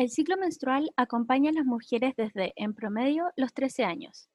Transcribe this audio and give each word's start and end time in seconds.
El 0.00 0.08
ciclo 0.08 0.38
menstrual 0.38 0.90
acompaña 0.96 1.50
a 1.50 1.52
las 1.52 1.66
mujeres 1.66 2.14
desde, 2.16 2.54
en 2.56 2.72
promedio, 2.72 3.32
los 3.36 3.52
13 3.52 3.84
años. 3.84 4.30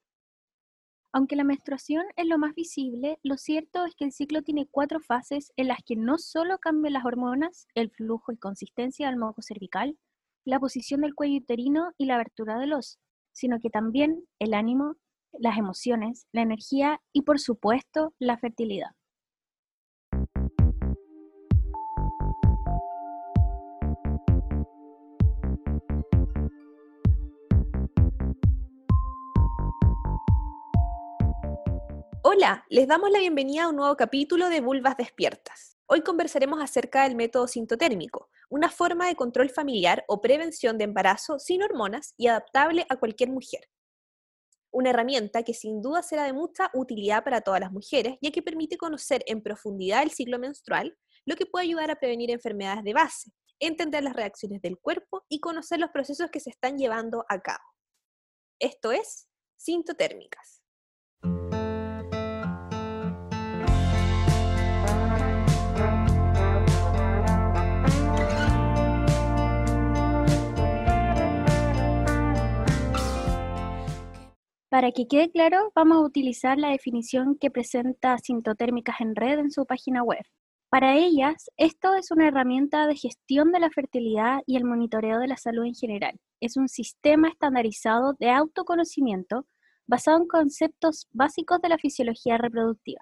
Aunque 1.12 1.36
la 1.36 1.44
menstruación 1.44 2.05
es 2.18 2.28
lo 2.28 2.38
más 2.38 2.54
visible, 2.54 3.18
lo 3.23 3.36
cierto 3.36 3.83
es 3.83 3.96
que 3.96 4.05
el 4.05 4.12
ciclo 4.12 4.43
tiene 4.43 4.67
cuatro 4.70 4.99
fases 4.99 5.51
en 5.55 5.70
las 5.70 5.79
que 5.83 5.96
no 5.96 6.20
solo 6.20 6.59
cambian 6.59 6.93
las 6.93 7.04
hormonas, 7.04 7.65
el 7.73 7.89
flujo 7.89 8.31
y 8.31 8.38
consistencia 8.38 9.07
del 9.07 9.17
moco 9.17 9.41
cervical, 9.41 9.97
la 10.44 10.60
posición 10.60 11.01
del 11.01 11.15
cuello 11.15 11.38
uterino 11.38 11.94
y 11.97 12.06
la 12.06 12.13
abertura 12.13 12.60
del 12.60 12.74
os, 12.74 13.00
sino 13.32 13.60
que 13.60 13.72
también 13.72 14.24
el 14.38 14.54
ánimo, 14.54 14.97
las 15.32 15.58
emociones, 15.58 16.27
la 16.32 16.44
energía 16.44 17.02
y 17.12 17.23
por 17.23 17.40
supuesto 17.40 18.13
la 18.20 18.38
fertilidad. 18.38 18.91
Hola, 32.38 32.66
les 32.67 32.85
damos 32.85 33.12
la 33.12 33.20
bienvenida 33.20 33.63
a 33.63 33.70
un 33.70 33.77
nuevo 33.77 33.95
capítulo 33.95 34.49
de 34.49 34.59
Vulvas 34.59 34.98
Despiertas. 34.98 35.77
Hoy 35.85 36.02
conversaremos 36.02 36.61
acerca 36.61 37.03
del 37.03 37.16
método 37.16 37.48
sintotérmico, 37.48 38.30
una 38.49 38.70
forma 38.70 39.08
de 39.08 39.16
control 39.16 39.49
familiar 39.49 40.03
o 40.09 40.20
prevención 40.20 40.77
de 40.77 40.84
embarazo 40.84 41.39
sin 41.39 41.63
hormonas 41.63 42.13
y 42.17 42.27
adaptable 42.27 42.85
a 42.89 42.98
cualquier 42.98 43.30
mujer. 43.30 43.70
Una 44.70 44.89
herramienta 44.89 45.44
que 45.44 45.53
sin 45.53 45.81
duda 45.81 46.03
será 46.03 46.25
de 46.25 46.34
mucha 46.34 46.71
utilidad 46.73 47.23
para 47.23 47.39
todas 47.39 47.61
las 47.61 47.71
mujeres, 47.71 48.17
ya 48.21 48.31
que 48.31 48.44
permite 48.44 48.75
conocer 48.75 49.23
en 49.27 49.41
profundidad 49.41 50.03
el 50.03 50.11
ciclo 50.11 50.38
menstrual, 50.38 50.97
lo 51.25 51.38
que 51.38 51.45
puede 51.45 51.63
ayudar 51.63 51.89
a 51.89 51.95
prevenir 51.95 52.31
enfermedades 52.31 52.83
de 52.83 52.94
base, 52.94 53.31
entender 53.61 54.03
las 54.03 54.13
reacciones 54.13 54.61
del 54.61 54.77
cuerpo 54.77 55.23
y 55.30 55.39
conocer 55.39 55.80
los 55.80 55.91
procesos 55.91 56.30
que 56.31 56.41
se 56.41 56.49
están 56.49 56.77
llevando 56.77 57.23
a 57.30 57.39
cabo. 57.39 57.63
Esto 58.59 58.92
es 58.92 59.30
Sintotérmicas. 59.55 60.64
Para 74.69 74.91
que 74.91 75.08
quede 75.08 75.31
claro, 75.31 75.71
vamos 75.75 75.97
a 75.97 76.02
utilizar 76.02 76.58
la 76.58 76.69
definición 76.69 77.38
que 77.39 77.52
presenta 77.52 78.17
Sintotérmicas 78.17 78.99
en 78.99 79.16
Red 79.16 79.39
en 79.39 79.52
su 79.52 79.66
página 79.66 80.02
web. 80.03 80.23
Para 80.69 80.97
ellas, 80.97 81.49
esto 81.55 81.94
es 81.94 82.11
una 82.11 82.27
herramienta 82.27 82.88
de 82.88 82.95
gestión 82.95 83.52
de 83.52 83.59
la 83.59 83.69
fertilidad 83.69 84.39
y 84.47 84.58
el 84.58 84.66
monitoreo 84.66 85.19
de 85.19 85.27
la 85.27 85.38
salud 85.38 85.66
en 85.66 85.75
general. 85.75 86.19
Es 86.41 86.58
un 86.58 86.67
sistema 86.67 87.30
estandarizado 87.30 88.13
de 88.19 88.31
autoconocimiento 88.31 89.45
basado 89.88 90.17
en 90.17 90.27
conceptos 90.27 91.08
básicos 91.11 91.61
de 91.61 91.69
la 91.69 91.77
fisiología 91.77 92.38
reproductiva. 92.38 93.02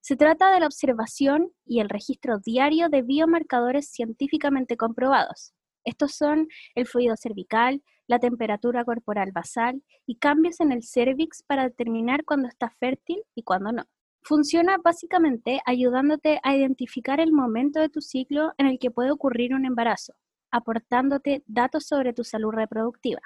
Se 0.00 0.16
trata 0.16 0.52
de 0.52 0.60
la 0.60 0.66
observación 0.66 1.50
y 1.64 1.80
el 1.80 1.88
registro 1.88 2.38
diario 2.38 2.88
de 2.88 3.02
biomarcadores 3.02 3.90
científicamente 3.90 4.76
comprobados. 4.76 5.54
Estos 5.84 6.14
son 6.14 6.48
el 6.74 6.86
fluido 6.86 7.16
cervical, 7.16 7.82
la 8.06 8.18
temperatura 8.18 8.84
corporal 8.84 9.30
basal 9.32 9.82
y 10.06 10.16
cambios 10.16 10.60
en 10.60 10.72
el 10.72 10.82
cervix 10.82 11.42
para 11.42 11.64
determinar 11.64 12.24
cuándo 12.24 12.48
está 12.48 12.70
fértil 12.70 13.22
y 13.34 13.42
cuándo 13.42 13.72
no. 13.72 13.84
Funciona 14.22 14.76
básicamente 14.82 15.60
ayudándote 15.64 16.40
a 16.42 16.54
identificar 16.54 17.20
el 17.20 17.32
momento 17.32 17.80
de 17.80 17.88
tu 17.88 18.00
ciclo 18.00 18.52
en 18.58 18.66
el 18.66 18.78
que 18.78 18.90
puede 18.90 19.10
ocurrir 19.10 19.54
un 19.54 19.64
embarazo, 19.64 20.14
aportándote 20.50 21.42
datos 21.46 21.86
sobre 21.86 22.12
tu 22.12 22.24
salud 22.24 22.50
reproductiva. 22.50 23.20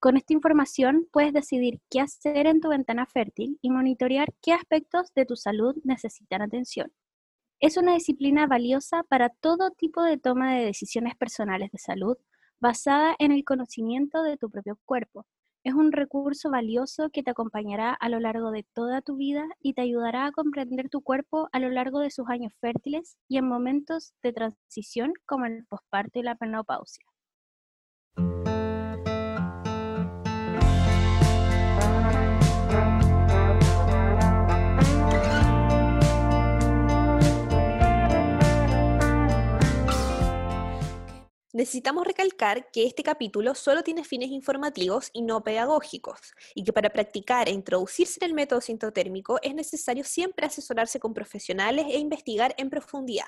Con 0.00 0.16
esta 0.16 0.32
información 0.32 1.06
puedes 1.12 1.32
decidir 1.32 1.80
qué 1.88 2.00
hacer 2.00 2.46
en 2.48 2.60
tu 2.60 2.70
ventana 2.70 3.06
fértil 3.06 3.58
y 3.62 3.70
monitorear 3.70 4.34
qué 4.42 4.52
aspectos 4.52 5.12
de 5.14 5.26
tu 5.26 5.36
salud 5.36 5.76
necesitan 5.84 6.42
atención. 6.42 6.90
Es 7.62 7.76
una 7.76 7.94
disciplina 7.94 8.48
valiosa 8.48 9.04
para 9.04 9.28
todo 9.28 9.70
tipo 9.70 10.02
de 10.02 10.18
toma 10.18 10.52
de 10.52 10.64
decisiones 10.64 11.14
personales 11.14 11.70
de 11.70 11.78
salud, 11.78 12.16
basada 12.58 13.14
en 13.20 13.30
el 13.30 13.44
conocimiento 13.44 14.24
de 14.24 14.36
tu 14.36 14.50
propio 14.50 14.80
cuerpo. 14.84 15.26
Es 15.62 15.72
un 15.72 15.92
recurso 15.92 16.50
valioso 16.50 17.10
que 17.10 17.22
te 17.22 17.30
acompañará 17.30 17.94
a 17.94 18.08
lo 18.08 18.18
largo 18.18 18.50
de 18.50 18.66
toda 18.74 19.00
tu 19.00 19.14
vida 19.14 19.46
y 19.60 19.74
te 19.74 19.82
ayudará 19.82 20.26
a 20.26 20.32
comprender 20.32 20.88
tu 20.88 21.02
cuerpo 21.02 21.48
a 21.52 21.60
lo 21.60 21.70
largo 21.70 22.00
de 22.00 22.10
sus 22.10 22.28
años 22.28 22.52
fértiles 22.60 23.16
y 23.28 23.36
en 23.36 23.46
momentos 23.46 24.12
de 24.24 24.32
transición 24.32 25.12
como 25.24 25.46
el 25.46 25.64
posparto 25.66 26.18
y 26.18 26.24
la 26.24 26.36
menopausia. 26.40 27.06
Necesitamos 41.54 42.06
recalcar 42.06 42.70
que 42.70 42.86
este 42.86 43.02
capítulo 43.02 43.54
solo 43.54 43.82
tiene 43.82 44.04
fines 44.04 44.30
informativos 44.30 45.10
y 45.12 45.20
no 45.20 45.44
pedagógicos, 45.44 46.32
y 46.54 46.64
que 46.64 46.72
para 46.72 46.88
practicar 46.88 47.46
e 47.46 47.52
introducirse 47.52 48.18
en 48.22 48.30
el 48.30 48.34
método 48.34 48.62
sintotérmico 48.62 49.38
es 49.42 49.54
necesario 49.54 50.02
siempre 50.02 50.46
asesorarse 50.46 50.98
con 50.98 51.12
profesionales 51.12 51.84
e 51.90 51.98
investigar 51.98 52.54
en 52.56 52.70
profundidad. 52.70 53.26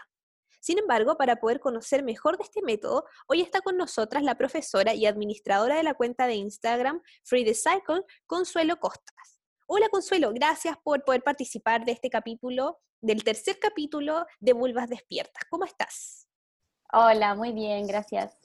Sin 0.59 0.79
embargo, 0.79 1.19
para 1.19 1.37
poder 1.37 1.61
conocer 1.61 2.03
mejor 2.03 2.39
de 2.39 2.45
este 2.45 2.63
método, 2.63 3.05
hoy 3.27 3.43
está 3.43 3.61
con 3.61 3.77
nosotras 3.77 4.23
la 4.23 4.39
profesora 4.39 4.95
y 4.95 5.05
administradora 5.05 5.77
de 5.77 5.83
la 5.83 5.93
cuenta 5.93 6.27
de 6.27 6.37
Instagram 6.37 7.03
Free 7.25 7.45
the 7.45 7.53
Cycle, 7.53 8.05
Consuelo 8.25 8.81
Costas. 8.81 9.39
Hola 9.67 9.91
Consuelo, 9.91 10.33
gracias 10.33 10.79
por 10.83 11.05
poder 11.05 11.23
participar 11.23 11.85
de 11.85 11.93
este 11.93 12.09
capítulo, 12.09 12.81
del 13.03 13.23
tercer 13.23 13.59
capítulo 13.59 14.25
de 14.41 14.55
Vulvas 14.55 14.89
Despiertas. 14.89 15.43
¿Cómo 15.51 15.67
estás? 15.67 16.24
Hola, 16.97 17.35
muy 17.35 17.51
bien, 17.51 17.89
gracias. 17.89 18.39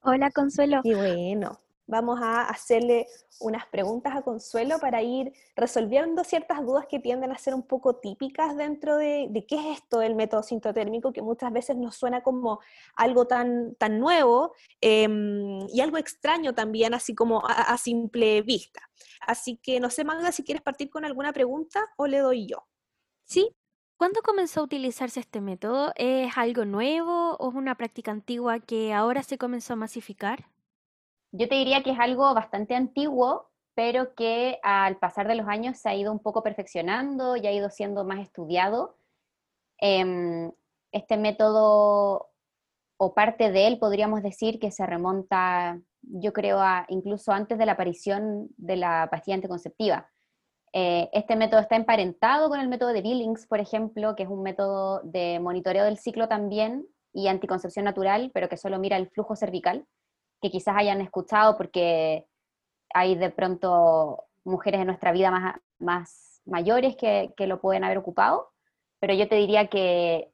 Hola, 0.00 0.32
Consuelo. 0.32 0.80
Y 0.82 0.94
bueno, 0.94 1.60
vamos 1.86 2.18
a 2.20 2.48
hacerle 2.48 3.06
unas 3.38 3.64
preguntas 3.68 4.16
a 4.16 4.22
Consuelo 4.22 4.80
para 4.80 5.02
ir 5.02 5.32
resolviendo 5.54 6.24
ciertas 6.24 6.66
dudas 6.66 6.86
que 6.88 6.98
tienden 6.98 7.30
a 7.30 7.38
ser 7.38 7.54
un 7.54 7.62
poco 7.62 7.94
típicas 7.94 8.56
dentro 8.56 8.96
de, 8.96 9.30
qué 9.48 9.54
es 9.54 9.78
esto 9.78 10.00
del 10.00 10.16
método 10.16 10.42
sintotérmico, 10.42 11.12
que 11.12 11.22
muchas 11.22 11.52
veces 11.52 11.76
nos 11.76 11.94
suena 11.94 12.24
como 12.24 12.58
algo 12.96 13.28
tan, 13.28 13.76
tan 13.76 14.00
nuevo 14.00 14.54
em, 14.80 15.60
y 15.72 15.80
algo 15.80 15.96
extraño 15.96 16.56
también, 16.56 16.92
así 16.92 17.14
como 17.14 17.46
a, 17.46 17.52
a, 17.52 17.78
simple 17.78 18.42
vista. 18.42 18.80
Así 19.20 19.58
que 19.58 19.78
no 19.78 19.90
sé, 19.90 20.02
Magda, 20.02 20.32
si 20.32 20.42
quieres 20.42 20.62
partir 20.62 20.90
con 20.90 21.04
alguna 21.04 21.32
pregunta 21.32 21.86
o 21.96 22.08
le 22.08 22.18
doy 22.18 22.48
yo. 22.48 22.66
Sí, 23.26 23.54
¿Cuándo 23.98 24.20
comenzó 24.22 24.60
a 24.60 24.64
utilizarse 24.64 25.20
este 25.20 25.40
método? 25.40 25.92
¿Es 25.96 26.36
algo 26.36 26.66
nuevo 26.66 27.34
o 27.38 27.48
es 27.48 27.54
una 27.54 27.76
práctica 27.76 28.10
antigua 28.10 28.60
que 28.60 28.92
ahora 28.92 29.22
se 29.22 29.38
comenzó 29.38 29.72
a 29.72 29.76
masificar? 29.76 30.50
Yo 31.32 31.48
te 31.48 31.54
diría 31.54 31.82
que 31.82 31.92
es 31.92 31.98
algo 31.98 32.34
bastante 32.34 32.74
antiguo, 32.74 33.50
pero 33.74 34.14
que 34.14 34.58
al 34.62 34.98
pasar 34.98 35.26
de 35.28 35.36
los 35.36 35.48
años 35.48 35.78
se 35.78 35.88
ha 35.88 35.94
ido 35.94 36.12
un 36.12 36.18
poco 36.18 36.42
perfeccionando 36.42 37.36
y 37.36 37.46
ha 37.46 37.52
ido 37.52 37.70
siendo 37.70 38.04
más 38.04 38.20
estudiado. 38.20 38.98
Em, 39.78 40.52
este 40.92 41.16
método, 41.16 42.28
o 42.98 43.14
parte 43.14 43.50
de 43.50 43.66
él, 43.66 43.78
podríamos 43.78 44.22
decir 44.22 44.58
que 44.58 44.72
se 44.72 44.84
remonta, 44.84 45.80
yo 46.02 46.34
creo, 46.34 46.60
a 46.60 46.84
incluso 46.90 47.32
antes 47.32 47.56
de 47.56 47.64
la 47.64 47.72
aparición 47.72 48.50
de 48.58 48.76
la 48.76 49.08
pastilla 49.10 49.36
anticonceptiva. 49.36 50.10
Eh, 50.72 51.08
este 51.12 51.36
método 51.36 51.60
está 51.60 51.76
emparentado 51.76 52.48
con 52.48 52.60
el 52.60 52.68
método 52.68 52.92
de 52.92 53.02
Billings, 53.02 53.46
por 53.46 53.60
ejemplo, 53.60 54.14
que 54.14 54.24
es 54.24 54.28
un 54.28 54.42
método 54.42 55.00
de 55.04 55.40
monitoreo 55.40 55.84
del 55.84 55.98
ciclo 55.98 56.28
también 56.28 56.86
y 57.12 57.28
anticoncepción 57.28 57.84
natural, 57.84 58.30
pero 58.34 58.48
que 58.48 58.56
solo 58.56 58.78
mira 58.78 58.96
el 58.96 59.08
flujo 59.08 59.36
cervical, 59.36 59.86
que 60.42 60.50
quizás 60.50 60.76
hayan 60.76 61.00
escuchado 61.00 61.56
porque 61.56 62.26
hay 62.92 63.14
de 63.14 63.30
pronto 63.30 64.24
mujeres 64.44 64.80
en 64.80 64.88
nuestra 64.88 65.12
vida 65.12 65.60
más, 65.78 66.42
mayores 66.44 66.94
que, 66.96 67.32
que 67.36 67.46
lo 67.46 67.60
pueden 67.60 67.82
haber 67.82 67.98
ocupado, 67.98 68.50
pero 69.00 69.14
yo 69.14 69.28
te 69.28 69.36
diría 69.36 69.66
que, 69.66 70.30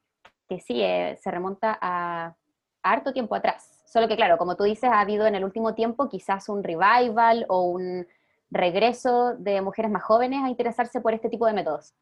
que 0.47 0.59
sí, 0.59 0.81
eh, 0.81 1.17
se 1.21 1.31
remonta 1.31 1.77
a, 1.81 2.35
a 2.83 2.91
harto 2.91 3.13
tiempo 3.13 3.33
atrás. 3.35 3.81
Solo 3.85 4.07
que 4.07 4.15
claro, 4.15 4.37
como 4.37 4.55
tú 4.55 4.63
dices, 4.63 4.89
ha 4.89 4.99
habido 4.99 5.25
en 5.25 5.35
el 5.35 5.43
último 5.43 5.73
tiempo 5.73 6.09
quizás 6.09 6.49
un 6.49 6.63
revival 6.63 7.45
o 7.47 7.63
un 7.63 8.07
regreso 8.53 9.35
de 9.37 9.61
mujeres 9.61 9.91
más 9.91 10.03
jóvenes 10.03 10.43
a 10.43 10.49
interesarse 10.49 11.01
por 11.01 11.13
este 11.13 11.29
tipo 11.29 11.45
de 11.45 11.53
métodos. 11.53 11.93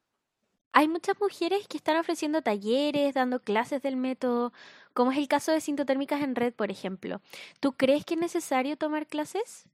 Hay 0.73 0.87
muchas 0.87 1.19
mujeres 1.19 1.67
que 1.67 1.77
están 1.77 1.97
ofreciendo 1.97 2.41
talleres, 2.41 3.13
dando 3.13 3.41
clases 3.41 3.81
del 3.81 3.97
método, 3.97 4.53
como 4.93 5.11
es 5.11 5.17
el 5.17 5.27
caso 5.27 5.51
de 5.51 5.59
sintotérmicas 5.59 6.21
en 6.21 6.35
red, 6.35 6.53
por 6.53 6.71
ejemplo. 6.71 7.21
¿Tú 7.59 7.73
crees 7.73 8.05
que 8.05 8.13
es 8.13 8.19
necesario 8.19 8.77
tomar 8.77 9.07
clases? 9.07 9.65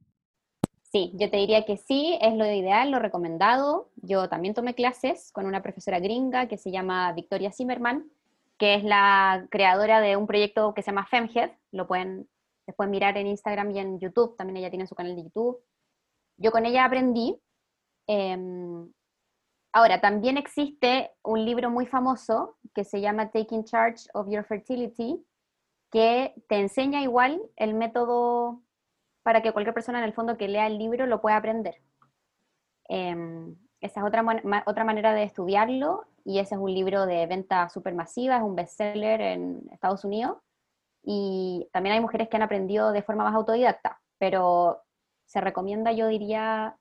Sí, 0.91 1.12
yo 1.15 1.29
te 1.29 1.38
diría 1.38 1.65
que 1.65 1.77
sí, 1.77 2.18
es 2.21 2.33
lo 2.33 2.45
ideal, 2.45 2.89
lo 2.89 3.00
recomendado. 3.00 3.89
Yo 3.97 4.29
también 4.29 4.53
tomé 4.53 4.74
clases 4.74 5.31
con 5.31 5.45
una 5.45 5.62
profesora 5.62 6.00
gringa 6.00 6.47
que 6.47 6.57
se 6.57 6.71
llama 6.71 7.12
Victoria 7.13 7.51
Zimmerman, 7.51 8.09
que 8.57 8.74
es 8.74 8.83
la 8.83 9.45
creadora 9.51 10.01
de 10.01 10.15
un 10.15 10.25
proyecto 10.25 10.74
que 10.74 10.81
se 10.81 10.91
llama 10.91 11.06
FemHead, 11.06 11.51
lo 11.71 11.88
pueden 11.88 12.27
puede 12.74 12.89
mirar 12.89 13.18
en 13.18 13.27
Instagram 13.27 13.71
y 13.71 13.79
en 13.79 14.00
YouTube, 14.00 14.35
también 14.35 14.57
ella 14.57 14.69
tiene 14.69 14.88
su 14.88 14.95
canal 14.95 15.15
de 15.15 15.24
YouTube. 15.24 15.59
Yo 16.38 16.51
con 16.51 16.66
ella 16.66 16.86
aprendí. 16.86 17.39
Em, 18.07 18.92
ahora, 19.74 20.00
también 20.00 20.38
existe 20.38 21.12
un 21.24 21.44
libro 21.45 21.69
muy 21.69 21.86
famoso 21.86 22.57
que 22.74 22.84
se 22.84 23.01
llama 23.01 23.31
Taking 23.31 23.66
Charge 23.66 24.07
of 24.13 24.28
Your 24.30 24.45
Fertility, 24.45 25.25
que 25.92 26.34
te 26.48 26.60
enseña 26.60 27.01
igual 27.01 27.42
el 27.56 27.74
método 27.74 28.62
para 29.24 29.42
que 29.42 29.51
cualquier 29.51 29.74
persona 29.74 30.00
en 30.00 30.06
el 30.06 30.13
fondo 30.13 30.38
que 30.38 30.48
lea 30.48 30.68
el 30.68 30.78
libro 30.78 31.06
lo 31.06 31.22
pueda 31.22 31.38
aprender. 31.38 31.81
Em, 32.88 33.56
esa 33.81 34.00
es 34.00 34.06
otra, 34.06 34.24
otra 34.66 34.84
manera 34.84 35.13
de 35.13 35.24
estudiarlo 35.24 36.06
y 36.24 36.39
ese 36.39 36.56
es 36.56 36.62
un 36.62 36.74
libro 36.74 37.06
de 37.06 37.25
venta 37.28 37.69
súper 37.69 37.94
masiva, 37.94 38.38
es 38.38 38.44
un 38.44 38.56
bestseller 38.56 39.22
en 39.22 39.62
Estados 39.72 40.06
Unidos 40.06 40.38
y 41.04 41.69
también 41.72 41.95
hay 41.95 42.01
mujeres 42.01 42.30
que 42.30 42.38
han 42.38 42.44
aprendido 42.44 42.92
de 42.92 43.04
forma 43.04 43.24
más 43.24 43.36
autodidacta, 43.36 44.01
pero 44.18 44.81
se 45.27 45.41
recomienda, 45.41 45.91
yo 45.91 46.07
diría, 46.07 46.77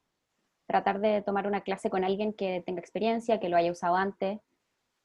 tratar 0.67 1.01
de 1.01 1.21
tomar 1.21 1.47
una 1.47 1.61
clase 1.61 1.91
con 1.91 2.05
alguien 2.05 2.33
que 2.33 2.63
tenga 2.65 2.81
experiencia, 2.81 3.39
que 3.39 3.49
lo 3.49 3.57
haya 3.57 3.71
usado 3.71 3.97
antes. 3.97 4.41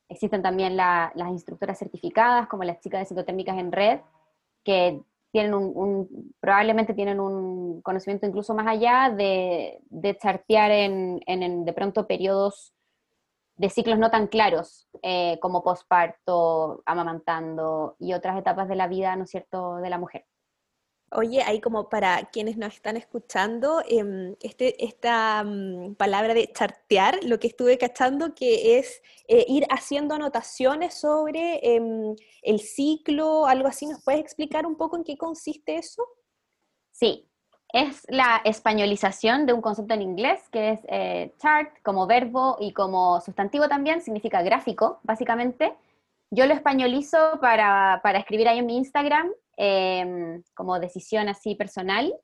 Existen 0.10 0.42
también 0.42 0.78
las 0.78 1.30
instructoras 1.30 1.80
certificadas, 1.80 2.48
como 2.48 2.64
las 2.64 2.80
chicas 2.80 3.02
de 3.02 3.06
citotérmicas 3.08 3.58
en 3.58 3.72
red, 3.72 4.00
que 4.64 5.02
tienen 5.32 5.54
un, 5.54 6.34
probablemente 6.40 6.94
tienen 6.94 7.20
un 7.20 7.82
conocimiento 7.82 8.28
incluso 8.28 8.54
más 8.54 8.68
allá 8.68 9.14
de, 9.16 9.80
de 9.90 10.18
chartear 10.18 10.72
en, 10.72 11.22
en, 11.26 11.66
de 11.66 11.74
pronto 11.74 12.06
periodos 12.06 12.74
de 13.56 13.70
ciclos 13.70 13.98
no 13.98 14.12
tan 14.12 14.28
claros, 14.28 14.88
eh, 15.02 15.40
como 15.40 15.64
posparto, 15.64 16.84
amamantando 16.86 17.96
y 18.00 18.14
otras 18.14 18.38
etapas 18.38 18.68
de 18.68 18.76
la 18.76 18.88
vida, 18.88 19.16
¿no 19.16 19.24
es 19.24 19.30
cierto?, 19.30 19.78
de 19.78 19.90
la 19.90 19.98
mujer. 19.98 20.26
Oye, 21.14 21.42
ahí 21.44 21.60
como 21.60 21.90
para 21.90 22.30
quienes 22.32 22.56
nos 22.56 22.74
están 22.74 22.96
escuchando, 22.96 23.84
em, 23.90 24.36
este, 24.40 24.82
esta 24.86 25.44
mm, 25.44 25.96
palabra 25.96 26.34
de 26.34 26.50
chartear, 26.54 27.20
lo 27.24 27.38
que 27.38 27.48
estuve 27.48 27.78
cachando 27.78 28.34
que 28.34 28.80
es 28.80 29.02
eh, 29.28 29.46
ir 29.50 29.66
haciendo 29.70 30.16
anotaciones 30.16 30.94
sobre 30.94 31.60
em, 31.76 32.16
el 32.42 32.62
ciclo, 32.62 33.46
algo 33.46 33.68
así. 33.68 33.88
¿Nos 33.88 34.02
puedes 34.02 34.22
explicar 34.22 34.66
un 34.66 34.78
poco 34.78 34.96
en 34.96 35.04
qué 35.04 35.18
consiste 35.18 35.76
eso? 35.76 36.02
Sí, 36.92 37.28
es 37.74 38.04
la 38.08 38.42
españolización 38.46 39.46
de 39.46 39.52
un 39.52 39.62
concepto 39.62 39.94
en 39.94 40.02
inglés 40.02 40.48
que 40.50 40.72
es 40.72 40.80
eh, 40.88 41.34
chart 41.40 41.74
como 41.84 42.08
verbo 42.08 42.56
y 42.60 42.72
como 42.72 43.20
sustantivo 43.20 43.68
también, 43.68 44.02
significa 44.02 44.42
gráfico, 44.44 45.00
básicamente. 45.04 45.74
Yo 46.30 46.46
lo 46.46 46.54
españolizo 46.54 47.18
para, 47.42 48.00
para 48.02 48.20
escribir 48.20 48.48
ahí 48.48 48.60
en 48.60 48.66
mi 48.66 48.78
Instagram 48.78 49.30
Em, 49.64 50.42
como 50.56 50.80
decisión 50.80 51.30
así 51.30 51.54
personal. 51.54 52.20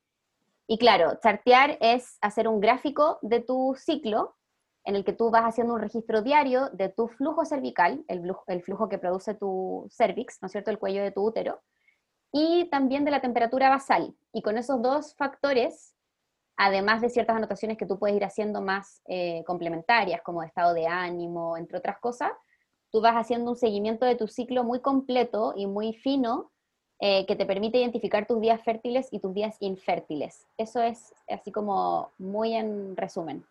Y 0.65 0.79
claro, 0.79 1.19
chartear 1.21 1.77
es 1.81 2.17
hacer 2.19 2.47
un 2.47 2.59
gráfico 2.59 3.19
de 3.21 3.41
tu 3.41 3.75
ciclo 3.77 4.35
en 4.85 4.95
el 4.95 5.05
que 5.05 5.13
tú 5.13 5.29
vas 5.29 5.43
haciendo 5.43 5.75
un 5.75 5.79
registro 5.79 6.23
diario 6.23 6.71
de 6.71 6.89
tu 6.89 7.07
flujo 7.09 7.45
cervical, 7.45 8.03
el, 8.07 8.63
flujo 8.63 8.89
que 8.89 8.97
produce 8.97 9.35
tu 9.35 9.87
cervix, 9.91 10.39
¿no 10.41 10.47
es 10.47 10.51
cierto?, 10.51 10.71
el 10.71 10.79
cuello 10.79 11.03
de 11.03 11.11
tu 11.11 11.27
útero, 11.27 11.61
y 12.31 12.67
también 12.71 13.05
de 13.05 13.11
la 13.11 13.21
temperatura 13.21 13.69
basal. 13.69 14.15
Y 14.33 14.41
con 14.41 14.57
esos 14.57 14.81
dos 14.81 15.13
factores, 15.15 15.93
además 16.55 17.01
de 17.01 17.11
ciertas 17.11 17.35
anotaciones 17.35 17.77
que 17.77 17.85
tú 17.85 17.99
puedes 17.99 18.17
ir 18.17 18.25
haciendo 18.25 18.63
más 18.63 19.03
eh, 19.07 19.43
complementarias, 19.45 20.23
como 20.23 20.41
estado 20.41 20.73
de 20.73 20.87
ánimo, 20.87 21.55
entre 21.55 21.77
otras 21.77 21.99
cosas, 21.99 22.31
tú 22.91 22.99
vas 22.99 23.13
haciendo 23.13 23.51
un 23.51 23.57
seguimiento 23.57 24.07
de 24.07 24.15
tu 24.15 24.27
ciclo 24.27 24.63
muy 24.63 24.81
completo 24.81 25.53
y 25.55 25.67
muy 25.67 25.93
fino 25.93 26.51
eh, 26.99 27.25
que 27.25 27.35
te 27.35 27.45
permite 27.45 27.77
identificar 27.77 28.25
tus 28.25 28.41
días 28.41 28.61
fértiles 28.63 29.07
y 29.11 29.19
tus 29.19 29.33
días 29.33 29.55
infértiles. 29.59 30.47
Eso 30.57 30.81
es 30.81 31.13
así 31.29 31.51
como 31.51 32.11
muy 32.17 32.55
en 32.55 32.95
resumen. 32.97 33.45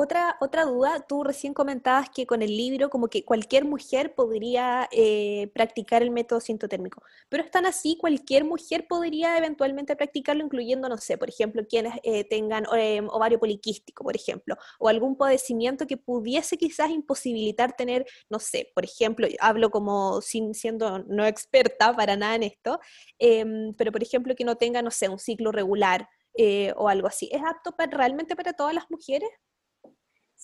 Otra, 0.00 0.36
otra 0.40 0.64
duda, 0.64 1.04
tú 1.08 1.24
recién 1.24 1.52
comentabas 1.52 2.08
que 2.08 2.24
con 2.24 2.40
el 2.40 2.56
libro 2.56 2.88
como 2.88 3.08
que 3.08 3.24
cualquier 3.24 3.64
mujer 3.64 4.14
podría 4.14 4.88
eh, 4.92 5.50
practicar 5.52 6.04
el 6.04 6.12
método 6.12 6.38
sintotérmico, 6.38 7.02
pero 7.28 7.42
es 7.42 7.50
tan 7.50 7.66
así, 7.66 7.96
cualquier 8.00 8.44
mujer 8.44 8.86
podría 8.88 9.36
eventualmente 9.36 9.96
practicarlo, 9.96 10.44
incluyendo, 10.44 10.88
no 10.88 10.98
sé, 10.98 11.18
por 11.18 11.28
ejemplo, 11.28 11.66
quienes 11.68 11.94
eh, 12.04 12.22
tengan 12.22 12.64
em, 12.76 13.08
ovario 13.08 13.40
poliquístico, 13.40 14.04
por 14.04 14.14
ejemplo, 14.14 14.56
o 14.78 14.88
algún 14.88 15.16
padecimiento 15.16 15.88
que 15.88 15.96
pudiese 15.96 16.56
quizás 16.56 16.90
imposibilitar 16.90 17.74
tener, 17.74 18.06
no 18.30 18.38
sé, 18.38 18.70
por 18.76 18.84
ejemplo, 18.84 19.26
hablo 19.40 19.70
como 19.70 20.20
sin 20.20 20.54
siendo 20.54 21.00
no 21.08 21.26
experta 21.26 21.92
para 21.96 22.14
nada 22.16 22.36
en 22.36 22.44
esto, 22.44 22.78
em, 23.18 23.74
pero 23.74 23.90
por 23.90 24.04
ejemplo 24.04 24.36
que 24.36 24.44
no 24.44 24.54
tenga, 24.54 24.80
no 24.80 24.92
sé, 24.92 25.08
un 25.08 25.18
ciclo 25.18 25.50
regular 25.50 26.08
eh, 26.34 26.72
o 26.76 26.88
algo 26.88 27.08
así. 27.08 27.28
¿Es 27.32 27.42
apto 27.44 27.72
para, 27.72 27.96
realmente 27.96 28.36
para 28.36 28.52
todas 28.52 28.74
las 28.74 28.88
mujeres? 28.90 29.28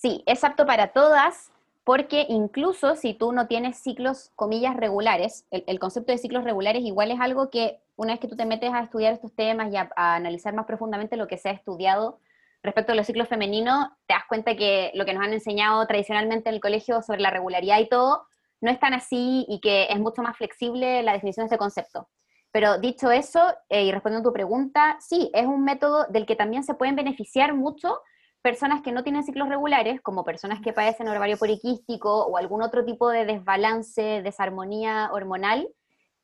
Sí, 0.05 0.23
es 0.27 0.45
apto 0.45 0.67
para 0.67 0.89
todas, 0.89 1.51
porque 1.83 2.27
incluso 2.29 2.95
si 2.95 3.15
tú 3.15 3.33
no 3.33 3.47
tienes 3.47 3.79
ciclos, 3.79 4.33
comillas, 4.37 4.77
regulares, 4.77 5.47
el, 5.51 5.79
concepto 5.79 6.12
de 6.12 6.19
ciclos 6.19 6.45
regulares 6.45 6.83
igual 6.83 7.11
es 7.11 7.19
algo 7.19 7.49
que 7.49 7.81
una 7.97 8.12
vez 8.12 8.21
que 8.21 8.29
tú 8.29 8.37
te 8.37 8.45
metes 8.45 8.71
a 8.71 8.81
estudiar 8.81 9.15
estos 9.15 9.35
temas 9.35 9.73
y 9.73 9.77
a, 9.79 9.89
analizar 9.97 10.53
más 10.53 10.67
profundamente 10.67 11.17
lo 11.17 11.27
que 11.27 11.39
se 11.39 11.49
ha 11.49 11.53
estudiado 11.53 12.21
respecto 12.62 12.93
a 12.93 12.97
los 12.97 13.06
ciclos 13.06 13.29
femeninos, 13.29 13.87
te 14.06 14.12
das 14.12 14.25
cuenta 14.29 14.55
que 14.56 14.91
lo 14.93 15.06
que 15.06 15.15
nos 15.15 15.25
han 15.25 15.33
enseñado 15.33 15.87
tradicionalmente 15.87 16.51
en 16.51 16.56
el 16.56 16.61
colegio 16.61 17.01
sobre 17.01 17.23
la 17.23 17.31
regularidad 17.31 17.79
y 17.79 17.89
todo, 17.89 18.27
no 18.61 18.71
es 18.71 18.79
tan 18.79 18.93
así 18.93 19.47
y 19.49 19.59
que 19.61 19.87
es 19.89 19.99
mucho 19.99 20.21
más 20.21 20.37
flexible 20.37 21.03
la 21.03 21.15
definición 21.15 21.47
de 21.47 21.55
ese 21.55 21.59
concepto. 21.59 22.11
Pero 22.53 22.77
dicho 22.77 23.11
eso, 23.11 23.41
eh, 23.71 23.85
y 23.85 23.91
respondiendo 23.91 24.29
a 24.29 24.31
tu 24.31 24.35
pregunta, 24.35 24.99
sí, 25.01 25.31
es 25.33 25.47
un 25.47 25.65
método 25.65 26.05
del 26.11 26.27
que 26.27 26.37
también 26.37 26.62
se 26.62 26.75
pueden 26.75 26.95
beneficiar 26.95 27.55
mucho 27.55 28.01
personas 28.44 28.82
que 28.82 28.93
no 28.93 29.02
tienen 29.02 29.25
ciclos 29.25 29.49
regulares, 29.49 30.02
como 30.02 30.23
personas 30.23 30.61
que 30.61 30.75
padecen 30.75 31.08
ovario 31.08 31.38
poliquístico 31.38 32.26
o 32.26 32.37
algún 32.37 32.61
otro 32.61 32.85
tipo 32.85 33.08
de 33.08 33.25
desbalance, 33.25 34.20
desarmonía 34.23 35.08
hormonal, 35.14 35.67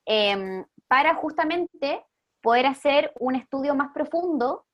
em, 0.04 0.66
para 0.86 1.14
justamente 1.14 2.04
poder 2.42 2.66
hacer 2.66 3.10
un 3.18 3.36
estudio 3.36 3.74
más 3.74 3.92
profundo 3.94 4.66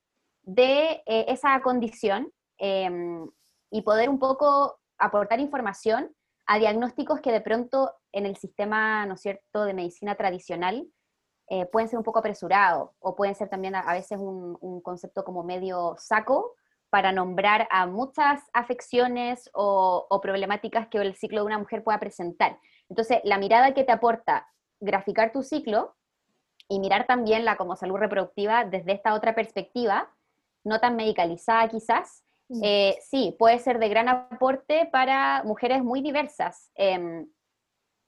de 0.43 1.05
eh, 1.07 1.27
esa 1.29 1.61
condición 1.63 2.33
em, 2.59 3.31
y 3.71 3.83
poder 3.83 4.09
un 4.09 4.19
poco 4.19 4.81
aportar 4.99 5.39
información 5.39 6.13
a 6.47 6.59
diagnósticos 6.59 7.21
que 7.21 7.31
de 7.31 7.43
pronto 7.43 7.93
en 8.11 8.27
el 8.27 8.37
sistema, 8.37 9.07
¿no 9.07 9.15
es 9.15 9.21
cierto?, 9.21 9.65
de 9.65 9.75
medicina 9.75 10.17
tradicional 10.17 10.85
eh, 11.49 11.67
pueden 11.67 11.89
ser 11.89 11.99
un 11.99 12.05
poco 12.05 12.19
apresurados 12.19 12.91
o 12.99 13.15
pueden 13.15 13.37
ser 13.37 13.49
también 13.49 13.77
a, 13.77 13.93
veces 13.93 14.19
un, 14.19 14.59
un, 14.61 14.81
concepto 14.81 15.25
como 15.25 15.45
medio 15.45 15.95
saco 15.97 16.57
para 16.97 17.13
nombrar 17.13 17.69
a 17.71 17.85
muchas 17.85 18.41
afecciones 18.55 19.51
o, 19.53 20.09
problemáticas 20.23 20.89
que 20.89 20.97
el 20.97 21.15
ciclo 21.15 21.41
de 21.41 21.47
una 21.47 21.59
mujer 21.59 21.85
pueda 21.85 22.01
presentar. 22.01 22.59
Entonces, 22.89 23.19
la 23.23 23.37
mirada 23.37 23.75
que 23.75 23.85
te 23.85 23.93
aporta 23.93 24.49
graficar 24.81 25.31
tu 25.31 25.43
ciclo 25.43 25.95
y 26.71 26.81
mirar 26.81 27.07
también 27.07 27.45
la 27.45 27.59
como 27.59 27.77
salud 27.77 27.99
reproductiva 27.99 28.65
desde 28.65 28.93
esta 28.93 29.13
otra 29.13 29.35
perspectiva, 29.35 30.11
no 30.65 30.81
tan 30.81 30.97
medicalizada 30.97 31.69
quizás, 31.69 32.25
mm. 32.49 32.61
eh, 32.65 32.99
sí, 33.03 33.37
puede 33.39 33.59
ser 33.59 33.79
de 33.79 33.91
gran 33.91 34.09
aporte 34.09 34.89
para 34.91 35.43
mujeres 35.45 35.85
muy 35.85 36.01
diversas. 36.01 36.71
Em, 36.77 37.29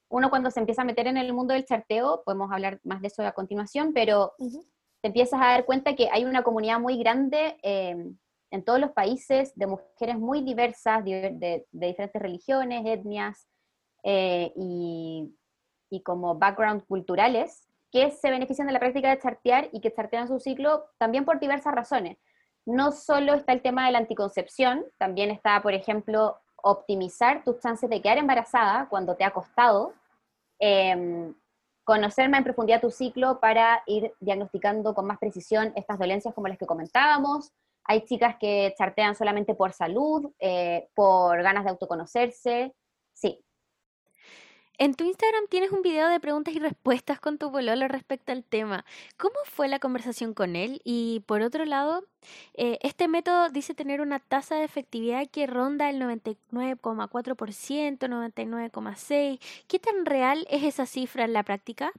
uno 0.09 0.30
cuando 0.30 0.50
se 0.50 0.61
empieza 0.61 0.80
a 0.80 0.87
meter 0.87 1.09
en 1.09 1.18
el 1.18 1.35
mundo 1.35 1.52
del 1.52 1.66
charteo, 1.66 2.23
podemos 2.25 2.50
hablar 2.50 2.80
más 2.85 3.02
de 3.02 3.09
eso 3.09 3.23
a 3.23 3.33
continuación, 3.33 3.92
pero 3.92 4.33
te 4.38 5.09
empiezas 5.09 5.42
a 5.42 5.49
dar 5.49 5.66
cuenta 5.66 5.95
que 5.95 6.09
hay 6.11 6.25
una 6.25 6.42
comunidad 6.42 6.80
muy 6.80 6.97
grande 6.97 7.59
em, 7.61 8.16
en 8.50 8.64
todos 8.64 8.81
los 8.81 8.93
países 8.93 9.52
de 9.55 9.67
mujeres 9.67 10.19
muy 10.19 10.43
diversas, 10.43 11.05
de, 11.05 11.67
diferentes 11.71 12.21
religiones, 12.21 12.85
etnias 12.87 13.47
eh, 14.02 14.52
y, 14.57 15.33
como 16.05 16.37
background 16.37 16.85
culturales, 16.87 17.69
que 17.90 18.11
se 18.11 18.31
benefician 18.31 18.67
de 18.67 18.73
la 18.73 18.81
práctica 18.81 19.11
de 19.11 19.19
chartear 19.19 19.69
y 19.73 19.81
que 19.81 19.93
chartean 19.93 20.28
su 20.28 20.38
ciclo 20.38 20.85
también 20.99 21.25
por 21.25 21.40
diversas 21.40 21.75
razones. 21.75 22.19
No 22.67 22.93
solo 22.93 23.35
está 23.35 23.52
el 23.52 23.62
tema 23.62 23.87
de 23.87 23.93
la 23.93 23.99
anticoncepción, 23.99 24.85
también 24.99 25.31
está, 25.31 25.62
por 25.62 25.73
ejemplo, 25.73 26.38
optimizar 26.57 27.45
tus 27.45 27.61
chances 27.61 27.88
de 27.88 28.02
quedar 28.02 28.19
embarazada 28.19 28.88
cuando 28.90 29.17
te 29.17 29.25
ha 29.25 29.31
costado, 29.31 29.95
eh, 30.61 31.33
conocer 31.85 32.28
más 32.28 32.38
en 32.38 32.45
profundidad 32.45 32.83
tu 32.83 32.90
ciclo 32.90 33.40
para 33.40 33.83
ir 33.87 34.12
diagnosticando 34.21 34.95
con 34.95 35.07
más 35.07 35.19
precisión 35.19 35.73
estas 35.75 35.99
dolencias 35.99 36.35
como 36.35 36.47
las 36.47 36.59
que 36.59 36.67
comentábamos, 36.67 37.50
hay 37.88 38.04
chicas 38.04 38.37
que 38.38 38.75
chartean 38.76 39.16
solamente 39.16 39.54
por 39.54 39.73
salud, 39.73 40.30
eh, 40.38 40.88
por 40.95 41.42
ganas 41.42 41.64
de 41.64 41.71
autoconocerse. 41.71 42.75
Sí. 43.14 43.42
En 44.76 44.95
tu 44.95 45.04
Instagram 45.04 45.47
tienes 45.49 45.73
un 45.73 45.80
video 45.80 46.07
de 46.09 46.21
preguntas 46.21 46.54
y 46.54 46.61
respuestas 46.61 47.18
con 47.18 47.38
tu 47.38 47.50
pololo 47.50 47.88
respecto 47.88 48.30
al 48.30 48.45
tema. 48.45 48.85
¿Cómo 49.16 49.37
fue 49.45 49.68
la 49.68 49.78
conversación 49.78 50.35
con 50.35 50.54
él? 50.54 50.83
Y 50.85 51.25
por 51.26 51.40
otro 51.40 51.64
lado, 51.64 52.04
eh, 52.54 52.78
este 52.83 53.09
método 53.09 53.49
dice 53.49 53.75
tener 53.75 54.02
una 54.02 54.21
tasa 54.21 54.57
de 54.57 54.64
efectividad 54.64 55.26
que 55.26 55.47
ronda 55.47 55.88
el 55.88 56.00
99,4%, 56.00 58.07
99,6%. 58.07 59.40
¿Qué 59.66 59.78
tan 59.78 60.04
real 60.04 60.47
es 60.50 60.62
esa 60.62 60.85
cifra 60.85 61.25
en 61.25 61.33
la 61.33 61.42
práctica? 61.42 61.90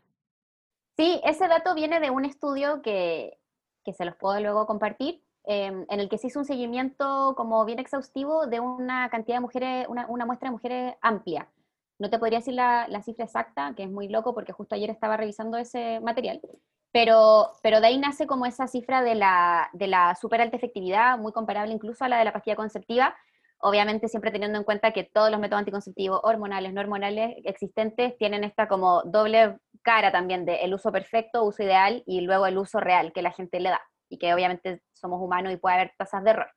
Sí, 0.98 1.20
ese 1.24 1.48
dato 1.48 1.74
viene 1.74 2.00
de 2.00 2.12
un 2.12 2.26
estudio 2.26 2.84
que, 2.84 3.40
que 3.84 3.94
se 3.94 4.06
los 4.06 4.16
puedo 4.16 4.40
luego 4.40 4.68
compartir, 4.68 5.24
em, 5.46 5.86
en 5.90 6.00
el 6.00 6.10
que 6.10 6.18
se 6.18 6.28
hizo 6.28 6.40
un 6.40 6.46
seguimiento 6.46 7.34
como 7.36 7.66
bien 7.66 7.80
exhaustivo 7.80 8.48
de 8.48 8.60
una 8.60 9.10
cantidad 9.10 9.38
de 9.38 9.42
mujeres, 9.42 9.88
una, 9.88 10.26
muestra 10.26 10.50
de 10.50 10.52
mujeres 10.52 10.96
amplia. 11.02 11.50
No 11.98 12.10
te 12.10 12.20
podría 12.20 12.40
decir 12.40 12.54
la, 12.54 12.88
cifra 13.04 13.26
exacta, 13.26 13.74
que 13.76 13.84
es 13.84 13.90
muy 13.90 14.08
loco 14.08 14.34
porque 14.34 14.54
justo 14.54 14.76
ayer 14.76 14.90
estaba 14.90 15.18
revisando 15.18 15.58
ese 15.58 16.00
material, 16.02 16.42
pero, 16.92 17.52
pero 17.62 17.82
de 17.82 17.88
ahí 17.88 17.98
nace 17.98 18.26
como 18.26 18.46
esa 18.46 18.68
cifra 18.68 19.02
de 19.02 19.16
la, 19.16 19.70
de 19.74 19.92
super 20.20 20.42
alta 20.42 20.58
efectividad, 20.58 21.18
muy 21.18 21.32
comparable 21.34 21.74
incluso 21.74 22.06
a 22.06 22.10
la 22.10 22.18
de 22.18 22.26
la 22.26 22.34
pastilla 22.34 22.56
conceptiva, 22.56 23.16
obviamente 23.60 24.08
siempre 24.08 24.32
teniendo 24.32 24.58
en 24.58 24.64
cuenta 24.64 24.92
que 24.92 25.04
todos 25.04 25.30
los 25.30 25.40
métodos 25.40 25.60
anticonceptivos 25.60 26.22
hormonales, 26.24 26.74
no 26.74 26.82
hormonales 26.82 27.36
existentes 27.44 28.18
tienen 28.18 28.44
esta 28.44 28.68
como 28.68 29.04
doble 29.04 29.58
cara 29.82 30.12
también 30.12 30.46
de 30.46 30.64
el 30.64 30.74
uso 30.74 30.92
perfecto, 30.92 31.44
uso 31.44 31.64
ideal 31.64 32.04
y 32.06 32.22
luego 32.22 32.46
el 32.46 32.58
uso 32.58 32.80
real 32.80 33.12
que 33.14 33.22
la 33.22 33.32
gente 33.32 33.60
le 33.60 33.70
da 33.70 33.82
y 34.10 34.18
que 34.18 34.34
obviamente 34.34 34.84
somos 34.94 35.22
humanos 35.22 35.54
y 35.54 35.58
puede 35.58 35.76
haber 35.76 35.94
tasas 35.98 36.24
de 36.24 36.32
error. 36.32 36.52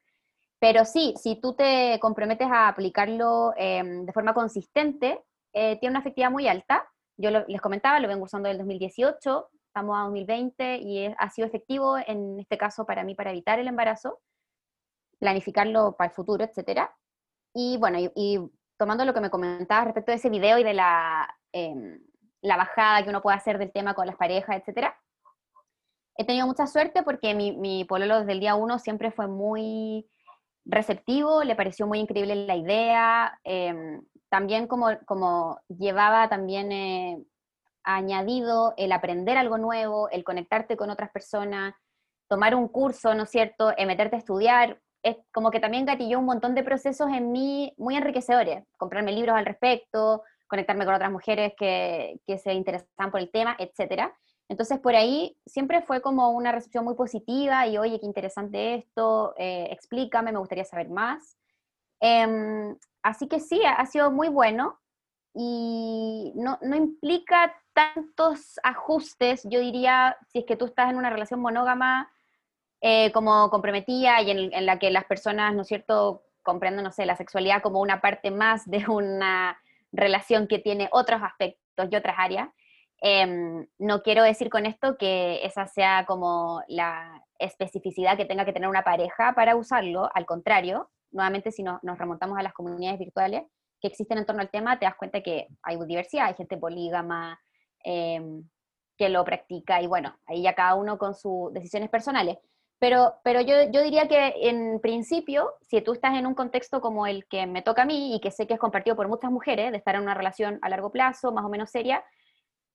Pero 0.59 0.85
sí, 0.85 1.15
si 1.21 1.41
tú 1.41 1.55
te 1.55 1.99
comprometes 2.01 2.49
a 2.51 2.69
aplicarlo 2.69 3.53
em, 3.57 4.07
de 4.07 4.13
forma 4.13 4.33
consistente, 4.33 5.23
eh, 5.53 5.79
tiene 5.79 5.93
una 5.93 6.01
efectividad 6.01 6.31
muy 6.31 6.49
alta. 6.49 6.89
Yo 7.17 7.31
les 7.31 7.61
comentaba, 7.61 8.01
lo 8.01 8.09
vengo 8.09 8.25
usando 8.25 8.49
desde 8.49 8.63
el 8.63 8.67
2018, 8.67 9.49
estamos 9.67 9.97
a 9.99 10.05
2020 10.05 10.77
y 10.79 11.07
ha 11.07 11.31
sido 11.31 11.47
efectivo 11.47 11.99
en 11.99 12.41
este 12.41 12.57
caso 12.57 12.87
para 12.87 13.05
mí 13.05 13.15
para 13.15 13.31
evitar 13.31 13.59
el 13.59 13.69
embarazo 13.69 14.21
planificarlo 15.23 15.95
para 15.97 16.09
el 16.11 16.15
futuro, 16.17 16.45
etcétera. 16.45 16.93
Y 17.55 17.77
bueno, 17.79 17.99
y, 18.01 18.41
tomando 18.77 19.05
lo 19.05 19.15
que 19.15 19.21
me 19.21 19.31
comentabas 19.31 19.85
respecto 19.85 20.11
de 20.11 20.17
ese 20.17 20.29
video 20.29 20.59
y 20.59 20.65
de 20.65 20.75
la, 20.75 21.33
em, 21.53 22.01
la 22.41 22.57
bajada 22.57 23.05
que 23.05 23.11
uno 23.11 23.23
puede 23.23 23.37
hacer 23.37 23.57
del 23.57 23.71
tema 23.71 23.95
con 23.95 24.09
las 24.09 24.17
parejas, 24.17 24.57
etcétera, 24.57 24.99
he 26.17 26.25
tenido 26.25 26.47
mucha 26.47 26.67
suerte 26.67 27.03
porque 27.03 27.35
mi, 27.35 27.57
mi 27.57 27.85
pololo 27.85 28.21
desde 28.21 28.33
el 28.33 28.41
día 28.41 28.55
uno 28.55 28.79
siempre 28.79 29.11
fue 29.11 29.29
muy 29.29 30.07
receptivo, 30.65 31.43
le 31.43 31.57
pareció 31.57 31.87
muy 31.87 31.99
increíble 31.99 32.35
la 32.35 32.57
idea, 32.57 33.39
em, 33.45 34.03
también 34.29 34.67
como, 34.67 34.89
como 35.07 35.61
llevaba 35.69 36.29
también 36.29 36.73
eh, 36.73 37.23
añadido 37.85 38.75
el 38.77 38.93
aprender 38.93 39.37
algo 39.37 39.59
nuevo, 39.59 40.09
el 40.11 40.25
conectarte 40.25 40.77
con 40.77 40.91
otras 40.91 41.11
personas, 41.11 41.75
tomar 42.29 42.55
un 42.55 42.69
curso, 42.69 43.15
¿no 43.15 43.25
es 43.25 43.31
cierto?, 43.31 43.73
eh, 43.77 43.87
meterte 43.87 44.17
a 44.17 44.21
estudiar, 44.21 44.81
es 45.03 45.17
como 45.33 45.51
que 45.51 45.61
también 45.61 45.85
gatilló 45.85 46.21
un 46.21 46.27
montón 46.27 46.55
de 46.55 46.63
procesos 46.63 47.11
en 47.11 47.33
mí 47.33 47.75
muy 47.77 47.97
enriquecedores, 47.97 48.65
comprarme 48.79 49.13
libros 49.13 49.37
al 49.37 49.47
respecto, 49.47 50.23
conectarme 50.47 50.85
con 50.85 50.95
otras 50.95 51.11
mujeres 51.11 51.55
que, 51.59 52.21
que 52.27 52.39
se 52.39 52.53
interesan 52.53 53.11
por 53.11 53.21
el 53.21 53.31
tema, 53.31 53.57
etc. 53.59 54.13
Entonces 54.53 54.79
por 54.81 54.95
ahí 54.95 55.35
siempre 55.47 55.81
fue 55.81 56.03
como 56.03 56.31
una 56.33 56.53
recepción 56.53 56.85
muy 56.85 56.95
positiva 56.95 57.67
y 57.67 57.79
oye, 57.79 57.99
qué 57.99 58.05
interesante 58.05 58.75
esto, 58.75 59.33
eh, 59.39 59.69
explícame, 59.71 60.31
me 60.31 60.39
gustaría 60.39 60.67
saber 60.67 60.91
más. 60.91 61.39
Eh, 62.03 62.75
así 63.03 63.29
que 63.29 63.41
sí, 63.41 63.63
ha, 63.65 63.87
sido 63.87 64.11
muy 64.11 64.29
bueno 64.29 64.79
y 65.33 66.33
no, 66.35 66.59
no 66.61 66.77
implica 66.77 67.57
tantos 67.73 68.61
ajustes, 68.63 69.41
yo 69.45 69.59
diría, 69.59 70.19
si 70.29 70.41
es 70.41 70.45
que 70.45 70.57
tú 70.57 70.67
estás 70.67 70.91
en 70.91 70.99
una 70.99 71.09
relación 71.09 71.41
monógama, 71.41 72.13
eh, 72.83 73.11
como 73.13 73.49
comprometida 73.49 74.21
y 74.21 74.33
en, 74.33 74.67
la 74.67 74.79
que 74.79 74.91
las 74.91 75.07
personas, 75.07 75.55
¿no 75.55 75.63
es 75.63 75.69
cierto?, 75.69 76.25
comprenden, 76.43 76.85
no 76.85 76.93
sé, 76.93 77.07
la 77.07 77.17
sexualidad 77.17 77.63
como 77.63 77.81
una 77.81 78.03
parte 78.03 78.31
más 78.31 78.69
de 78.69 78.85
una 78.87 79.59
relación 79.93 80.47
que 80.47 80.59
tiene 80.59 80.91
otros 80.93 81.23
aspectos 81.23 81.89
y 81.91 81.97
otras 81.97 82.17
áreas. 82.19 82.51
Em, 83.05 83.67
no 83.79 84.01
quiero 84.03 84.23
decir 84.23 84.49
con 84.49 84.65
esto 84.65 84.97
que 84.97 85.45
esa 85.45 85.67
sea 85.67 86.05
como 86.07 86.63
la 86.69 87.21
especificidad 87.41 88.17
que 88.17 88.27
tenga 88.27 88.45
que 88.45 88.53
tener 88.53 88.69
una 88.69 88.85
pareja 88.85 89.33
para 89.35 89.57
usarlo, 89.57 90.09
al 90.15 90.25
contrario, 90.25 90.89
nuevamente 91.11 91.51
si 91.51 91.65
nos 91.65 91.99
remontamos 91.99 92.39
a 92.39 92.45
las 92.45 92.53
comunidades 92.53 93.01
virtuales 93.01 93.43
que 93.81 93.89
existen 93.89 94.19
en 94.19 94.25
torno 94.25 94.41
al 94.41 94.51
tema, 94.51 94.79
te 94.79 94.85
das 94.87 94.95
cuenta 94.95 95.21
que 95.21 95.49
hay 95.65 95.77
diversidad, 95.85 96.27
hay 96.27 96.35
gente 96.35 96.57
polígama 96.57 97.41
em, 97.83 98.49
que 98.97 99.09
lo 99.09 99.25
practica 99.25 99.83
y 99.83 99.89
bueno, 99.89 100.17
ahí 100.27 100.43
ya 100.43 100.55
cada 100.55 100.77
uno 100.77 100.97
con 100.97 101.17
sus 101.17 101.53
decisiones 101.53 101.91
personales. 101.91 102.39
Pero, 102.79 103.15
pero 103.25 103.41
yo, 103.41 103.55
yo, 103.73 103.83
diría 103.83 104.07
que 104.07 104.49
en 104.49 104.81
principio, 104.81 105.55
si 105.61 105.81
tú 105.83 105.93
estás 105.93 106.15
en 106.15 106.27
un 106.27 106.35
contexto 106.35 106.81
como 106.81 107.09
el 107.09 107.27
que 107.27 107.47
me 107.47 107.63
toca 107.63 107.83
a 107.83 107.85
mí 107.85 108.15
y 108.15 108.21
que 108.21 108.31
sé 108.31 108.47
que 108.47 108.55
es 108.55 108.61
compartido 108.61 108.95
por 108.95 109.09
muchas 109.09 109.33
mujeres, 109.33 109.73
de 109.73 109.79
estar 109.79 109.97
en 109.97 110.03
una 110.03 110.15
relación 110.15 110.61
a 110.63 110.69
largo 110.69 110.91
plazo, 110.93 111.33
más 111.33 111.45
o 111.45 111.49
menos 111.49 111.71
seria, 111.71 112.05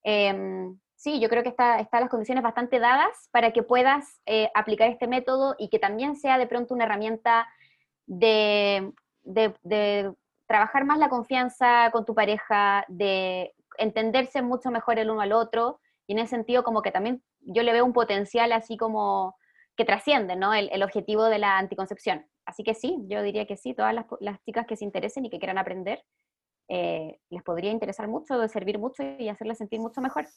em, 0.07 0.79
sí, 0.95 1.19
yo 1.19 1.29
creo 1.29 1.43
que 1.43 1.49
están 1.49 1.79
está 1.79 1.99
las 1.99 2.09
condiciones 2.09 2.43
bastante 2.43 2.79
dadas 2.79 3.29
para 3.31 3.51
que 3.51 3.63
puedas 3.63 4.21
eh, 4.25 4.49
aplicar 4.55 4.89
este 4.89 5.07
método 5.07 5.55
y 5.59 5.69
que 5.69 5.79
también 5.79 6.15
sea 6.15 6.37
de 6.37 6.47
pronto 6.47 6.73
una 6.73 6.85
herramienta 6.85 7.47
de, 8.05 8.93
de, 9.23 10.13
trabajar 10.47 10.85
más 10.85 10.97
la 10.97 11.09
confianza 11.09 11.91
con 11.91 12.05
tu 12.05 12.15
pareja, 12.15 12.85
de 12.87 13.53
entenderse 13.77 14.41
mucho 14.41 14.71
mejor 14.71 14.97
el 14.97 15.09
uno 15.09 15.19
al 15.19 15.33
otro, 15.33 15.81
y 16.07 16.13
en 16.13 16.19
ese 16.19 16.29
sentido 16.29 16.63
como 16.63 16.81
que 16.81 16.91
también 16.91 17.21
yo 17.41 17.63
le 17.63 17.73
veo 17.73 17.83
un 17.83 17.91
potencial 17.91 18.53
así 18.53 18.77
como 18.77 19.35
que 19.75 19.85
trasciende 19.85 20.35
¿no? 20.35 20.53
el, 20.53 20.83
objetivo 20.83 21.25
de 21.25 21.39
la 21.39 21.57
anticoncepción. 21.57 22.25
Así 22.45 22.63
que 22.63 22.73
sí, 22.73 22.97
yo 23.07 23.21
diría 23.21 23.45
que 23.45 23.57
sí, 23.57 23.73
todas 23.73 23.93
las, 23.93 24.43
chicas 24.43 24.65
que 24.65 24.77
se 24.77 24.85
interesen 24.85 25.25
y 25.25 25.29
que 25.29 25.37
quieran 25.37 25.57
aprender, 25.57 26.03
eh, 26.69 27.19
les 27.29 27.43
podría 27.43 27.71
interesar 27.71 28.07
mucho, 28.07 28.47
servir 28.47 28.79
mucho 28.79 29.03
y 29.17 29.29
hacerles 29.29 29.57
sentir 29.57 29.79
mucho 29.79 30.01
mejor. 30.01 30.27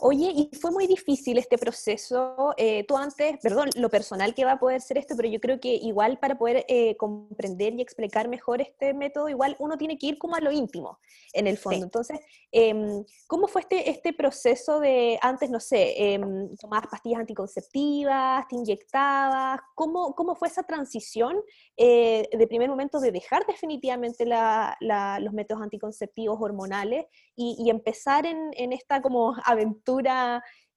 Oye, 0.00 0.30
y 0.34 0.50
fue 0.56 0.70
muy 0.70 0.86
difícil 0.86 1.38
este 1.38 1.56
proceso. 1.56 2.54
Eh, 2.56 2.84
tú 2.86 2.96
antes, 2.96 3.38
perdón, 3.42 3.70
lo 3.76 3.88
personal 3.88 4.34
que 4.34 4.44
va 4.44 4.52
a 4.52 4.58
poder 4.58 4.80
ser 4.80 4.98
esto, 4.98 5.14
pero 5.16 5.28
yo 5.28 5.40
creo 5.40 5.58
que 5.58 5.74
igual 5.74 6.18
para 6.18 6.36
poder 6.36 6.64
eh, 6.68 6.96
comprender 6.96 7.74
y 7.74 7.80
explicar 7.80 8.28
mejor 8.28 8.60
este 8.60 8.92
método, 8.92 9.28
igual 9.28 9.56
uno 9.58 9.78
tiene 9.78 9.96
que 9.96 10.08
ir 10.08 10.18
como 10.18 10.36
a 10.36 10.40
lo 10.40 10.52
íntimo, 10.52 10.98
en 11.32 11.46
el 11.46 11.56
fondo. 11.56 11.84
Entonces, 11.84 12.20
em, 12.52 13.04
¿cómo 13.26 13.48
fue 13.48 13.62
este, 13.62 13.88
este 13.90 14.12
proceso 14.12 14.80
de 14.80 15.18
antes, 15.22 15.48
no 15.50 15.60
sé, 15.60 15.94
eh, 15.96 16.20
tomabas 16.60 16.88
pastillas 16.88 17.20
anticonceptivas, 17.20 18.46
te 18.48 18.56
inyectabas? 18.56 19.60
¿Cómo, 19.74 20.14
cómo 20.14 20.34
fue 20.34 20.48
esa 20.48 20.62
transición 20.62 21.40
eh, 21.76 22.28
de 22.30 22.46
primer 22.46 22.68
momento 22.68 23.00
de 23.00 23.12
dejar 23.12 23.46
definitivamente 23.46 24.26
los 24.26 25.32
métodos 25.32 25.62
anticonceptivos 25.62 26.38
hormonales 26.40 27.06
y, 27.34 27.56
y 27.58 27.70
empezar 27.70 28.26
en, 28.26 28.50
en 28.52 28.72
esta 28.74 29.00
como 29.00 29.34
aventura? 29.44 29.65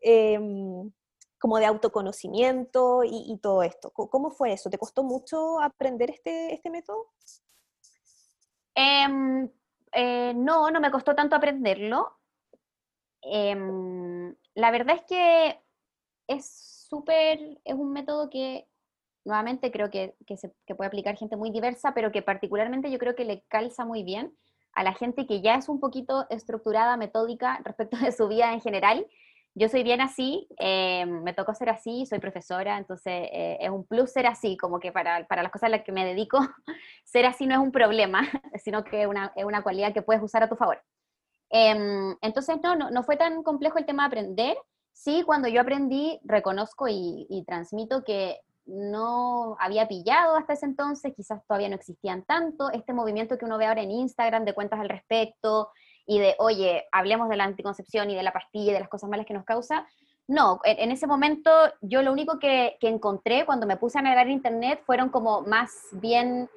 Em, 0.01 0.91
como 1.39 1.57
de 1.57 1.65
autoconocimiento 1.65 3.01
y, 3.05 3.37
todo 3.41 3.63
esto. 3.63 3.91
¿Cómo 3.91 4.29
fue 4.29 4.53
eso? 4.53 4.69
¿Te 4.69 4.77
costó 4.77 5.03
mucho 5.03 5.59
aprender 5.61 6.09
este, 6.11 6.53
este 6.53 6.69
método? 6.69 7.07
Em, 8.75 9.49
eh, 9.93 10.33
no, 10.35 10.69
no 10.69 10.81
me 10.81 10.91
costó 10.91 11.15
tanto 11.15 11.35
aprenderlo. 11.35 12.17
Em, 13.21 14.35
la 14.53 14.71
verdad 14.71 14.97
es 14.97 15.03
que 15.03 15.61
es 16.27 16.85
súper, 16.89 17.61
es 17.63 17.73
un 17.73 17.93
método 17.93 18.29
que 18.29 18.67
nuevamente 19.23 19.71
creo 19.71 19.89
que, 19.89 20.15
que, 20.27 20.35
se, 20.35 20.53
que 20.65 20.75
puede 20.75 20.89
aplicar 20.89 21.15
gente 21.15 21.37
muy 21.37 21.51
diversa, 21.51 21.93
pero 21.93 22.11
que 22.11 22.21
particularmente 22.21 22.91
yo 22.91 22.99
creo 22.99 23.15
que 23.15 23.25
le 23.25 23.43
calza 23.47 23.85
muy 23.85 24.03
bien 24.03 24.37
a 24.79 24.83
la 24.83 24.93
gente 24.93 25.27
que 25.27 25.41
ya 25.41 25.55
es 25.55 25.67
un 25.67 25.81
poquito 25.81 26.25
estructurada, 26.29 26.95
metódica 26.95 27.59
respecto 27.65 27.97
de 27.97 28.13
su 28.13 28.29
vida 28.29 28.53
en 28.53 28.61
general. 28.61 29.05
Yo 29.53 29.67
soy 29.67 29.83
bien 29.83 29.99
así, 29.99 30.47
eh, 30.57 31.05
me 31.05 31.33
tocó 31.33 31.53
ser 31.53 31.69
así, 31.69 32.05
soy 32.05 32.19
profesora, 32.19 32.77
entonces 32.77 33.27
eh, 33.33 33.57
es 33.59 33.69
un 33.69 33.85
plus 33.85 34.09
ser 34.09 34.25
así, 34.25 34.55
como 34.55 34.79
que 34.79 34.93
para, 34.93 35.27
para, 35.27 35.43
las 35.43 35.51
cosas 35.51 35.67
a 35.67 35.69
las 35.71 35.83
que 35.83 35.91
me 35.91 36.05
dedico, 36.05 36.39
ser 37.03 37.25
así 37.25 37.45
no 37.45 37.55
es 37.55 37.59
un 37.59 37.73
problema, 37.73 38.21
sino 38.63 38.85
que 38.85 39.01
es 39.01 39.07
una, 39.07 39.33
es 39.35 39.43
una 39.43 39.63
cualidad 39.63 39.93
que 39.93 40.01
puedes 40.01 40.23
usar 40.23 40.43
a 40.43 40.49
tu 40.49 40.55
favor. 40.55 40.81
Em, 41.49 42.15
entonces, 42.21 42.57
no, 42.63 42.77
no, 42.77 42.89
no, 42.89 43.03
fue 43.03 43.17
tan 43.17 43.43
complejo 43.43 43.79
el 43.79 43.85
tema 43.85 44.03
de 44.03 44.07
aprender. 44.07 44.57
Sí, 44.93 45.23
cuando 45.25 45.49
yo 45.49 45.59
aprendí, 45.59 46.19
reconozco 46.23 46.87
y 46.87 47.43
transmito 47.45 48.03
que 48.05 48.39
no 48.69 49.57
había 49.59 49.87
pillado 49.87 50.35
hasta 50.35 50.53
ese 50.53 50.65
entonces, 50.65 51.13
quizás 51.15 51.45
todavía 51.47 51.69
no 51.69 51.75
existían 51.75 52.23
tanto, 52.23 52.71
este 52.71 52.93
movimiento 52.93 53.37
que 53.37 53.45
uno 53.45 53.57
ve 53.57 53.65
ahora 53.65 53.81
en 53.81 53.91
Instagram 53.91 54.45
de 54.45 54.53
cuentas 54.53 54.79
al 54.79 54.89
respecto 54.89 55.69
y 56.05 56.19
de, 56.19 56.35
oye, 56.39 56.85
hablemos 56.91 57.29
de 57.29 57.37
la 57.37 57.43
anticoncepción 57.43 58.09
y 58.09 58.15
de 58.15 58.23
la 58.23 58.33
pastilla 58.33 58.71
y 58.71 58.73
de 58.73 58.79
las 58.79 58.89
cosas 58.89 59.09
malas 59.09 59.25
que 59.25 59.33
nos 59.33 59.45
causa. 59.45 59.87
No, 60.27 60.59
en, 60.63 60.91
ese 60.91 61.07
momento 61.07 61.49
yo 61.81 62.03
lo 62.03 62.11
único 62.11 62.37
que, 62.37 62.77
encontré 62.81 63.45
cuando 63.45 63.65
me 63.65 63.77
puse 63.77 63.97
a 63.97 64.01
navegar 64.03 64.27
en 64.27 64.33
Internet 64.33 64.81
fueron 64.85 65.09
como 65.09 65.41
más 65.41 65.71
bien 65.91 66.49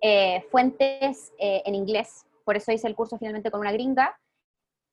eh, 0.00 0.46
fuentes 0.50 1.32
eh, 1.38 1.62
en 1.66 1.74
inglés, 1.74 2.24
por 2.44 2.56
eso 2.56 2.70
hice 2.72 2.86
el 2.86 2.94
curso 2.94 3.18
finalmente 3.18 3.50
con 3.50 3.60
una 3.60 3.72
gringa, 3.72 4.16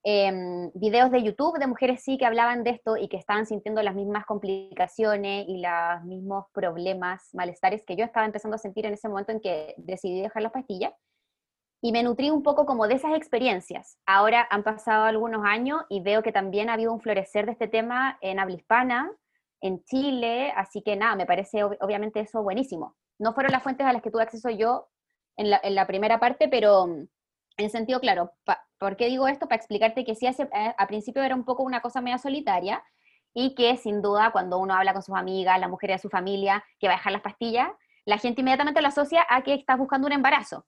Em, 0.07 0.69
videos 0.75 1.09
de 1.09 1.23
YouTube 1.23 1.57
de 1.57 1.65
mujeres 1.65 2.03
sí 2.03 2.19
que 2.19 2.27
hablaban 2.27 2.63
de 2.63 2.69
esto 2.69 2.95
y 2.95 3.07
que 3.07 3.17
estaban 3.17 3.47
sintiendo 3.47 3.81
las 3.81 3.95
mismas 3.95 4.23
complicaciones 4.27 5.45
y 5.47 5.63
los 5.63 6.03
mismos 6.03 6.45
problemas, 6.53 7.27
malestares 7.33 7.83
que 7.83 7.95
yo 7.95 8.05
estaba 8.05 8.27
empezando 8.27 8.53
a 8.53 8.59
sentir 8.59 8.85
en 8.85 8.93
ese 8.93 9.09
momento 9.09 9.31
en 9.31 9.39
que 9.39 9.73
decidí 9.77 10.21
dejar 10.21 10.43
las 10.43 10.51
pastillas. 10.51 10.93
y 11.81 11.91
me 11.91 12.03
nutrí 12.03 12.31
un 12.31 12.41
poco 12.41 12.65
como 12.65 12.87
de 12.87 12.95
esas 12.95 13.15
experiencias. 13.15 13.99
Ahora 14.07 14.47
han 14.49 14.63
pasado 14.63 15.03
algunos 15.05 15.45
años 15.45 15.83
y 15.89 16.01
veo 16.01 16.23
que 16.23 16.31
también 16.31 16.69
ha 16.69 16.73
habido 16.73 16.91
un 16.93 17.01
florecer 17.01 17.45
de 17.45 17.51
este 17.51 17.67
tema 17.67 18.17
en 18.21 18.39
habla 18.39 18.55
hispana, 18.55 19.11
en 19.61 19.83
Chile, 19.83 20.51
así 20.55 20.81
que 20.81 20.95
nada, 20.95 21.15
me 21.15 21.25
parece 21.25 21.63
obviamente 21.63 22.21
eso 22.21 22.41
buenísimo. 22.43 22.95
No 23.19 23.33
fueron 23.33 23.51
las 23.51 23.63
fuentes 23.63 23.85
a 23.85 23.93
las 23.93 24.01
que 24.01 24.11
tuve 24.11 24.23
acceso 24.23 24.49
yo 24.49 24.87
en 25.37 25.49
la, 25.49 25.87
primera 25.87 26.19
parte, 26.19 26.47
pero 26.47 26.87
en 27.57 27.69
sentido 27.69 27.99
claro, 27.99 28.31
¿por 28.77 28.97
qué 28.97 29.07
digo 29.07 29.27
esto? 29.27 29.47
Para 29.47 29.57
explicarte 29.57 30.03
que 30.03 30.15
sí, 30.15 30.27
hace, 30.27 30.43
eh, 30.43 30.75
a 30.77 30.87
principio 30.87 31.23
era 31.23 31.35
un 31.35 31.45
poco 31.45 31.63
una 31.63 31.81
cosa 31.81 32.01
media 32.01 32.17
solitaria 32.17 32.83
y 33.33 33.55
que 33.55 33.77
sin 33.77 34.01
duda 34.01 34.31
cuando 34.31 34.57
uno 34.59 34.73
habla 34.73 34.93
con 34.93 35.03
sus 35.03 35.15
amigas, 35.15 35.59
la 35.59 35.67
mujer 35.67 35.91
de 35.91 35.99
su 35.99 36.09
familia, 36.09 36.63
que 36.79 36.87
va 36.87 36.93
a 36.93 36.97
dejar 36.97 37.13
las 37.13 37.21
pastillas, 37.21 37.69
la 38.05 38.17
gente 38.17 38.41
inmediatamente 38.41 38.81
lo 38.81 38.87
asocia 38.87 39.25
a 39.29 39.41
que 39.41 39.53
estás 39.53 39.77
buscando 39.77 40.07
un 40.07 40.13
embarazo 40.13 40.65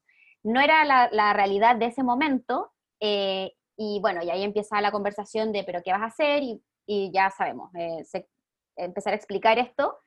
no 0.47 0.61
era 0.61 0.85
la, 0.85 1.33
realidad 1.33 1.75
de 1.75 1.87
ese 1.87 2.03
momento, 2.03 2.71
eh, 2.99 3.51
y 3.75 3.99
bueno, 4.01 4.23
y 4.23 4.29
ahí 4.29 4.43
empieza 4.43 4.81
la 4.81 4.91
conversación 4.91 5.51
de, 5.51 5.63
pero 5.63 5.81
¿qué 5.83 5.91
vas 5.91 6.01
a 6.01 6.05
hacer? 6.05 6.41
Y, 6.43 7.11
ya 7.11 7.29
sabemos, 7.29 7.69
eh, 7.75 8.03
empezar 8.77 9.11
a 9.11 9.17
explicar 9.17 9.59
esto, 9.59 9.97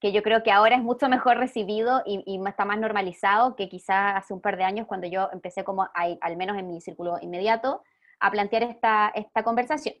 que 0.00 0.12
yo 0.12 0.22
creo 0.22 0.42
que 0.42 0.50
ahora 0.50 0.76
es 0.76 0.82
mucho 0.82 1.08
mejor 1.08 1.36
recibido 1.36 2.02
y, 2.06 2.40
está 2.46 2.64
más 2.64 2.78
normalizado 2.78 3.54
que 3.56 3.68
quizás 3.68 4.16
hace 4.16 4.32
un 4.32 4.40
par 4.40 4.56
de 4.56 4.64
años 4.64 4.86
cuando 4.86 5.06
yo 5.06 5.28
empecé 5.32 5.64
como, 5.64 5.88
al 5.94 6.36
menos 6.36 6.56
en 6.56 6.66
mi 6.66 6.80
círculo 6.80 7.18
inmediato, 7.20 7.82
a 8.18 8.30
plantear 8.30 8.62
esta, 8.64 9.12
esta 9.14 9.42
conversación. 9.42 9.94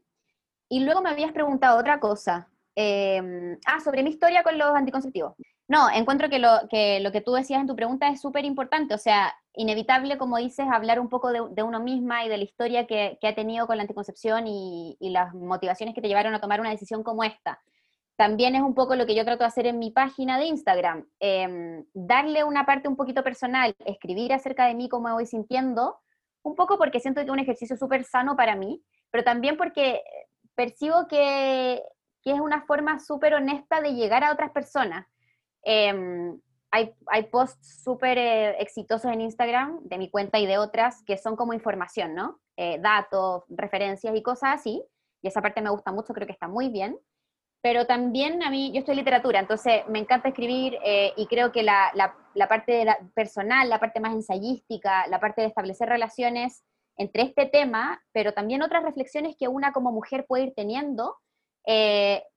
Y 0.68 0.80
luego 0.80 1.02
me 1.02 1.10
habías 1.10 1.32
preguntado 1.32 1.78
otra 1.78 2.00
cosa, 2.00 2.48
eh, 2.76 3.58
ah, 3.66 3.80
sobre 3.80 4.02
mi 4.02 4.10
historia 4.10 4.42
con 4.42 4.56
los 4.56 4.74
anticonceptivos. 4.74 5.34
No, 5.70 5.88
encuentro 5.88 6.28
que 6.28 6.40
lo, 6.40 6.50
que 6.68 6.98
lo 6.98 7.12
que 7.12 7.20
tú 7.20 7.32
decías 7.32 7.60
en 7.60 7.68
tu 7.68 7.76
pregunta 7.76 8.08
es 8.08 8.20
súper 8.20 8.44
importante, 8.44 8.92
o 8.92 8.98
sea, 8.98 9.32
inevitable, 9.54 10.18
como 10.18 10.36
dices, 10.36 10.66
hablar 10.68 10.98
un 10.98 11.08
poco 11.08 11.30
de, 11.30 11.62
uno 11.62 11.78
misma 11.80 12.24
y 12.24 12.28
de 12.28 12.38
la 12.38 12.42
historia 12.42 12.86
que, 12.88 13.18
ha 13.22 13.34
tenido 13.36 13.68
con 13.68 13.76
la 13.76 13.82
anticoncepción 13.82 14.46
y, 14.48 14.96
las 15.00 15.32
motivaciones 15.32 15.94
que 15.94 16.00
te 16.00 16.08
llevaron 16.08 16.34
a 16.34 16.40
tomar 16.40 16.60
una 16.60 16.70
decisión 16.70 17.04
como 17.04 17.22
esta. 17.22 17.60
También 18.20 18.54
es 18.54 18.60
un 18.60 18.74
poco 18.74 18.96
lo 18.96 19.06
que 19.06 19.14
yo 19.14 19.24
trato 19.24 19.44
de 19.44 19.48
hacer 19.48 19.66
en 19.66 19.78
mi 19.78 19.90
página 19.90 20.38
de 20.38 20.44
Instagram, 20.44 21.08
em, 21.20 21.86
darle 21.94 22.44
una 22.44 22.66
parte 22.66 22.86
un 22.86 22.94
poquito 22.96 23.24
personal, 23.24 23.74
escribir 23.86 24.34
acerca 24.34 24.66
de 24.66 24.74
mí, 24.74 24.90
cómo 24.90 25.08
me 25.08 25.14
voy 25.14 25.24
sintiendo, 25.24 25.98
un 26.42 26.54
poco 26.54 26.76
porque 26.76 27.00
siento 27.00 27.22
que 27.22 27.28
es 27.28 27.32
un 27.32 27.38
ejercicio 27.38 27.78
súper 27.78 28.04
sano 28.04 28.36
para 28.36 28.56
mí, 28.56 28.82
pero 29.10 29.24
también 29.24 29.56
porque 29.56 30.02
percibo 30.54 31.08
que, 31.08 31.82
es 32.22 32.40
una 32.40 32.60
forma 32.66 32.98
súper 32.98 33.32
honesta 33.32 33.80
de 33.80 33.94
llegar 33.94 34.22
a 34.22 34.32
otras 34.32 34.50
personas 34.50 35.06
Em, 35.62 36.38
hay, 36.70 36.94
hay, 37.06 37.24
posts 37.24 37.82
súper 37.82 38.18
eh, 38.18 38.60
exitosos 38.60 39.10
en 39.10 39.22
Instagram, 39.22 39.80
de 39.82 39.98
mi 39.98 40.10
cuenta 40.10 40.38
y 40.38 40.46
de 40.46 40.58
otras, 40.58 41.02
que 41.04 41.16
son 41.16 41.36
como 41.36 41.54
información, 41.54 42.14
¿no? 42.14 42.38
Eh, 42.56 42.78
datos, 42.80 43.44
referencias 43.48 44.14
y 44.14 44.22
cosas 44.22 44.60
así. 44.60 44.84
Y 45.22 45.28
esa 45.28 45.42
parte 45.42 45.62
me 45.62 45.70
gusta 45.70 45.90
mucho, 45.90 46.14
creo 46.14 46.26
que 46.26 46.32
está 46.32 46.48
muy 46.48 46.68
bien. 46.68 46.98
Pero 47.62 47.86
también 47.86 48.42
a 48.42 48.50
mí, 48.50 48.72
yo 48.72 48.78
estoy 48.78 48.92
en 48.92 48.98
literatura, 48.98 49.38
entonces 49.38 49.82
me 49.88 49.98
encanta 49.98 50.28
escribir 50.28 50.78
eh, 50.84 51.12
y 51.16 51.26
creo 51.26 51.52
que 51.52 51.62
la, 51.62 51.90
la, 51.94 52.14
la 52.34 52.48
parte 52.48 52.86
personal, 53.14 53.68
la 53.68 53.78
parte 53.78 54.00
más 54.00 54.14
ensayística, 54.14 55.06
la 55.08 55.20
parte 55.20 55.42
de 55.42 55.48
establecer 55.48 55.88
relaciones 55.88 56.64
entre 56.96 57.22
este 57.22 57.46
tema, 57.46 58.02
pero 58.12 58.32
también 58.32 58.62
otras 58.62 58.82
reflexiones 58.82 59.36
que 59.38 59.48
una 59.48 59.72
como 59.72 59.92
mujer 59.92 60.26
puede 60.26 60.44
ir 60.44 60.54
teniendo, 60.54 61.16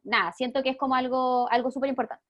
nada, 0.03 0.31
siento 0.33 0.61
que 0.61 0.69
es 0.69 0.77
como 0.77 0.95
algo, 0.95 1.49
algo 1.51 1.71
súper 1.71 1.89
importante. 1.89 2.23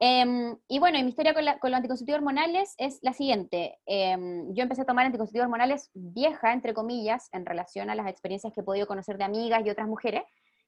Em, 0.00 0.56
y 0.68 0.78
bueno, 0.80 0.98
mi 0.98 1.08
historia 1.08 1.34
con, 1.34 1.44
los 1.44 1.76
anticonceptivos 1.76 2.18
hormonales 2.18 2.74
es 2.78 2.98
la 3.02 3.12
siguiente. 3.12 3.78
Em, 3.86 4.52
yo 4.52 4.62
empecé 4.62 4.82
a 4.82 4.84
tomar 4.84 5.06
anticonceptivos 5.06 5.44
hormonales 5.44 5.90
vieja, 5.94 6.52
entre 6.52 6.74
comillas, 6.74 7.28
en 7.32 7.46
relación 7.46 7.90
a 7.90 7.94
las 7.94 8.08
experiencias 8.08 8.52
que 8.52 8.60
he 8.60 8.64
podido 8.64 8.86
conocer 8.86 9.18
de 9.18 9.24
amigas 9.24 9.64
y 9.64 9.70
otras 9.70 9.86
mujeres, 9.88 10.24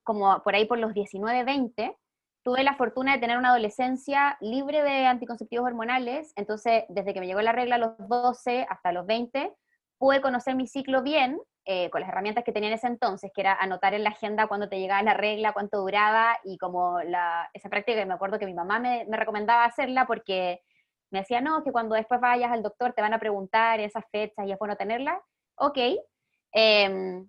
como 0.07 0.41
por 0.43 0.55
ahí 0.55 0.65
por 0.65 0.79
los 0.79 0.95
19, 0.95 1.45
20. 1.45 1.97
Tuve 2.45 2.63
la 2.63 2.77
fortuna 2.77 3.13
de 3.13 3.19
tener 3.19 3.37
una 3.37 3.49
adolescencia 3.51 4.39
libre 4.41 4.83
de 4.85 5.05
anticonceptivos 5.05 5.67
hormonales, 5.67 6.33
entonces 6.37 6.85
desde 6.89 7.13
que 7.13 7.19
me 7.19 7.27
llegó 7.27 7.43
la 7.43 7.53
regla 7.53 7.75
a 7.75 7.79
los 7.79 7.99
12 8.09 8.67
hasta 8.71 8.93
los 8.93 9.05
20, 9.05 9.53
pude 9.99 10.21
conocer 10.21 10.55
mi 10.55 10.69
ciclo 10.69 11.03
bien, 11.03 11.41
eh, 11.65 11.91
con 11.91 12.01
las 12.01 12.09
herramientas 12.09 12.45
que 12.45 12.53
tenía 12.53 12.69
en 12.69 12.77
ese 12.77 12.87
entonces, 12.87 13.33
que 13.35 13.41
era 13.41 13.55
anotar 13.55 13.95
en 13.95 14.05
la 14.05 14.11
agenda 14.11 14.47
cuándo 14.47 14.69
te 14.69 14.79
llegaba 14.79 15.03
la 15.03 15.15
regla, 15.15 15.53
cuánto 15.53 15.81
duraba, 15.81 16.39
y 16.45 16.57
como 16.57 17.01
la, 17.01 17.51
esa 17.53 17.69
práctica 17.69 18.07
me 18.07 18.15
acuerdo 18.15 18.39
que 18.39 18.47
mi 18.47 18.55
mamá 18.55 18.79
me, 18.79 19.05
recomendaba 19.11 19.65
hacerla 19.65 20.07
porque 20.07 20.61
me 21.11 21.21
decía, 21.21 21.41
no, 21.41 21.65
que 21.65 21.73
cuando 21.73 21.97
después 21.97 22.21
vayas 22.21 22.53
al 22.53 22.63
doctor 22.63 22.93
te 22.93 23.03
van 23.03 23.15
a 23.15 23.19
preguntar 23.19 23.81
esas 23.81 24.05
fechas 24.13 24.47
y 24.47 24.53
es 24.53 24.59
bueno 24.59 24.77
tenerlas. 24.77 25.21
Ok. 25.57 25.79
Em, 26.53 27.29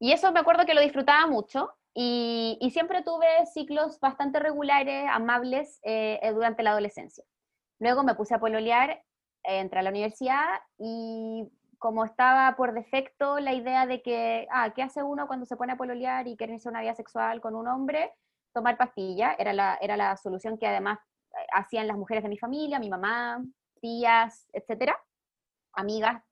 y 0.00 0.12
eso 0.12 0.32
me 0.32 0.40
acuerdo 0.40 0.64
que 0.64 0.74
lo 0.74 0.80
disfrutaba 0.80 1.26
mucho 1.26 1.74
y, 1.98 2.70
siempre 2.72 3.02
tuve 3.02 3.26
ciclos 3.54 3.98
bastante 4.00 4.38
regulares, 4.38 5.06
amables 5.10 5.80
eh, 5.82 6.20
durante 6.34 6.62
la 6.62 6.72
adolescencia. 6.72 7.24
Luego 7.78 8.02
me 8.04 8.14
puse 8.14 8.34
a 8.34 8.38
pololear, 8.38 8.90
eh, 8.90 9.60
entré 9.60 9.80
a 9.80 9.82
la 9.82 9.90
universidad 9.90 10.60
y 10.78 11.48
como 11.78 12.04
estaba 12.04 12.54
por 12.56 12.74
defecto 12.74 13.40
la 13.40 13.54
idea 13.54 13.86
de 13.86 14.02
que, 14.02 14.46
ah, 14.50 14.74
¿qué 14.74 14.82
hace 14.82 15.02
uno 15.02 15.26
cuando 15.26 15.46
se 15.46 15.56
pone 15.56 15.72
a 15.72 15.76
pololear 15.76 16.28
y 16.28 16.36
quiere 16.36 16.52
iniciar 16.52 16.72
una 16.72 16.82
vida 16.82 16.94
sexual 16.94 17.40
con 17.40 17.54
un 17.54 17.66
hombre? 17.66 18.12
Tomar 18.52 18.76
pastilla, 18.76 19.34
era 19.38 19.54
la, 19.54 19.78
era 19.80 19.96
la 19.96 20.18
solución 20.18 20.58
que 20.58 20.66
además 20.66 20.98
eh, 21.32 21.46
hacían 21.54 21.86
las 21.86 21.96
mujeres 21.96 22.22
de 22.22 22.28
mi 22.28 22.36
familia, 22.36 22.78
mi 22.78 22.90
mamá, 22.90 23.42
tías, 23.80 24.46
etcétera, 24.52 25.02
amigas. 25.72 26.22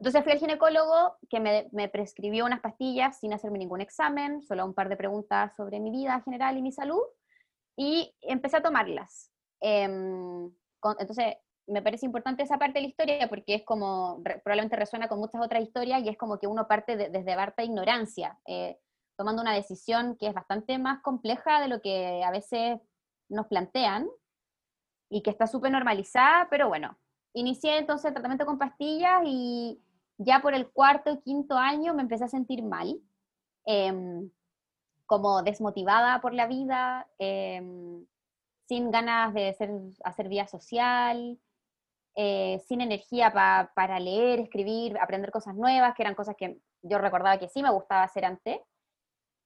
Entonces 0.00 0.24
fui 0.24 0.32
al 0.32 0.38
ginecólogo 0.38 1.18
que 1.28 1.40
me, 1.40 1.68
me, 1.72 1.90
prescribió 1.90 2.46
unas 2.46 2.60
pastillas 2.60 3.20
sin 3.20 3.34
hacerme 3.34 3.58
ningún 3.58 3.82
examen, 3.82 4.40
solo 4.40 4.64
un 4.64 4.72
par 4.72 4.88
de 4.88 4.96
preguntas 4.96 5.54
sobre 5.54 5.78
mi 5.78 5.90
vida 5.90 6.22
general 6.22 6.56
y 6.56 6.62
mi 6.62 6.72
salud, 6.72 7.02
y 7.76 8.14
empecé 8.22 8.56
a 8.56 8.62
tomarlas. 8.62 9.30
Em, 9.60 10.50
entonces 10.98 11.36
me 11.66 11.82
parece 11.82 12.06
importante 12.06 12.42
esa 12.42 12.58
parte 12.58 12.78
de 12.78 12.82
la 12.82 12.88
historia 12.88 13.28
porque 13.28 13.54
es 13.56 13.64
como, 13.64 14.22
probablemente 14.42 14.76
resuena 14.76 15.06
con 15.06 15.18
muchas 15.18 15.42
otras 15.44 15.62
historias 15.62 16.02
y 16.02 16.08
es 16.08 16.16
como 16.16 16.38
que 16.38 16.46
uno 16.46 16.66
parte 16.66 16.96
desde 16.96 17.32
harta 17.32 17.62
ignorancia, 17.62 18.38
eh, 18.46 18.78
tomando 19.16 19.42
una 19.42 19.54
decisión 19.54 20.16
que 20.16 20.28
es 20.28 20.34
bastante 20.34 20.78
más 20.78 21.02
compleja 21.02 21.60
de 21.60 21.68
lo 21.68 21.82
que 21.82 22.24
a 22.24 22.30
veces 22.30 22.80
nos 23.28 23.46
plantean 23.48 24.08
y 25.10 25.22
que 25.22 25.30
está 25.30 25.46
súper 25.46 25.70
normalizada, 25.70 26.48
pero 26.48 26.68
bueno, 26.68 26.98
inicié 27.34 27.78
entonces 27.78 28.06
el 28.06 28.14
tratamiento 28.14 28.46
con 28.46 28.58
pastillas 28.58 29.20
y 29.26 29.80
ya 30.22 30.40
por 30.40 30.54
el 30.54 30.70
cuarto 30.70 31.10
y 31.10 31.20
quinto 31.22 31.56
año 31.56 31.94
me 31.94 32.02
empecé 32.02 32.24
a 32.24 32.28
sentir 32.28 32.62
mal, 32.62 33.00
em, 33.64 34.30
como 35.06 35.42
desmotivada 35.42 36.20
por 36.20 36.34
la 36.34 36.46
vida, 36.46 37.08
em, 37.18 38.06
sin 38.68 38.90
ganas 38.90 39.32
de 39.34 39.56
hacer 40.04 40.28
vía 40.28 40.46
social, 40.46 41.38
eh, 42.14 42.60
sin 42.68 42.82
energía 42.82 43.32
para 43.32 43.98
leer, 43.98 44.40
escribir, 44.40 44.98
aprender 44.98 45.30
cosas 45.30 45.54
nuevas, 45.54 45.94
que 45.94 46.02
eran 46.02 46.14
cosas 46.14 46.36
que 46.36 46.60
yo 46.82 46.98
recordaba 46.98 47.38
que 47.38 47.48
sí 47.48 47.62
me 47.62 47.70
gustaba 47.70 48.02
hacer 48.02 48.24
antes. 48.26 48.60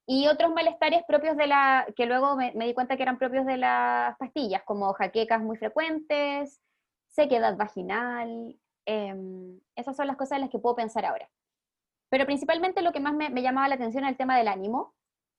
Y 0.06 0.26
otros 0.26 0.52
malestares 0.52 1.02
propios 1.06 1.36
de 1.36 1.46
la, 1.46 1.86
que 1.96 2.06
luego 2.06 2.36
me, 2.36 2.52
di 2.52 2.74
cuenta 2.74 2.96
que 2.96 3.04
eran 3.04 3.18
propios 3.18 3.46
de 3.46 3.58
las 3.58 4.16
pastillas, 4.18 4.62
como 4.64 4.92
jaquecas 4.92 5.40
muy 5.40 5.56
frecuentes, 5.56 6.60
sequedad 7.08 7.56
vaginal, 7.56 8.58
em, 8.86 9.60
esas 9.76 9.96
son 9.96 10.06
las 10.06 10.16
cosas 10.16 10.36
en 10.36 10.42
las 10.42 10.50
que 10.50 10.58
puedo 10.58 10.76
pensar 10.76 11.04
ahora. 11.04 11.28
Pero 12.10 12.26
principalmente 12.26 12.82
lo 12.82 12.92
que 12.92 13.00
más 13.00 13.14
me, 13.14 13.30
llamaba 13.42 13.68
la 13.68 13.74
atención 13.76 14.04
era 14.04 14.10
el 14.10 14.16
tema 14.16 14.36
del 14.38 14.48
ánimo, 14.48 14.94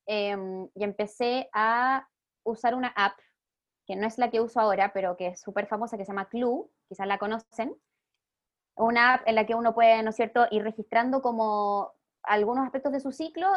em, 0.06 0.68
y 0.74 0.84
empecé 0.84 1.48
a 1.52 2.08
usar 2.44 2.74
una 2.74 2.88
app 2.88 3.18
que 3.86 3.96
no 3.96 4.06
es 4.06 4.18
la 4.18 4.30
que 4.30 4.40
uso 4.40 4.60
ahora, 4.60 4.92
pero 4.92 5.16
que 5.16 5.28
es 5.28 5.40
súper 5.40 5.66
famosa, 5.68 5.96
que 5.96 6.04
se 6.04 6.12
llama 6.12 6.28
Clue, 6.28 6.68
quizás 6.88 7.06
la 7.06 7.18
conocen, 7.18 7.76
una 8.76 9.14
app 9.14 9.22
en 9.26 9.36
la 9.36 9.46
que 9.46 9.54
uno 9.54 9.74
puede, 9.74 10.02
¿no 10.02 10.10
es 10.10 10.16
cierto?, 10.16 10.46
ir 10.50 10.62
registrando 10.62 11.22
como 11.22 11.92
algunos 12.22 12.64
aspectos 12.64 12.92
de 12.92 13.00
su 13.00 13.12
ciclo, 13.12 13.48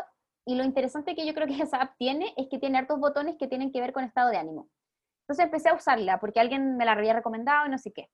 y 0.46 0.56
lo 0.56 0.64
interesante 0.64 1.16
que 1.16 1.26
yo 1.28 1.34
creo 1.34 1.48
que 1.48 1.62
esa 1.62 1.78
app 1.78 1.96
tiene 1.98 2.34
es 2.38 2.48
que 2.50 2.60
tiene 2.60 2.78
hartos 2.78 3.00
botones 3.00 3.38
que 3.38 3.48
tienen 3.48 3.72
que 3.72 3.82
ver 3.82 3.94
con 3.94 4.04
estado 4.04 4.30
de 4.30 4.38
ánimo. 4.38 4.70
Entonces 5.24 5.46
empecé 5.46 5.70
a 5.70 5.76
usarla 5.76 6.20
porque 6.20 6.40
alguien 6.40 6.76
me 6.76 6.86
la 6.86 6.94
había 6.94 7.14
recomendado 7.14 7.68
y 7.68 7.70
no 7.70 7.78
sé 7.78 7.92
qué. 7.94 8.10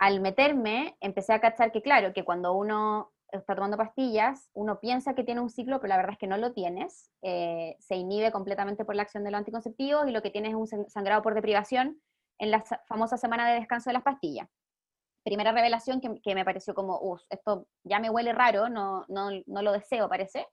Al 0.00 0.20
meterme, 0.20 0.96
empecé 1.00 1.34
a 1.34 1.42
cachar 1.42 1.72
que, 1.72 1.82
claro, 1.82 2.14
que 2.14 2.24
cuando 2.24 2.54
uno 2.54 3.12
está 3.30 3.54
tomando 3.54 3.76
pastillas, 3.76 4.48
uno 4.54 4.80
piensa 4.80 5.14
que 5.14 5.24
tiene 5.24 5.42
un 5.42 5.50
ciclo, 5.50 5.78
pero 5.78 5.90
la 5.90 5.98
verdad 5.98 6.12
es 6.12 6.18
que 6.18 6.26
no 6.26 6.38
lo 6.38 6.54
tienes. 6.54 7.10
Eh, 7.20 7.76
se 7.80 7.96
inhibe 7.96 8.32
completamente 8.32 8.86
por 8.86 8.96
la 8.96 9.02
acción 9.02 9.24
de 9.24 9.30
los 9.30 9.38
anticonceptivos 9.38 10.08
y 10.08 10.12
lo 10.12 10.22
que 10.22 10.30
tienes 10.30 10.52
es 10.52 10.56
un 10.56 10.88
sangrado 10.88 11.20
por 11.20 11.34
deprivación 11.34 12.00
en 12.38 12.50
la 12.50 12.64
famosa 12.88 13.18
semana 13.18 13.46
de 13.46 13.60
descanso 13.60 13.90
de 13.90 13.94
las 13.94 14.02
pastillas. 14.02 14.48
Primera 15.22 15.52
revelación 15.52 16.00
que, 16.00 16.34
me 16.34 16.46
pareció 16.46 16.74
como, 16.74 16.98
uff, 16.98 17.20
esto 17.28 17.68
ya 17.84 18.00
me 18.00 18.08
huele 18.08 18.32
raro, 18.32 18.70
no, 18.70 19.04
no, 19.08 19.28
no, 19.46 19.62
lo 19.62 19.72
deseo, 19.72 20.08
parece. 20.08 20.46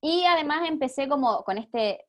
Y 0.00 0.24
además 0.24 0.66
empecé 0.66 1.06
como 1.06 1.44
con 1.44 1.58
este 1.58 2.07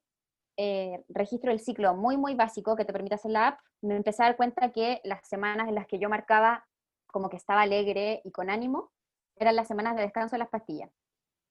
eh, 0.61 1.05
registro 1.07 1.51
del 1.51 1.61
ciclo 1.61 1.95
muy, 1.95 2.17
muy 2.17 2.35
básico 2.35 2.75
que 2.75 2.83
te 2.83 2.91
permite 2.91 3.15
hacer 3.15 3.31
la 3.31 3.47
app, 3.47 3.59
me 3.81 3.95
empecé 3.95 4.23
a 4.23 4.25
dar 4.25 4.35
cuenta 4.35 4.73
que 4.73 4.99
las 5.05 5.25
semanas 5.25 5.69
en 5.69 5.75
las 5.75 5.87
que 5.87 5.99
yo 5.99 6.09
marcaba 6.09 6.67
como 7.07 7.29
que 7.29 7.37
estaba 7.37 7.61
alegre 7.61 8.21
y 8.25 8.31
con 8.31 8.49
ánimo, 8.49 8.91
eran 9.37 9.55
las 9.55 9.69
semanas 9.69 9.95
de 9.95 10.01
descanso 10.01 10.35
de 10.35 10.39
las 10.39 10.49
pastillas. 10.49 10.91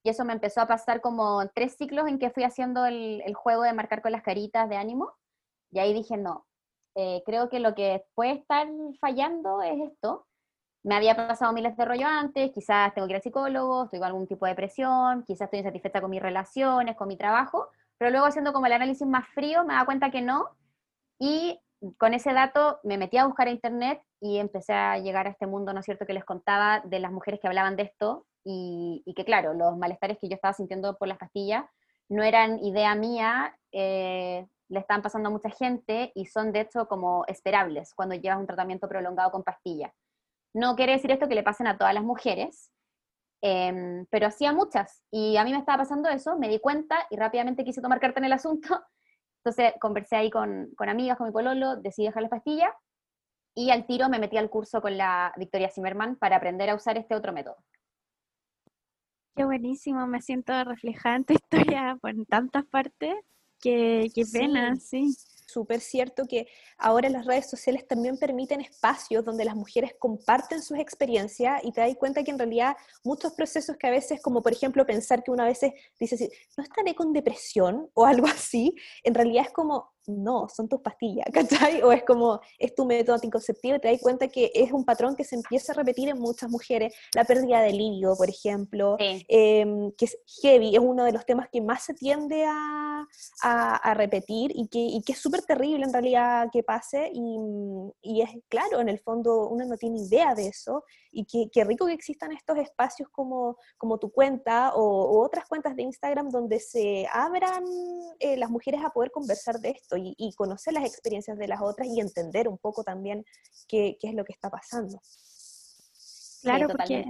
Y 0.03 0.09
eso 0.11 0.25
me 0.25 0.33
empezó 0.33 0.61
a 0.61 0.67
pasar 0.67 1.01
como 1.01 1.41
tres 1.55 1.75
ciclos 1.75 2.07
en 2.07 2.19
que 2.19 2.29
fui 2.29 2.43
haciendo 2.43 2.85
el, 2.85 3.33
juego 3.33 3.63
de 3.63 3.73
marcar 3.73 4.03
con 4.03 4.11
las 4.11 4.21
caritas 4.21 4.69
de 4.69 4.77
ánimo. 4.77 5.11
Y 5.71 5.79
ahí 5.79 5.91
dije, 5.91 6.15
no, 6.15 6.45
eh, 6.93 7.23
creo 7.25 7.49
que 7.49 7.59
lo 7.59 7.73
que 7.73 8.05
puede 8.13 8.33
estar 8.33 8.67
fallando 9.01 9.63
es 9.63 9.91
esto. 9.91 10.27
Me 10.83 10.95
había 10.95 11.15
pasado 11.15 11.51
miles 11.51 11.75
de 11.75 11.83
rollo 11.83 12.05
antes, 12.05 12.51
quizás 12.51 12.93
tengo 12.93 13.07
que 13.07 13.13
ir 13.13 13.15
al 13.17 13.23
psicólogo, 13.23 13.85
estoy 13.85 13.97
con 13.97 14.07
algún 14.07 14.27
tipo 14.27 14.45
de 14.45 14.51
depresión, 14.51 15.23
quizás 15.23 15.47
estoy 15.47 15.59
insatisfecha 15.59 15.99
con 15.99 16.11
mis 16.11 16.21
relaciones, 16.21 16.95
con 16.95 17.07
mi 17.07 17.17
trabajo, 17.17 17.69
pero 17.99 18.11
luego 18.11 18.25
haciendo 18.25 18.53
como 18.53 18.65
el 18.65 18.73
análisis 18.73 19.05
más 19.05 19.27
frío 19.29 19.63
me 19.65 19.75
da 19.75 19.85
cuenta 19.85 20.09
que 20.09 20.21
no. 20.21 20.49
Y 21.19 21.59
con 21.97 22.13
ese 22.13 22.33
dato 22.33 22.79
me 22.83 22.97
metí 22.97 23.17
a 23.17 23.25
buscar 23.25 23.47
a 23.47 23.51
internet 23.51 24.01
y 24.21 24.37
empecé 24.37 24.73
a 24.73 24.97
llegar 24.97 25.27
a 25.27 25.31
este 25.31 25.47
mundo, 25.47 25.73
¿no 25.73 25.81
es 25.81 25.85
cierto?, 25.85 26.05
que 26.05 26.13
les 26.13 26.23
contaba 26.23 26.81
de 26.85 26.99
las 26.99 27.11
mujeres 27.11 27.41
que 27.41 27.47
hablaban 27.47 27.75
de 27.75 27.83
esto 27.83 28.25
y, 28.45 29.03
que, 29.15 29.25
claro, 29.25 29.53
los 29.53 29.77
malestares 29.77 30.17
que 30.17 30.29
yo 30.29 30.35
estaba 30.35 30.53
sintiendo 30.53 30.97
por 30.97 31.09
las 31.09 31.17
pastillas 31.17 31.65
no 32.07 32.23
eran 32.23 32.63
idea 32.63 32.95
mía, 32.95 33.55
eh, 33.73 34.47
le 34.69 34.79
están 34.79 35.01
pasando 35.01 35.27
a 35.29 35.31
mucha 35.31 35.49
gente 35.49 36.11
y 36.15 36.25
son 36.25 36.53
de 36.53 36.61
hecho 36.61 36.87
como 36.87 37.25
esperables 37.27 37.93
cuando 37.93 38.15
llevas 38.15 38.39
un 38.39 38.47
tratamiento 38.47 38.87
prolongado 38.87 39.29
con 39.31 39.43
pastillas. 39.43 39.91
No 40.53 40.75
quiere 40.75 40.93
decir 40.93 41.11
esto 41.11 41.27
que 41.27 41.35
le 41.35 41.43
pasen 41.43 41.67
a 41.67 41.77
todas 41.77 41.93
las 41.93 42.03
mujeres, 42.03 42.71
em, 43.41 44.05
pero 44.09 44.31
sí 44.31 44.45
a 44.45 44.53
muchas. 44.53 45.03
Y 45.11 45.37
a 45.37 45.43
mí 45.43 45.51
me 45.51 45.59
estaba 45.59 45.79
pasando 45.79 46.09
eso, 46.09 46.37
me 46.37 46.49
di 46.49 46.59
cuenta 46.59 47.07
y 47.09 47.17
rápidamente 47.17 47.63
quise 47.63 47.81
tomar 47.81 47.99
carta 47.99 48.19
en 48.19 48.25
el 48.25 48.33
asunto 48.33 48.81
entonces 49.43 49.73
conversé 49.79 50.17
ahí 50.17 50.29
con, 50.29 50.69
con 50.75 50.89
amigas, 50.89 51.17
con 51.17 51.27
mi 51.27 51.33
pololo, 51.33 51.77
decidí 51.77 52.07
dejar 52.07 52.23
las 52.23 52.29
pastillas 52.31 52.73
y 53.55 53.71
al 53.71 53.85
tiro 53.85 54.09
me 54.09 54.19
metí 54.19 54.37
al 54.37 54.49
curso 54.49 54.81
con 54.81 54.97
la 54.97 55.33
Victoria 55.37 55.69
Zimmerman 55.69 56.17
para 56.17 56.35
aprender 56.35 56.69
a 56.69 56.75
usar 56.75 56.97
este 56.97 57.15
otro 57.15 57.33
método. 57.33 57.57
Qué 59.35 59.45
buenísimo, 59.45 60.05
me 60.07 60.21
siento 60.21 60.63
reflejada 60.63 61.15
en 61.15 61.23
tu 61.23 61.33
historia 61.73 61.97
por 62.01 62.13
tantas 62.27 62.65
partes. 62.65 63.15
Qué, 63.61 64.09
qué 64.13 64.23
pena, 64.31 64.75
sí 64.75 65.15
súper 65.51 65.81
cierto 65.81 66.25
que 66.25 66.47
ahora 66.77 67.09
las 67.09 67.25
redes 67.25 67.49
sociales 67.49 67.87
también 67.87 68.17
permiten 68.17 68.61
espacios 68.61 69.25
donde 69.25 69.45
las 69.45 69.55
mujeres 69.55 69.95
comparten 69.99 70.61
sus 70.61 70.77
experiencias 70.77 71.61
y 71.63 71.71
te 71.71 71.81
das 71.81 71.95
cuenta 71.95 72.23
que 72.23 72.31
en 72.31 72.39
realidad 72.39 72.75
muchos 73.03 73.33
procesos 73.33 73.77
que 73.77 73.87
a 73.87 73.91
veces, 73.91 74.21
como 74.21 74.41
por 74.41 74.51
ejemplo 74.51 74.85
pensar 74.85 75.23
que 75.23 75.31
una 75.31 75.45
vez 75.45 75.59
dice, 75.99 76.29
no 76.57 76.63
estaré 76.63 76.95
con 76.95 77.13
depresión 77.13 77.89
o 77.93 78.05
algo 78.05 78.27
así, 78.27 78.75
en 79.03 79.13
realidad 79.13 79.45
es 79.47 79.51
como, 79.51 79.91
no, 80.09 80.47
son 80.49 80.67
tus 80.67 80.81
pastillas, 80.81 81.25
¿cachai? 81.33 81.81
O 81.81 81.91
es 81.91 82.03
como, 82.03 82.39
es 82.57 82.75
tu 82.75 82.85
método 82.85 83.15
anticonceptivo 83.15 83.75
y 83.75 83.79
te 83.79 83.91
das 83.91 84.01
cuenta 84.01 84.27
que 84.27 84.51
es 84.53 84.71
un 84.71 84.85
patrón 84.85 85.15
que 85.15 85.23
se 85.23 85.35
empieza 85.35 85.73
a 85.73 85.75
repetir 85.75 86.09
en 86.09 86.19
muchas 86.19 86.49
mujeres. 86.49 86.93
La 87.13 87.23
pérdida 87.23 87.61
de 87.61 87.73
líbido, 87.73 88.15
por 88.15 88.29
ejemplo, 88.29 88.97
em, 88.99 89.91
que 89.93 90.05
es 90.05 90.17
heavy, 90.41 90.75
es 90.75 90.81
uno 90.81 91.03
de 91.03 91.11
los 91.11 91.25
temas 91.25 91.47
que 91.51 91.61
más 91.61 91.83
se 91.83 91.93
tiende 91.93 92.45
a, 92.45 93.05
a, 93.43 93.93
repetir 93.93 94.51
y 94.53 94.67
que, 94.67 94.79
y 94.79 95.01
que 95.01 95.13
es 95.13 95.19
súper 95.19 95.41
terrible 95.41 95.85
en 95.85 95.93
realidad 95.93 96.47
que 96.51 96.63
pase 96.63 97.11
y, 97.13 97.37
y, 98.01 98.21
es 98.21 98.29
claro, 98.47 98.79
en 98.79 98.89
el 98.89 98.99
fondo 98.99 99.47
uno 99.47 99.65
no 99.65 99.77
tiene 99.77 99.99
idea 99.99 100.35
de 100.35 100.47
eso 100.47 100.83
y 101.11 101.25
qué 101.49 101.63
rico 101.63 101.85
que 101.85 101.93
existan 101.93 102.31
estos 102.31 102.57
espacios 102.57 103.09
como, 103.09 103.57
como 103.77 103.97
tu 103.97 104.11
cuenta 104.11 104.73
o, 104.75 105.23
otras 105.23 105.45
cuentas 105.47 105.75
de 105.75 105.83
Instagram 105.83 106.29
donde 106.29 106.59
se 106.59 107.07
abran 107.11 107.63
eh, 108.19 108.37
las 108.37 108.49
mujeres 108.49 108.81
a 108.83 108.89
poder 108.89 109.11
conversar 109.11 109.59
de 109.59 109.71
esto 109.71 109.97
y, 109.99 110.33
conocer 110.33 110.73
las 110.73 110.85
experiencias 110.85 111.37
de 111.37 111.47
las 111.47 111.61
otras 111.61 111.87
y 111.87 111.99
entender 111.99 112.47
un 112.47 112.57
poco 112.57 112.83
también 112.83 113.25
qué, 113.67 113.97
qué 113.99 114.09
es 114.09 114.15
lo 114.15 114.23
que 114.23 114.33
está 114.33 114.49
pasando. 114.49 114.99
Claro, 116.41 116.67
porque 116.69 117.05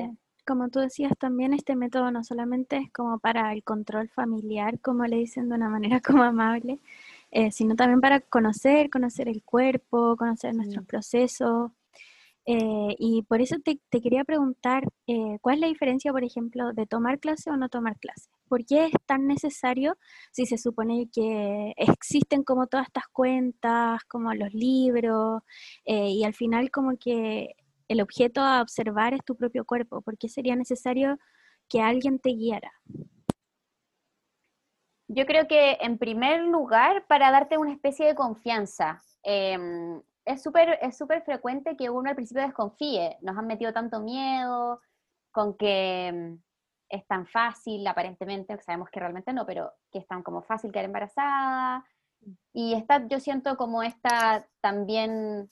como 0.50 0.70
tú 0.70 0.80
decías, 0.80 1.12
también 1.20 1.54
este 1.54 1.76
método 1.76 2.10
no 2.10 2.24
solamente 2.24 2.78
es 2.78 2.92
como 2.92 3.20
para 3.20 3.54
el 3.54 3.64
control 3.64 4.10
familiar, 4.10 4.80
como 4.80 5.06
le 5.06 5.18
dicen 5.18 5.48
de 5.48 5.54
una 5.54 5.70
manera 5.70 6.02
como 6.06 6.24
amable, 6.24 6.80
eh, 7.30 7.52
sino 7.52 7.76
también 7.76 8.02
para 8.02 8.20
conocer, 8.20 8.90
conocer 8.90 9.30
el 9.30 9.44
cuerpo, 9.44 10.16
conocer 10.18 10.56
nuestros 10.56 10.84
mm. 10.86 10.88
procesos, 10.88 11.72
eh, 12.52 12.96
y 12.98 13.22
por 13.22 13.42
eso 13.42 13.58
te, 13.64 13.80
quería 13.92 14.24
preguntar, 14.24 14.84
eh, 15.06 15.38
¿cuál 15.40 15.56
es 15.56 15.62
la 15.62 15.68
diferencia, 15.68 16.12
por 16.12 16.24
ejemplo, 16.24 16.74
de 16.74 16.88
tomar 16.88 17.20
clase 17.20 17.52
o 17.52 17.58
no 17.58 17.70
tomar 17.70 18.00
clase? 18.00 18.28
¿Por 18.48 18.66
qué 18.66 18.86
es 18.86 18.94
tan 19.06 19.28
necesario 19.28 19.96
si 20.32 20.48
se 20.48 20.58
supone 20.58 21.08
que 21.14 21.76
existen 21.78 22.44
como 22.44 22.66
todas 22.66 22.88
estas 22.88 23.08
cuentas, 23.10 24.04
como 24.06 24.34
los 24.34 24.52
libros, 24.52 25.44
eh, 25.86 26.10
y 26.10 26.24
al 26.24 26.34
final 26.34 26.72
como 26.72 26.98
que 26.98 27.54
el 27.88 28.02
objeto 28.02 28.42
a 28.42 28.64
observar 28.64 29.14
es 29.14 29.24
tu 29.24 29.36
propio 29.36 29.64
cuerpo? 29.64 30.02
¿Por 30.02 30.18
qué 30.18 30.28
sería 30.28 30.56
necesario 30.56 31.20
que 31.68 31.82
alguien 31.82 32.18
te 32.18 32.32
guiara? 32.32 32.72
Yo 35.08 35.28
creo 35.28 35.48
que 35.48 35.78
en 35.82 36.00
primer 36.00 36.42
lugar 36.46 37.06
para 37.06 37.30
darte 37.30 37.60
una 37.60 37.74
especie 37.74 38.08
de 38.08 38.16
confianza. 38.16 39.04
Em, 39.22 40.02
es 40.30 40.44
súper 40.44 40.78
es 40.82 40.96
súper 40.96 41.24
frecuente 41.24 41.76
que 41.76 41.90
uno 41.90 42.10
al 42.10 42.16
principio 42.16 42.44
desconfíe. 42.44 43.18
Nos 43.22 43.36
han 43.36 43.48
metido 43.48 43.74
tanto 43.74 44.00
miedo 44.00 44.80
con 45.32 45.58
que 45.58 46.12
mm, 46.14 46.44
es 46.90 47.08
tan 47.08 47.26
fácil, 47.26 47.86
aparentemente, 47.88 48.60
sabemos 48.62 48.90
que 48.92 49.00
realmente 49.00 49.34
no, 49.34 49.46
pero 49.46 49.72
que 49.92 50.00
es 50.00 50.08
tan 50.08 50.22
como 50.22 50.44
fácil 50.44 50.72
quedar 50.72 50.86
embarazada. 50.86 51.84
Y 52.54 52.76
está, 52.76 53.08
yo 53.08 53.20
siento 53.20 53.58
como 53.58 53.82
esta 53.82 54.48
también 54.62 55.50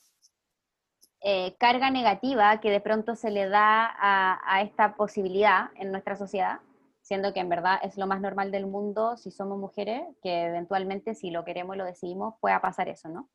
eh, 1.22 1.56
carga 1.58 1.90
negativa 1.90 2.60
que 2.60 2.70
de 2.70 2.80
pronto 2.80 3.16
se 3.16 3.30
le 3.30 3.48
da 3.48 3.86
a, 3.86 4.40
a, 4.44 4.62
esta 4.62 4.94
posibilidad 4.94 5.70
en 5.76 5.90
nuestra 5.90 6.16
sociedad, 6.16 6.60
siendo 7.02 7.32
que 7.32 7.40
en 7.40 7.48
verdad 7.48 7.80
es 7.82 7.96
lo 7.96 8.06
más 8.06 8.20
normal 8.20 8.52
del 8.52 8.66
mundo 8.66 9.16
si 9.16 9.32
somos 9.32 9.58
mujeres, 9.58 10.02
que 10.22 10.46
eventualmente 10.46 11.14
si 11.16 11.30
lo 11.30 11.44
queremos 11.44 11.74
y 11.74 11.78
lo 11.78 11.84
decidimos 11.84 12.34
pueda 12.40 12.60
pasar 12.60 12.88
eso, 12.88 13.08
¿no? 13.08 13.28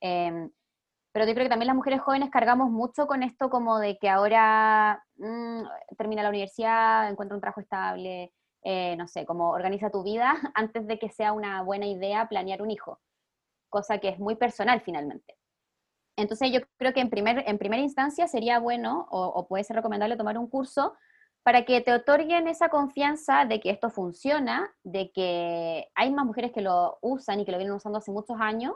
Em, 0.00 0.50
pero 1.16 1.26
yo 1.26 1.32
creo 1.32 1.46
que 1.46 1.48
también 1.48 1.68
las 1.68 1.76
mujeres 1.76 2.02
jóvenes 2.02 2.28
cargamos 2.28 2.70
mucho 2.70 3.06
con 3.06 3.22
esto 3.22 3.48
como 3.48 3.78
de 3.78 3.96
que 3.96 4.10
ahora 4.10 5.02
mm, 5.16 5.62
termina 5.96 6.22
la 6.22 6.28
universidad, 6.28 7.08
encuentra 7.08 7.34
un 7.34 7.40
trabajo 7.40 7.62
estable, 7.62 8.34
eh, 8.62 8.94
no 8.96 9.08
sé, 9.08 9.24
como 9.24 9.48
organiza 9.48 9.88
tu 9.88 10.02
vida 10.02 10.34
antes 10.54 10.86
de 10.86 10.98
que 10.98 11.08
sea 11.08 11.32
una 11.32 11.62
buena 11.62 11.86
idea 11.86 12.28
planear 12.28 12.60
un 12.60 12.70
hijo, 12.70 13.00
cosa 13.70 13.96
que 13.96 14.10
es 14.10 14.18
muy 14.18 14.36
personal 14.36 14.82
finalmente. 14.82 15.38
Entonces 16.18 16.52
yo 16.52 16.60
creo 16.76 16.92
que 16.92 17.00
en, 17.00 17.08
primer, 17.08 17.44
en 17.46 17.56
primera 17.56 17.82
instancia 17.82 18.28
sería 18.28 18.58
bueno 18.58 19.08
o, 19.10 19.24
o 19.24 19.48
puede 19.48 19.64
ser 19.64 19.76
recomendable 19.76 20.18
tomar 20.18 20.36
un 20.36 20.50
curso 20.50 20.98
para 21.42 21.64
que 21.64 21.80
te 21.80 21.94
otorguen 21.94 22.46
esa 22.46 22.68
confianza 22.68 23.46
de 23.46 23.58
que 23.60 23.70
esto 23.70 23.88
funciona, 23.88 24.70
de 24.82 25.10
que 25.12 25.88
hay 25.94 26.12
más 26.12 26.26
mujeres 26.26 26.52
que 26.52 26.60
lo 26.60 26.98
usan 27.00 27.40
y 27.40 27.46
que 27.46 27.52
lo 27.52 27.56
vienen 27.56 27.76
usando 27.76 28.00
hace 28.00 28.12
muchos 28.12 28.36
años 28.38 28.74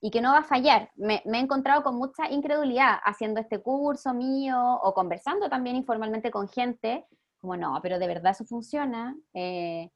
y 0.00 0.10
que 0.10 0.20
no 0.20 0.32
va 0.32 0.38
a 0.38 0.44
fallar. 0.44 0.90
Me, 0.96 1.22
he 1.24 1.38
encontrado 1.38 1.82
con 1.82 1.96
mucha 1.96 2.30
incredulidad 2.30 2.98
haciendo 3.04 3.40
este 3.40 3.60
curso 3.60 4.14
mío 4.14 4.58
o 4.82 4.94
conversando 4.94 5.48
también 5.48 5.76
informalmente 5.76 6.30
con 6.30 6.48
gente, 6.48 7.06
como 7.38 7.56
no, 7.56 7.78
pero 7.82 7.98
de 7.98 8.06
verdad 8.06 8.32
eso 8.32 8.44
funciona. 8.44 9.16
Eh, 9.34 9.90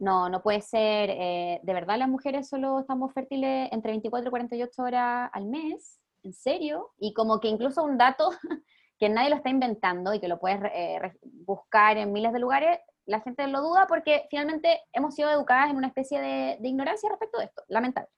no, 0.00 0.28
no 0.28 0.42
puede 0.42 0.60
ser. 0.60 1.10
Eh, 1.10 1.60
de 1.62 1.74
verdad 1.74 1.98
las 1.98 2.08
mujeres 2.08 2.48
solo 2.48 2.80
estamos 2.80 3.12
fértiles 3.12 3.68
entre 3.72 3.92
24 3.92 4.28
y 4.28 4.30
48 4.30 4.82
horas 4.82 5.30
al 5.32 5.46
mes, 5.46 6.00
en 6.24 6.32
serio. 6.32 6.90
Y 6.98 7.14
como 7.14 7.40
que 7.40 7.48
incluso 7.48 7.84
un 7.84 7.96
dato 7.96 8.30
que 8.98 9.08
nadie 9.08 9.30
lo 9.30 9.36
está 9.36 9.50
inventando 9.50 10.12
y 10.12 10.20
que 10.20 10.28
lo 10.28 10.40
puedes 10.40 10.60
eh, 10.74 11.00
buscar 11.22 11.96
en 11.98 12.12
miles 12.12 12.32
de 12.32 12.40
lugares, 12.40 12.80
la 13.06 13.20
gente 13.20 13.46
lo 13.46 13.60
duda 13.60 13.86
porque 13.86 14.26
finalmente 14.30 14.80
hemos 14.92 15.14
sido 15.14 15.30
educadas 15.30 15.70
en 15.70 15.76
una 15.76 15.88
especie 15.88 16.20
de, 16.20 16.56
de 16.58 16.68
ignorancia 16.68 17.08
respecto 17.10 17.38
de 17.38 17.44
esto, 17.44 17.62
lamentable. 17.68 18.08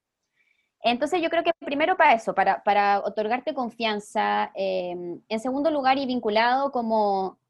Entonces 0.88 1.20
yo 1.20 1.31
creo 1.31 1.42
que 1.42 1.51
primero 1.64 1.96
para 1.96 2.14
eso, 2.14 2.33
para, 2.33 3.01
otorgarte 3.05 3.55
confianza, 3.55 4.53
em, 4.55 5.20
en 5.29 5.40
segundo 5.40 5.68
lugar 5.68 5.99
y 5.99 6.07
vinculado 6.07 6.70
como 6.70 7.40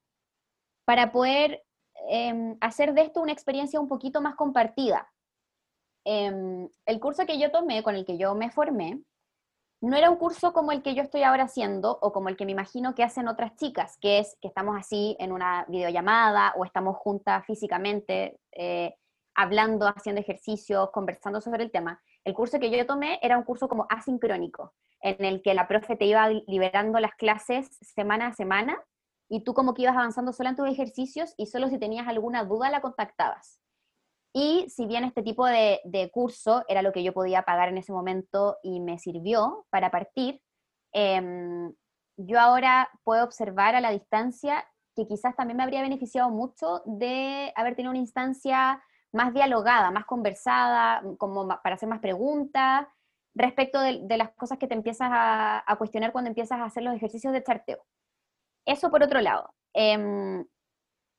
para 0.86 1.12
poder 1.12 1.62
em, 2.08 2.56
hacer 2.60 2.94
de 2.94 3.02
esto 3.02 3.20
una 3.20 3.32
experiencia 3.32 3.80
un 3.80 3.88
poquito 3.88 4.22
más 4.22 4.36
compartida. 4.36 5.12
Em, 6.04 6.68
el 6.86 7.00
curso 7.00 7.26
que 7.26 7.38
yo 7.38 7.50
tomé, 7.50 7.82
con 7.82 7.94
el 7.94 8.06
que 8.06 8.16
yo 8.16 8.34
me 8.34 8.50
formé, 8.50 9.02
no 9.82 9.96
era 9.96 10.10
un 10.10 10.16
curso 10.16 10.52
como 10.54 10.72
el 10.72 10.82
que 10.82 10.94
yo 10.94 11.02
estoy 11.02 11.22
ahora 11.22 11.44
haciendo 11.44 11.98
o 12.00 12.12
como 12.12 12.30
el 12.30 12.36
que 12.36 12.46
me 12.46 12.52
imagino 12.52 12.94
que 12.94 13.04
hacen 13.04 13.28
otras 13.28 13.54
chicas, 13.56 13.98
que 14.00 14.18
es 14.20 14.38
que 14.40 14.48
estamos 14.48 14.76
así 14.78 15.14
en 15.18 15.32
una 15.32 15.66
videollamada 15.68 16.54
o 16.56 16.64
estamos 16.64 16.96
juntas 16.96 17.44
físicamente, 17.44 18.38
eh, 18.52 18.94
hablando, 19.36 19.86
haciendo 19.86 20.20
ejercicios, 20.20 20.90
conversando 20.90 21.40
sobre 21.40 21.62
el 21.62 21.70
tema. 21.70 22.02
El 22.24 22.34
curso 22.34 22.58
que 22.58 22.70
yo 22.70 22.86
tomé 22.86 23.18
era 23.22 23.38
un 23.38 23.44
curso 23.44 23.68
como 23.68 23.86
asincrónico, 23.90 24.74
en 25.00 25.24
el 25.24 25.42
que 25.42 25.54
la 25.54 25.68
profe 25.68 25.94
te 25.94 26.06
iba 26.06 26.28
liberando 26.28 26.98
las 26.98 27.14
clases 27.14 27.68
semana 27.80 28.28
a 28.28 28.32
semana 28.32 28.82
y 29.28 29.44
tú 29.44 29.54
como 29.54 29.74
que 29.74 29.82
ibas 29.82 29.96
avanzando 29.96 30.32
solo 30.32 30.48
en 30.48 30.56
tus 30.56 30.68
ejercicios 30.68 31.34
y 31.36 31.46
solo 31.46 31.68
si 31.68 31.78
tenías 31.78 32.08
alguna 32.08 32.44
duda 32.44 32.70
la 32.70 32.80
contactabas. 32.80 33.60
Y 34.32 34.66
si 34.68 34.86
bien 34.86 35.04
este 35.04 35.22
tipo 35.22 35.46
de, 35.46 35.80
curso 36.12 36.64
era 36.68 36.82
lo 36.82 36.92
que 36.92 37.02
yo 37.02 37.12
podía 37.12 37.42
pagar 37.42 37.68
en 37.68 37.78
ese 37.78 37.92
momento 37.92 38.56
y 38.62 38.80
me 38.80 38.98
sirvió 38.98 39.66
para 39.70 39.90
partir, 39.90 40.40
eh, 40.92 41.70
yo 42.16 42.40
ahora 42.40 42.90
puedo 43.04 43.24
observar 43.24 43.74
a 43.74 43.80
la 43.80 43.90
distancia 43.90 44.66
que 44.94 45.06
quizás 45.06 45.36
también 45.36 45.58
me 45.58 45.62
habría 45.62 45.82
beneficiado 45.82 46.30
mucho 46.30 46.82
de 46.86 47.52
haber 47.54 47.76
tenido 47.76 47.90
una 47.90 48.00
instancia 48.00 48.82
más 49.16 49.34
dialogada, 49.34 49.90
más 49.90 50.04
conversada, 50.04 51.02
como 51.18 51.48
para 51.48 51.74
hacer 51.74 51.88
más 51.88 52.00
preguntas 52.00 52.86
respecto 53.34 53.80
de, 53.80 54.16
las 54.16 54.30
cosas 54.30 54.58
que 54.58 54.68
te 54.68 54.74
empiezas 54.74 55.08
a, 55.10 55.74
cuestionar 55.78 56.12
cuando 56.12 56.28
empiezas 56.28 56.58
a 56.60 56.64
hacer 56.64 56.82
los 56.82 56.94
ejercicios 56.94 57.32
de 57.32 57.42
charteo. 57.42 57.84
Eso 58.64 58.90
por 58.90 59.02
otro 59.02 59.20
lado. 59.20 59.52
Em, 59.74 60.46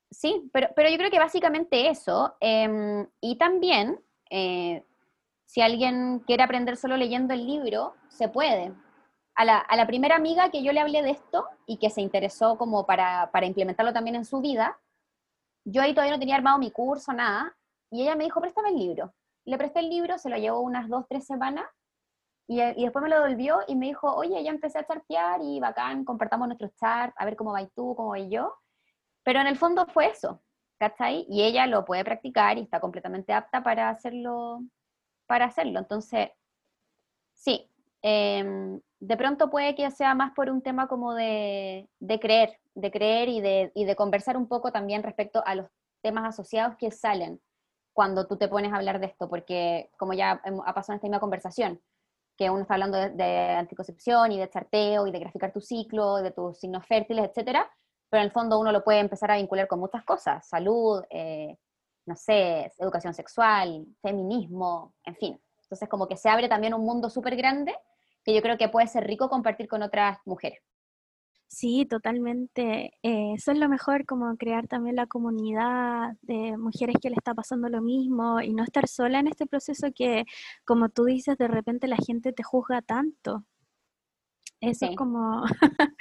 sí, 0.10 0.50
pero, 0.52 0.70
pero 0.76 0.90
yo 0.90 0.98
creo 0.98 1.12
que 1.12 1.20
básicamente 1.20 1.90
eso. 1.90 2.36
Em, 2.40 3.08
y 3.22 3.38
también, 3.38 4.00
eh, 4.30 4.84
si 5.46 5.62
alguien 5.62 6.20
quiere 6.20 6.44
aprender 6.44 6.78
solo 6.78 6.98
leyendo 6.98 7.34
el 7.34 7.46
libro, 7.46 7.96
se 8.10 8.30
puede 8.30 8.74
a 9.38 9.76
la, 9.76 9.88
primera 9.88 10.16
amiga 10.16 10.50
que 10.50 10.64
yo 10.64 10.74
le 10.74 10.80
hablé 10.80 11.04
de 11.04 11.12
esto 11.12 11.48
y 11.68 11.78
que 11.78 11.92
se 11.92 12.02
interesó 12.02 12.58
como 12.58 12.88
para, 12.88 13.30
implementarlo 13.44 13.94
también 13.94 14.16
en 14.16 14.26
su 14.26 14.42
vida, 14.42 14.80
yo 15.64 15.84
ahí 15.84 15.94
todavía 15.94 16.14
no 16.14 16.20
tenía 16.20 16.36
armado 16.36 16.58
mi 16.58 16.72
curso, 16.72 17.14
nada, 17.14 17.56
y 17.92 18.04
ella 18.04 18.16
me 18.16 18.26
dijo, 18.26 18.42
préstame 18.42 18.70
el 18.70 18.76
libro. 18.78 19.14
Le 19.46 19.58
presté 19.58 19.80
el 19.80 19.90
libro, 19.90 20.18
se 20.18 20.30
lo 20.30 20.38
llevó 20.38 20.62
unas 20.62 20.90
dos, 20.90 21.06
tres 21.10 21.26
semanas, 21.26 21.66
y, 22.50 22.58
después 22.58 23.04
me 23.04 23.10
lo 23.10 23.22
devolvió 23.22 23.60
y 23.68 23.76
me 23.76 23.88
dijo, 23.88 24.14
oye, 24.16 24.42
ya 24.42 24.52
empecé 24.52 24.80
a 24.80 24.86
chartear 24.86 25.42
y 25.42 25.60
bacán, 25.60 26.06
compartamos 26.06 26.48
nuestros 26.48 26.74
charts, 26.76 27.14
a 27.18 27.26
ver 27.26 27.36
cómo 27.36 27.52
va 27.52 27.66
tú, 27.76 27.94
cómo 27.96 28.10
voy 28.10 28.30
yo. 28.30 28.54
Pero 29.24 29.42
en 29.42 29.48
el 29.48 29.58
fondo 29.58 29.86
fue 29.88 30.08
eso, 30.08 30.42
¿cachai? 30.80 31.26
Y 31.30 31.44
ella 31.44 31.68
lo 31.68 31.84
puede 31.84 32.06
practicar 32.06 32.58
y 32.58 32.62
está 32.62 32.80
completamente 32.80 33.34
apta 33.34 33.64
para 33.64 33.90
hacerlo, 33.90 34.62
para 35.28 35.46
hacerlo. 35.46 35.80
Entonces, 35.80 36.30
sí, 37.34 37.70
Em, 38.02 38.80
de 39.00 39.18
pronto 39.18 39.50
puede 39.50 39.76
que 39.76 39.90
sea 39.92 40.16
más 40.16 40.34
por 40.34 40.50
un 40.50 40.62
tema 40.62 40.88
como 40.88 41.14
de, 41.14 41.90
creer, 42.22 42.58
de 42.76 42.92
creer 42.92 43.30
y 43.30 43.42
de, 43.42 43.72
y 43.76 43.86
de, 43.86 43.96
conversar 43.96 44.38
un 44.38 44.48
poco 44.48 44.72
también 44.72 45.04
respecto 45.04 45.44
a 45.46 45.56
los 45.56 45.68
temas 46.02 46.26
asociados 46.26 46.78
que 46.78 46.92
salen 46.92 47.42
cuando 47.98 48.28
tú 48.28 48.38
te 48.38 48.48
pones 48.48 48.72
a 48.72 48.76
hablar 48.76 49.00
de 49.00 49.08
esto, 49.08 49.28
porque 49.28 49.90
como 49.98 50.14
ya 50.14 50.40
ha 50.44 50.74
pasado 50.76 50.94
en 50.94 50.98
esta 50.98 51.08
misma 51.08 51.20
conversación, 51.20 51.82
que 52.38 52.48
uno 52.48 52.62
está 52.62 52.76
hablando 52.76 52.96
de, 52.96 53.50
anticoncepción 53.56 54.32
y 54.32 54.38
de 54.38 54.48
charteo 54.52 55.08
y 55.08 55.12
de 55.12 55.18
graficar 55.18 55.52
tu 55.52 55.62
ciclo, 55.62 56.18
de 56.18 56.30
tus 56.30 56.60
signos 56.60 56.86
fértiles, 56.86 57.26
etcétera, 57.26 57.68
pero 58.08 58.22
en 58.22 58.28
el 58.28 58.32
fondo 58.32 58.60
uno 58.60 58.72
lo 58.72 58.84
puede 58.84 59.00
empezar 59.00 59.32
a 59.32 59.38
vincular 59.38 59.68
con 59.68 59.80
muchas 59.80 60.04
cosas, 60.04 60.48
salud, 60.48 61.02
eh, 61.10 61.58
no 62.06 62.16
sé, 62.16 62.72
educación 62.78 63.16
sexual, 63.16 63.88
feminismo, 64.04 64.94
en 65.04 65.16
fin. 65.16 65.42
Entonces 65.64 65.90
como 65.90 66.08
que 66.08 66.18
se 66.18 66.30
abre 66.30 66.48
también 66.48 66.76
un 66.76 66.86
mundo 66.86 67.10
súper 67.10 67.36
grande 67.36 67.76
que 68.24 68.36
yo 68.36 68.44
creo 68.44 68.60
que 68.60 68.70
puede 68.70 68.86
ser 68.86 69.08
rico 69.08 69.28
compartir 69.28 69.68
con 69.68 69.82
otras 69.82 70.20
mujeres. 70.24 70.60
Sí, 71.52 71.86
totalmente. 71.86 72.92
Eh, 73.04 73.34
eso 73.36 73.52
es 73.52 73.58
lo 73.58 73.70
mejor, 73.70 74.06
como 74.06 74.36
crear 74.38 74.68
también 74.68 74.96
la 74.98 75.08
comunidad 75.08 76.14
de 76.22 76.58
mujeres 76.58 76.98
que 77.02 77.10
le 77.10 77.16
está 77.16 77.34
pasando 77.34 77.70
lo 77.70 77.82
mismo 77.82 78.42
y 78.42 78.54
no 78.54 78.64
estar 78.64 78.88
sola 78.88 79.20
en 79.20 79.28
este 79.28 79.46
proceso 79.48 79.88
que, 79.96 80.26
como 80.66 80.90
tú 80.90 81.06
dices, 81.06 81.38
de 81.38 81.48
repente 81.48 81.88
la 81.88 81.96
gente 82.06 82.34
te 82.34 82.44
juzga 82.44 82.82
tanto. 82.82 83.46
Eso 84.60 84.88
es 84.88 84.96
como, 84.96 85.44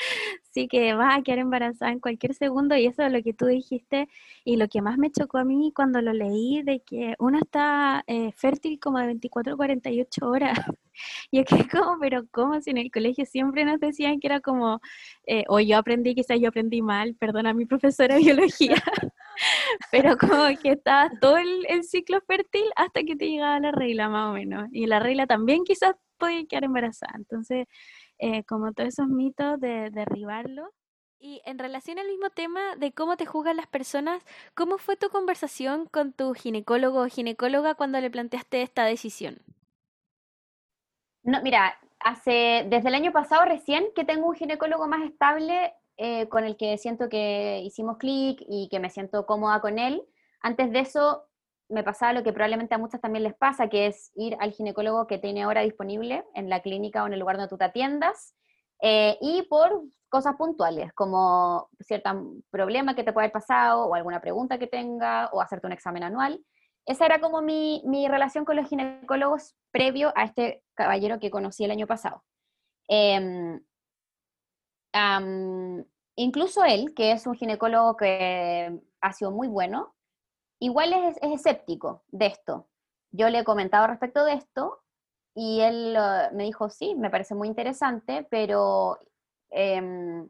sí 0.50 0.66
que 0.66 0.94
vas 0.94 1.18
a 1.18 1.22
quedar 1.22 1.40
embarazada 1.40 1.92
en 1.92 2.00
cualquier 2.00 2.32
segundo 2.34 2.74
y 2.74 2.86
eso 2.86 3.02
es 3.02 3.12
lo 3.12 3.22
que 3.22 3.34
tú 3.34 3.44
dijiste 3.46 4.08
y 4.44 4.56
lo 4.56 4.66
que 4.68 4.80
más 4.80 4.96
me 4.96 5.10
chocó 5.10 5.36
a 5.36 5.44
mí 5.44 5.72
cuando 5.74 6.00
lo 6.00 6.14
leí 6.14 6.62
de 6.62 6.80
que 6.80 7.14
uno 7.18 7.38
está 7.38 8.02
eh, 8.06 8.32
fértil 8.32 8.80
como 8.80 8.98
de 8.98 9.06
24 9.06 9.52
a 9.52 9.56
48 9.56 10.28
horas. 10.28 10.58
Y 11.30 11.40
es 11.40 11.44
que 11.44 11.68
como, 11.68 11.98
pero 12.00 12.24
¿cómo? 12.30 12.58
Si 12.62 12.70
en 12.70 12.78
el 12.78 12.90
colegio 12.90 13.26
siempre 13.26 13.66
nos 13.66 13.78
decían 13.80 14.18
que 14.18 14.28
era 14.28 14.40
como, 14.40 14.80
eh, 15.26 15.44
o 15.48 15.60
yo 15.60 15.76
aprendí, 15.76 16.14
quizás 16.14 16.40
yo 16.40 16.48
aprendí 16.48 16.80
mal, 16.80 17.14
perdona 17.16 17.50
a 17.50 17.54
mi 17.54 17.66
profesora 17.66 18.14
de 18.14 18.22
biología, 18.22 18.76
pero 19.92 20.16
como 20.16 20.46
que 20.62 20.72
estaba 20.72 21.10
todo 21.20 21.36
el, 21.36 21.66
el 21.68 21.84
ciclo 21.84 22.18
fértil 22.26 22.64
hasta 22.76 23.02
que 23.02 23.14
te 23.14 23.26
llegaba 23.28 23.60
la 23.60 23.72
regla 23.72 24.08
más 24.08 24.30
o 24.30 24.32
menos. 24.32 24.68
Y 24.72 24.86
la 24.86 24.98
regla 24.98 25.26
también 25.26 25.64
quizás 25.64 25.94
podía 26.16 26.46
quedar 26.46 26.64
embarazada. 26.64 27.12
Entonces 27.16 27.66
eh, 28.18 28.44
como 28.44 28.72
todos 28.72 28.88
esos 28.88 29.09
mitos 29.09 29.61
de 29.61 29.90
derribarlo. 29.90 30.72
Y 31.18 31.40
en 31.46 31.59
relación 31.59 31.98
al 31.98 32.07
mismo 32.09 32.31
tema 32.31 32.76
de 32.76 32.92
cómo 32.92 33.16
te 33.16 33.26
juzgan 33.26 33.57
las 33.57 33.66
personas, 33.66 34.22
¿cómo 34.55 34.79
fue 34.79 34.96
tu 34.96 35.09
conversación 35.09 35.87
con 35.87 36.12
tu 36.12 36.35
ginecólogo 36.35 37.00
o 37.02 37.07
ginecóloga 37.07 37.74
cuando 37.74 38.00
le 38.00 38.11
planteaste 38.11 38.62
esta 38.62 38.85
decisión? 38.85 39.38
No, 41.22 41.42
mira, 41.42 41.79
hace 42.00 42.66
desde 42.68 42.88
el 42.88 42.94
año 42.94 43.12
pasado 43.12 43.44
recién 43.44 43.87
que 43.94 44.05
tengo 44.05 44.29
un 44.29 44.35
ginecólogo 44.35 44.87
más 44.87 45.02
estable 45.02 45.72
eh, 45.96 46.29
con 46.29 46.44
el 46.44 46.57
que 46.57 46.76
siento 46.76 47.09
que 47.09 47.62
hicimos 47.64 47.96
clic 47.96 48.44
y 48.46 48.68
que 48.70 48.79
me 48.79 48.90
siento 48.90 49.24
cómoda 49.26 49.61
con 49.61 49.79
él. 49.79 50.02
Antes 50.40 50.70
de 50.70 50.81
eso 50.81 51.24
me 51.68 51.83
pasaba 51.83 52.12
lo 52.12 52.22
que 52.22 52.33
probablemente 52.33 52.74
a 52.74 52.79
muchas 52.79 53.00
también 53.00 53.24
les 53.24 53.35
pasa, 53.35 53.68
que 53.68 53.87
es 53.87 54.12
ir 54.14 54.37
al 54.40 54.52
ginecólogo 54.52 55.07
que 55.07 55.18
tiene 55.18 55.42
ahora 55.42 55.62
disponible 55.62 56.24
en 56.35 56.48
la 56.48 56.61
clínica 56.61 57.02
o 57.02 57.07
en 57.07 57.12
el 57.12 57.20
lugar 57.20 57.37
donde 57.37 57.48
tú 57.48 57.59
te 57.59 57.64
atiendas, 57.64 58.35
eh, 58.83 59.16
y 59.20 59.42
por 59.42 59.83
cosas 60.09 60.37
puntuales, 60.37 60.92
como 60.92 61.68
cierto 61.81 62.11
problema 62.50 62.94
que 62.94 63.05
te 63.05 63.12
pueda 63.12 63.24
haber 63.24 63.33
pasado, 63.33 63.87
o 63.87 63.94
alguna 63.94 64.20
pregunta 64.20 64.59
que 64.59 64.66
tenga, 64.66 65.29
o 65.33 65.40
hacerte 65.40 65.66
un 65.66 65.72
examen 65.72 66.02
anual. 66.02 66.40
Esa 66.87 67.07
era 67.07 67.20
como 67.20 67.42
mi, 67.42 67.83
mi 67.85 68.07
relación 68.07 68.44
con 68.44 68.57
los 68.57 68.68
ginecólogos 68.68 69.57
previo 69.72 70.12
a 70.14 70.24
este 70.24 70.62
caballero 70.74 71.18
que 71.18 71.31
conocí 71.31 71.64
el 71.64 71.72
año 71.72 71.87
pasado. 71.87 72.22
Em, 72.88 73.61
incluso 76.16 76.64
él, 76.64 76.94
que 76.94 77.12
es 77.12 77.26
un 77.26 77.35
ginecólogo 77.35 77.96
que 77.96 78.81
ha 79.00 79.12
sido 79.12 79.33
muy 79.33 79.48
bueno, 79.48 79.95
igual 80.58 80.92
es, 80.92 81.18
escéptico 81.22 82.02
de 82.08 82.26
esto. 82.26 82.66
Yo 83.12 83.28
le 83.30 83.40
he 83.40 83.44
comentado 83.44 83.86
respecto 83.86 84.24
de 84.24 84.34
esto 84.34 84.82
y 85.34 85.60
él 85.60 85.96
uh, 85.96 86.34
me 86.34 86.44
dijo, 86.44 86.70
sí, 86.70 86.94
me 86.94 87.10
parece 87.10 87.34
muy 87.34 87.48
interesante, 87.48 88.26
pero 88.30 88.98
em, 89.50 90.28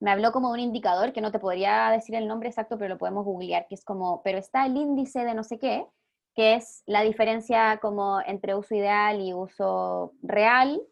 me 0.00 0.10
habló 0.10 0.32
como 0.32 0.48
de 0.48 0.54
un 0.54 0.60
indicador 0.60 1.12
que 1.12 1.20
no 1.20 1.32
te 1.32 1.38
podría 1.38 1.90
decir 1.90 2.14
el 2.14 2.28
nombre 2.28 2.48
exacto, 2.48 2.78
pero 2.78 2.94
lo 2.94 2.98
podemos 2.98 3.24
googlear, 3.24 3.66
que 3.68 3.74
es 3.74 3.84
como, 3.84 4.22
pero 4.22 4.38
está 4.38 4.66
el 4.66 4.76
índice 4.76 5.24
de 5.24 5.34
no 5.34 5.42
sé 5.44 5.58
qué, 5.58 5.86
que 6.34 6.54
es 6.54 6.82
la 6.86 7.02
diferencia 7.02 7.78
como 7.80 8.20
entre 8.20 8.54
uso 8.54 8.74
ideal 8.74 9.20
y 9.20 9.32
uso 9.32 10.12
real. 10.22 10.82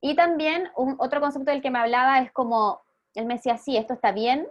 Y 0.00 0.16
también 0.16 0.70
un, 0.76 0.96
otro 0.98 1.20
concepto 1.20 1.50
del 1.50 1.62
que 1.62 1.70
me 1.70 1.78
hablaba 1.78 2.20
es 2.20 2.32
como, 2.32 2.80
él 3.14 3.26
me 3.26 3.34
decía, 3.34 3.58
sí, 3.58 3.76
esto 3.76 3.94
está 3.94 4.12
bien, 4.12 4.48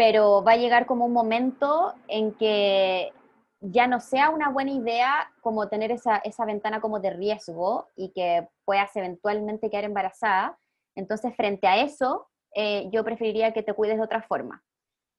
pero 0.00 0.42
va 0.42 0.52
a 0.52 0.56
llegar 0.56 0.86
como 0.86 1.04
un 1.04 1.12
momento 1.12 1.92
en 2.08 2.32
que 2.32 3.12
ya 3.60 3.86
no 3.86 4.00
sea 4.00 4.30
una 4.30 4.48
buena 4.48 4.70
idea 4.70 5.30
como 5.42 5.68
tener 5.68 5.92
esa, 5.92 6.16
esa 6.24 6.46
ventana 6.46 6.80
como 6.80 7.00
de 7.00 7.10
riesgo 7.10 7.86
y 7.96 8.10
que 8.12 8.48
puedas 8.64 8.96
eventualmente 8.96 9.68
quedar 9.68 9.84
embarazada. 9.84 10.58
Entonces, 10.94 11.36
frente 11.36 11.66
a 11.66 11.82
eso, 11.82 12.28
eh, 12.54 12.88
yo 12.90 13.04
preferiría 13.04 13.52
que 13.52 13.62
te 13.62 13.74
cuides 13.74 13.98
de 13.98 14.04
otra 14.04 14.22
forma. 14.22 14.64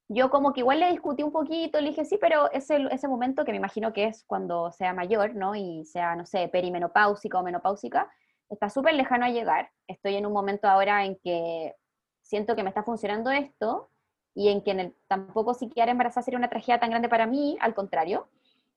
Yo 0.09 0.31
como 0.31 0.51
que 0.51 0.61
igual 0.61 0.79
le 0.79 0.89
discutí 0.89 1.21
un 1.21 1.31
poquito, 1.31 1.79
le 1.79 1.89
dije, 1.89 2.03
sí, 2.03 2.17
pero 2.19 2.51
ese, 2.51 2.83
ese 2.89 3.07
momento 3.07 3.45
que 3.45 3.51
me 3.51 3.57
imagino 3.57 3.93
que 3.93 4.05
es 4.05 4.23
cuando 4.25 4.71
sea 4.71 4.95
mayor, 4.95 5.35
¿no? 5.35 5.53
Y 5.53 5.85
sea, 5.85 6.15
no 6.15 6.25
sé, 6.25 6.47
perimenopáusica 6.47 7.37
o 7.37 7.43
menopáusica, 7.43 8.11
está 8.49 8.67
súper 8.67 8.95
lejano 8.95 9.25
a 9.25 9.29
llegar. 9.29 9.69
Estoy 9.87 10.15
en 10.15 10.25
un 10.25 10.33
momento 10.33 10.67
ahora 10.67 11.05
en 11.05 11.19
que 11.23 11.75
siento 12.23 12.55
que 12.55 12.63
me 12.63 12.69
está 12.69 12.81
funcionando 12.81 13.29
esto 13.29 13.91
y 14.33 14.49
en 14.49 14.61
que 14.61 14.71
el, 14.71 14.95
tampoco 15.07 15.53
si 15.53 15.69
quedar 15.69 15.89
embarazada 15.89 16.23
sería 16.23 16.37
una 16.37 16.49
tragedia 16.49 16.79
tan 16.79 16.89
grande 16.89 17.09
para 17.09 17.25
mí, 17.25 17.57
al 17.61 17.73
contrario. 17.73 18.27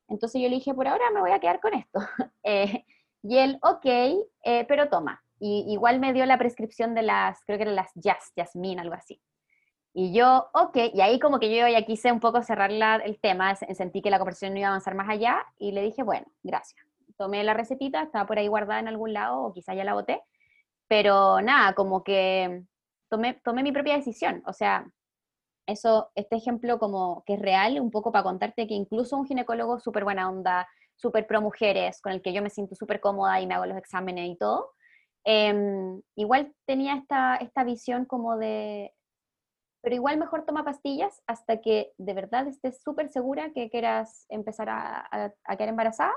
Entonces 0.08 0.40
yo 0.42 0.48
le 0.48 0.56
dije, 0.56 0.74
por 0.74 0.88
ahora 0.88 1.10
me 1.12 1.20
voy 1.20 1.30
a 1.30 1.38
quedar 1.38 1.60
con 1.60 1.74
esto. 1.74 2.00
Eh, 2.46 2.84
y 3.22 3.38
él, 3.38 3.58
ok, 3.62 3.86
eh, 3.86 4.66
pero 4.68 4.90
toma. 4.90 5.24
Y 5.40 5.64
igual 5.68 5.98
me 5.98 6.12
dio 6.12 6.26
la 6.26 6.36
prescripción 6.36 6.94
de 6.94 7.00
las, 7.00 7.42
creo 7.46 7.56
que 7.56 7.62
eran 7.62 7.74
las 7.74 7.90
Jazz, 7.94 8.32
Jasmine, 8.36 8.82
algo 8.82 8.94
así. 8.94 9.18
Y 9.94 10.12
yo, 10.12 10.50
ok, 10.52 10.76
y 10.92 11.00
ahí 11.00 11.18
como 11.18 11.38
que 11.38 11.54
yo 11.54 11.66
ya 11.68 11.82
quise 11.86 12.12
un 12.12 12.20
poco 12.20 12.42
cerrar 12.42 12.70
el 12.70 13.18
tema, 13.20 13.54
sentí 13.54 14.02
que 14.02 14.10
la 14.10 14.18
conversación 14.18 14.52
no 14.52 14.58
iba 14.58 14.68
a 14.68 14.72
avanzar 14.72 14.94
más 14.94 15.08
allá, 15.08 15.42
y 15.56 15.72
le 15.72 15.80
dije, 15.82 16.02
bueno, 16.02 16.26
gracias. 16.42 16.84
Tomé 17.16 17.44
la 17.44 17.54
recetita, 17.54 18.02
estaba 18.02 18.26
por 18.26 18.38
ahí 18.38 18.48
guardada 18.48 18.80
en 18.80 18.88
algún 18.88 19.12
lado, 19.14 19.40
o 19.40 19.52
quizá 19.52 19.72
ya 19.72 19.84
la 19.84 19.94
boté, 19.94 20.20
pero 20.88 21.40
nada, 21.40 21.74
como 21.74 22.02
que 22.04 22.64
tomé, 23.08 23.34
tomé 23.44 23.62
mi 23.62 23.72
propia 23.72 23.96
decisión. 23.96 24.42
O 24.46 24.52
sea, 24.52 24.86
eso, 25.66 26.10
este 26.14 26.36
ejemplo 26.36 26.78
como 26.78 27.22
que 27.26 27.34
es 27.34 27.40
real, 27.40 27.80
un 27.80 27.90
poco 27.90 28.12
para 28.12 28.24
contarte 28.24 28.66
que 28.66 28.74
incluso 28.74 29.16
un 29.16 29.26
ginecólogo 29.26 29.78
súper 29.80 30.04
buena 30.04 30.28
onda, 30.28 30.68
súper 30.96 31.26
pro 31.26 31.40
mujeres, 31.40 32.00
con 32.00 32.12
el 32.12 32.22
que 32.22 32.32
yo 32.32 32.42
me 32.42 32.50
siento 32.50 32.74
súper 32.74 33.00
cómoda 33.00 33.40
y 33.40 33.46
me 33.46 33.54
hago 33.54 33.66
los 33.66 33.78
exámenes 33.78 34.28
y 34.30 34.36
todo, 34.36 34.70
em, 35.24 36.00
igual 36.16 36.54
tenía 36.66 36.96
esta, 36.96 37.36
esta 37.36 37.64
visión 37.64 38.04
como 38.04 38.36
de, 38.36 38.92
pero 39.84 39.96
igual 39.96 40.16
mejor 40.18 40.44
toma 40.46 40.64
pastillas 40.64 41.22
hasta 41.26 41.60
que 41.60 41.92
de 41.98 42.14
verdad 42.14 42.46
estés 42.48 42.82
súper 42.82 43.10
segura 43.10 43.52
que 43.52 43.68
quieras 43.70 44.24
empezar 44.30 44.70
a, 44.70 45.08
a, 45.44 45.56
quedar 45.56 45.68
embarazada. 45.68 46.12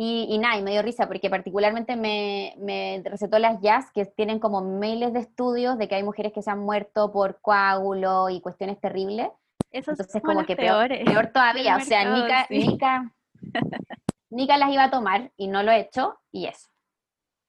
Y, 0.00 0.38
nada, 0.38 0.56
y 0.56 0.62
me 0.62 0.70
dio 0.70 0.80
risa 0.82 1.08
porque 1.08 1.28
particularmente 1.28 1.96
me, 1.96 2.54
me, 2.58 3.02
recetó 3.04 3.40
las 3.40 3.60
jazz 3.60 3.90
que 3.92 4.06
tienen 4.06 4.38
como 4.38 4.60
miles 4.60 5.12
de 5.12 5.18
estudios 5.18 5.76
de 5.76 5.88
que 5.88 5.96
hay 5.96 6.04
mujeres 6.04 6.32
que 6.32 6.40
se 6.40 6.52
han 6.52 6.60
muerto 6.60 7.10
por 7.10 7.40
coágulo 7.40 8.30
y 8.30 8.40
cuestiones 8.40 8.80
terribles. 8.80 9.28
Entonces 9.72 10.22
como 10.22 10.46
que 10.46 10.54
peor, 10.54 10.90
peor, 11.04 11.32
todavía, 11.32 11.78
o 11.78 11.80
sea, 11.80 12.14
Nika, 12.14 12.46
Nika, 12.48 13.12
Nika, 14.30 14.56
las 14.56 14.70
iba 14.70 14.84
a 14.84 14.90
tomar 14.92 15.32
y 15.36 15.48
no 15.48 15.64
lo 15.64 15.72
he 15.72 15.80
hecho 15.80 16.16
y 16.30 16.46
eso. 16.46 16.68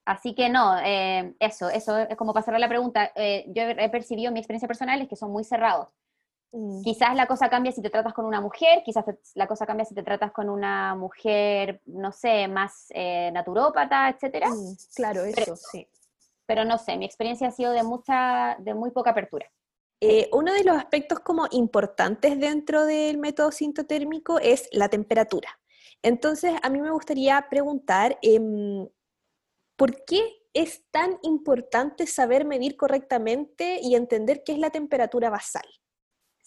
Así 0.05 0.33
que 0.33 0.49
no, 0.49 0.75
eh, 0.83 1.35
eso, 1.39 1.69
eso 1.69 1.99
es 1.99 2.17
como 2.17 2.33
pasar 2.33 2.55
a 2.55 2.59
la 2.59 2.67
pregunta. 2.67 3.11
Eh, 3.13 3.45
yo 3.49 3.61
he 3.61 3.89
percibido 3.89 4.31
mi 4.31 4.39
experiencia 4.39 4.67
personal 4.67 4.99
es 4.99 5.07
que 5.07 5.15
son 5.15 5.31
muy 5.31 5.43
cerrados. 5.43 5.93
Mm. 6.51 6.81
Quizás 6.81 7.15
la 7.15 7.27
cosa 7.27 7.49
cambia 7.49 7.71
si 7.71 7.81
te 7.81 7.89
tratas 7.89 8.13
con 8.13 8.25
una 8.25 8.41
mujer, 8.41 8.81
quizás 8.83 9.05
la 9.35 9.47
cosa 9.47 9.65
cambia 9.65 9.85
si 9.85 9.93
te 9.93 10.03
tratas 10.03 10.31
con 10.31 10.49
una 10.49 10.95
mujer, 10.95 11.81
no 11.85 12.11
sé, 12.11 12.47
más 12.47 12.87
eh, 12.89 13.29
naturópata, 13.31 14.09
etcétera. 14.09 14.49
Mm, 14.49 14.75
claro, 14.95 15.23
eso, 15.25 15.55
sí. 15.55 15.87
Pero 16.45 16.65
no 16.65 16.77
sé, 16.77 16.97
mi 16.97 17.05
experiencia 17.05 17.49
ha 17.49 17.51
sido 17.51 17.71
de 17.71 17.83
mucha, 17.83 18.57
de 18.59 18.73
muy 18.73 18.91
poca 18.91 19.11
apertura. 19.11 19.45
Eh, 20.01 20.29
uno 20.31 20.53
de 20.53 20.63
los 20.63 20.77
aspectos 20.77 21.19
como 21.19 21.45
importantes 21.51 22.39
dentro 22.39 22.85
del 22.85 23.17
método 23.17 23.51
sintotérmico 23.51 24.39
es 24.39 24.69
la 24.71 24.89
temperatura. 24.89 25.59
Entonces, 26.01 26.53
a 26.63 26.69
mí 26.69 26.81
me 26.81 26.91
gustaría 26.91 27.45
preguntar, 27.49 28.17
em, 28.21 28.87
¿por 29.75 30.05
qué 30.05 30.21
es 30.53 30.83
tan 30.89 31.19
importante 31.21 32.07
saber 32.07 32.45
medir 32.45 32.77
correctamente 32.77 33.79
y 33.81 33.95
entender 33.95 34.43
qué 34.45 34.53
es 34.53 34.59
la 34.59 34.69
temperatura 34.69 35.29
basal? 35.29 35.65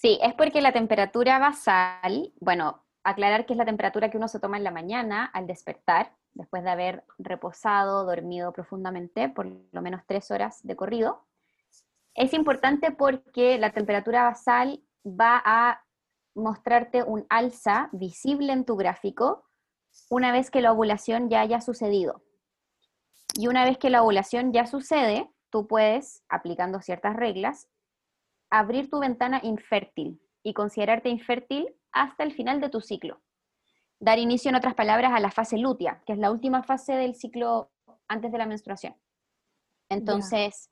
Sí, 0.03 0.19
es 0.21 0.35
porque 0.35 0.61
la 0.61 0.73
temperatura 0.73 1.39
basal, 1.39 2.33
bueno, 2.41 2.83
aclarar 3.05 3.47
que 3.47 3.53
es 3.53 3.57
la 3.57 3.65
temperatura 3.65 4.11
que 4.11 4.17
uno 4.17 4.27
se 4.27 4.41
toma 4.41 4.57
en 4.57 4.65
la 4.65 4.73
mañana 4.73 5.27
al 5.27 5.47
despertar, 5.47 6.13
después 6.35 6.65
de 6.65 6.71
haber 6.71 7.05
reposado, 7.19 8.05
dormido 8.05 8.53
profundamente, 8.53 9.29
por 9.29 9.47
lo 9.47 9.81
menos 9.81 10.03
tres 10.05 10.33
horas 10.33 10.59
de 10.67 10.75
corrido. 10.75 11.25
Es 12.15 12.35
importante 12.35 12.91
porque 12.91 13.59
la 13.59 13.71
temperatura 13.71 14.25
basal 14.25 14.83
va 15.07 15.41
a 15.45 15.85
mostrarte 16.35 17.05
un 17.05 17.25
alza 17.29 17.89
visible 17.93 18.53
en 18.53 18.65
tu 18.65 18.75
gráfico 18.75 19.45
una 20.11 20.33
vez 20.33 20.51
que 20.51 20.63
la 20.63 20.73
ovulación 20.73 21.31
ya 21.31 21.43
haya 21.43 21.61
sucedido. 21.61 22.25
Y 23.37 23.47
una 23.47 23.65
vez 23.65 23.79
que 23.79 23.89
la 23.89 24.03
ovulación 24.03 24.53
ya 24.53 24.67
sucede, 24.67 25.31
tú 25.49 25.69
puedes, 25.69 26.25
aplicando 26.29 26.81
ciertas 26.81 27.15
reglas, 27.15 27.69
abrir 28.53 28.91
tu 28.91 29.01
ventana 29.01 29.41
infértil 29.43 30.21
y 30.43 30.53
considerarte 30.53 31.09
infértil 31.09 31.75
hasta 31.91 32.23
el 32.23 32.33
final 32.33 32.61
de 32.61 32.69
tu 32.69 32.83
ciclo. 32.83 33.23
Dar 33.99 34.19
inicio, 34.19 34.51
en 34.51 34.57
otras 34.57 34.75
palabras, 34.75 35.13
a 35.15 35.21
la 35.21 35.31
fase 35.31 35.57
lútea, 35.57 36.03
que 36.05 36.13
es 36.13 36.19
la 36.19 36.31
última 36.31 36.63
fase 36.63 36.93
del 36.93 37.15
ciclo 37.15 37.73
antes 38.09 38.31
de 38.31 38.37
la 38.37 38.45
menstruación. 38.45 38.95
Entonces, 39.89 40.71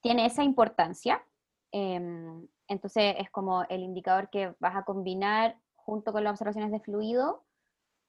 tiene 0.00 0.26
esa 0.26 0.42
importancia. 0.42 1.24
Em, 1.70 2.48
entonces, 2.66 3.14
es 3.18 3.30
como 3.30 3.62
el 3.68 3.82
indicador 3.82 4.28
que 4.28 4.52
vas 4.58 4.74
a 4.74 4.84
combinar 4.84 5.60
junto 5.76 6.12
con 6.12 6.24
las 6.24 6.32
observaciones 6.32 6.72
de 6.72 6.80
fluido 6.80 7.44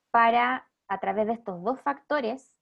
para, 0.09 0.67
a 0.87 0.99
través 0.99 1.27
de 1.27 1.33
estos 1.33 1.63
dos 1.63 1.79
factores, 1.81 2.57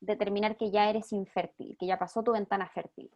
determinar 0.00 0.56
que 0.56 0.72
ya 0.72 0.90
eres 0.90 1.12
infértil, 1.12 1.76
que 1.78 1.86
ya 1.86 1.96
pasó 1.96 2.24
tu 2.24 2.32
ventana 2.32 2.68
fértil. 2.70 3.08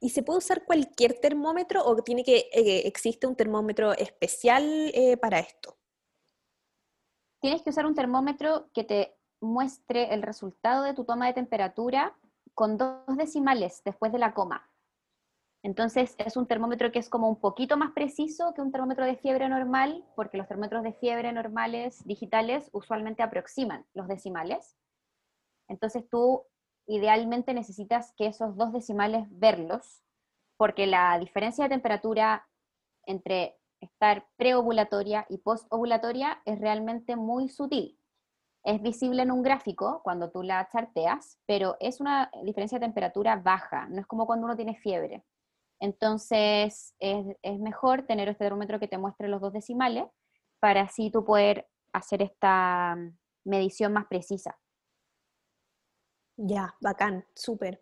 ¿Y 0.00 0.10
se 0.10 0.22
puede 0.22 0.38
usar 0.38 0.64
cualquier 0.64 1.20
termómetro 1.20 1.84
o 1.84 1.96
tiene 2.02 2.24
que 2.24 2.50
eh, 2.52 2.86
existe 2.86 3.26
un 3.26 3.36
termómetro 3.36 3.92
especial 3.92 4.64
eh, 4.94 5.16
para 5.16 5.38
esto? 5.38 5.76
Tienes 7.40 7.62
que 7.62 7.70
usar 7.70 7.86
un 7.86 7.94
termómetro 7.94 8.70
que 8.72 8.84
te 8.84 9.16
muestre 9.40 10.14
el 10.14 10.22
resultado 10.22 10.84
de 10.84 10.94
tu 10.94 11.04
toma 11.04 11.26
de 11.26 11.34
temperatura 11.34 12.16
con 12.54 12.76
dos 12.76 13.16
decimales 13.16 13.82
después 13.84 14.12
de 14.12 14.18
la 14.18 14.34
coma. 14.34 14.68
Entonces 15.64 16.14
es 16.18 16.36
un 16.36 16.46
termómetro 16.46 16.90
que 16.90 16.98
es 16.98 17.08
como 17.08 17.28
un 17.28 17.40
poquito 17.40 17.76
más 17.76 17.92
preciso 17.92 18.52
que 18.54 18.60
un 18.60 18.72
termómetro 18.72 19.04
de 19.04 19.16
fiebre 19.16 19.48
normal, 19.48 20.04
porque 20.16 20.36
los 20.36 20.48
termómetros 20.48 20.82
de 20.82 20.92
fiebre 20.92 21.32
normales 21.32 22.04
digitales 22.04 22.68
usualmente 22.72 23.22
aproximan 23.22 23.86
los 23.94 24.08
decimales. 24.08 24.76
Entonces 25.68 26.08
tú 26.08 26.44
idealmente 26.86 27.54
necesitas 27.54 28.12
que 28.16 28.26
esos 28.26 28.56
dos 28.56 28.72
decimales 28.72 29.26
verlos, 29.30 30.02
porque 30.56 30.86
la 30.86 31.18
diferencia 31.18 31.64
de 31.64 31.70
temperatura 31.70 32.46
entre 33.06 33.58
estar 33.80 34.26
preovulatoria 34.36 35.26
y 35.28 35.38
postovulatoria 35.38 36.40
es 36.44 36.60
realmente 36.60 37.16
muy 37.16 37.48
sutil. 37.48 37.98
Es 38.64 38.80
visible 38.80 39.22
en 39.22 39.32
un 39.32 39.42
gráfico 39.42 40.02
cuando 40.04 40.30
tú 40.30 40.42
la 40.42 40.68
charteas, 40.68 41.38
pero 41.46 41.76
es 41.80 42.00
una 42.00 42.30
diferencia 42.44 42.78
de 42.78 42.86
temperatura 42.86 43.36
baja, 43.36 43.88
no 43.88 44.00
es 44.00 44.06
como 44.06 44.26
cuando 44.26 44.46
uno 44.46 44.56
tiene 44.56 44.76
fiebre. 44.76 45.24
Entonces 45.80 46.94
es, 47.00 47.58
mejor 47.58 48.06
tener 48.06 48.28
este 48.28 48.44
termómetro 48.44 48.78
que 48.78 48.86
te 48.86 48.98
muestre 48.98 49.26
los 49.26 49.40
dos 49.40 49.52
decimales 49.52 50.04
para 50.60 50.82
así 50.82 51.10
tú 51.10 51.24
poder 51.24 51.66
hacer 51.92 52.22
esta 52.22 52.96
medición 53.44 53.92
más 53.92 54.06
precisa. 54.06 54.56
Ya, 56.36 56.74
bacán, 56.80 57.24
súper. 57.34 57.80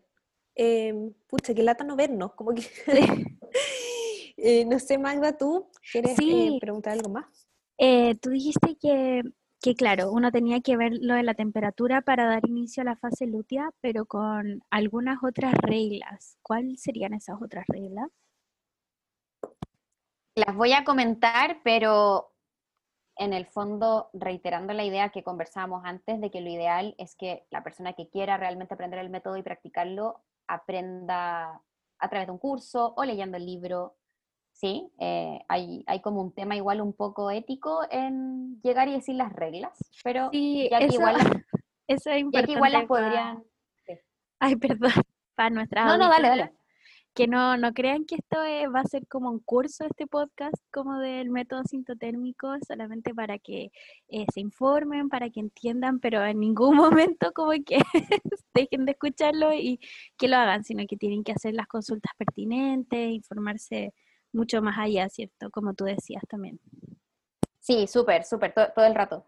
Eh, 0.54 1.12
pucha, 1.26 1.54
qué 1.54 1.62
lata 1.62 1.84
no 1.84 1.96
vernos, 1.96 2.34
como 2.34 2.52
que... 2.54 2.62
Eh, 4.42 4.64
no 4.64 4.78
sé, 4.78 4.96
Magda, 4.96 5.36
¿tú 5.36 5.68
quieres 5.92 6.18
eh, 6.18 6.56
preguntar 6.60 6.94
algo 6.94 7.10
más? 7.10 7.46
Eh, 7.76 8.14
tú 8.22 8.30
dijiste 8.30 8.74
que, 8.80 9.22
que, 9.60 9.74
claro, 9.74 10.10
uno 10.12 10.32
tenía 10.32 10.62
que 10.62 10.78
ver 10.78 10.92
lo 10.98 11.14
de 11.14 11.22
la 11.22 11.34
temperatura 11.34 12.00
para 12.00 12.24
dar 12.24 12.48
inicio 12.48 12.80
a 12.80 12.84
la 12.84 12.96
fase 12.96 13.26
lútea, 13.26 13.70
pero 13.82 14.06
con 14.06 14.62
algunas 14.70 15.22
otras 15.22 15.52
reglas. 15.60 16.38
¿Cuáles 16.40 16.80
serían 16.80 17.12
esas 17.12 17.36
otras 17.42 17.66
reglas? 17.68 18.08
Las 20.34 20.56
voy 20.56 20.72
a 20.72 20.84
comentar, 20.84 21.60
pero 21.62 22.32
en 23.20 23.34
el 23.34 23.44
fondo 23.44 24.08
reiterando 24.14 24.72
la 24.72 24.82
idea 24.82 25.10
que 25.10 25.22
conversábamos 25.22 25.82
antes 25.84 26.22
de 26.22 26.30
que 26.30 26.40
lo 26.40 26.48
ideal 26.48 26.94
es 26.96 27.14
que 27.14 27.44
la 27.50 27.62
persona 27.62 27.92
que 27.92 28.08
quiera 28.08 28.38
realmente 28.38 28.72
aprender 28.72 28.98
el 28.98 29.10
método 29.10 29.36
y 29.36 29.42
practicarlo 29.42 30.22
aprenda 30.48 31.60
a 31.98 32.08
través 32.08 32.26
de 32.26 32.32
un 32.32 32.38
curso 32.38 32.94
o 32.96 33.04
leyendo 33.04 33.36
el 33.36 33.44
libro. 33.44 33.94
Sí, 34.52 34.90
eh, 34.98 35.38
hay, 35.48 35.84
como 36.02 36.22
un 36.22 36.32
tema 36.32 36.56
igual 36.56 36.80
un 36.80 36.94
poco 36.94 37.30
ético 37.30 37.86
en 37.90 38.58
llegar 38.62 38.88
y 38.88 38.92
decir 38.92 39.16
las 39.16 39.34
reglas, 39.34 39.78
pero 40.02 40.30
ya 40.32 40.78
que 40.78 40.86
igual, 40.86 41.16
eso 41.86 42.10
es 42.10 42.20
importante 42.20 42.52
igual 42.52 42.72
las 42.72 42.86
podrían... 42.86 43.44
Ay, 44.38 44.56
perdón, 44.56 44.92
para 45.34 45.50
nuestra 45.50 45.84
No, 45.84 45.98
no, 45.98 46.08
dale, 46.08 46.28
dale 46.28 46.59
que 47.14 47.26
no, 47.26 47.56
no 47.56 47.72
crean 47.72 48.04
que 48.04 48.16
esto 48.16 48.36
va 48.72 48.80
a 48.80 48.84
ser 48.84 49.06
como 49.08 49.30
un 49.30 49.40
curso, 49.40 49.84
este 49.84 50.06
podcast, 50.06 50.56
como 50.70 50.98
del 50.98 51.30
método 51.30 51.62
sintotérmico, 51.64 52.54
solamente 52.66 53.14
para 53.14 53.38
que 53.38 53.70
eh, 54.08 54.26
se 54.32 54.40
informen, 54.40 55.08
para 55.08 55.28
que 55.30 55.40
entiendan, 55.40 55.98
pero 55.98 56.24
en 56.24 56.38
ningún 56.38 56.76
momento 57.10 57.32
como 57.32 57.50
que 57.64 57.78
dejen 58.54 58.84
de 58.84 58.92
escucharlo 58.92 59.52
y 59.52 59.80
que 60.16 60.28
lo 60.28 60.36
hagan, 60.36 60.64
sino 60.64 60.84
que 60.86 60.96
tienen 60.96 61.24
que 61.24 61.32
hacer 61.32 61.54
las 61.54 61.66
consultas 61.66 62.12
pertinentes, 62.16 63.10
informarse 63.10 63.92
mucho 64.32 64.62
más 64.62 64.78
allá, 64.78 65.08
¿cierto? 65.08 65.50
Como 65.50 65.74
tú 65.74 65.84
decías 65.84 66.22
también. 66.28 66.60
Sí, 67.58 67.86
súper, 67.86 68.24
súper, 68.24 68.54
todo 68.54 68.86
el 68.86 68.94
rato. 68.94 69.26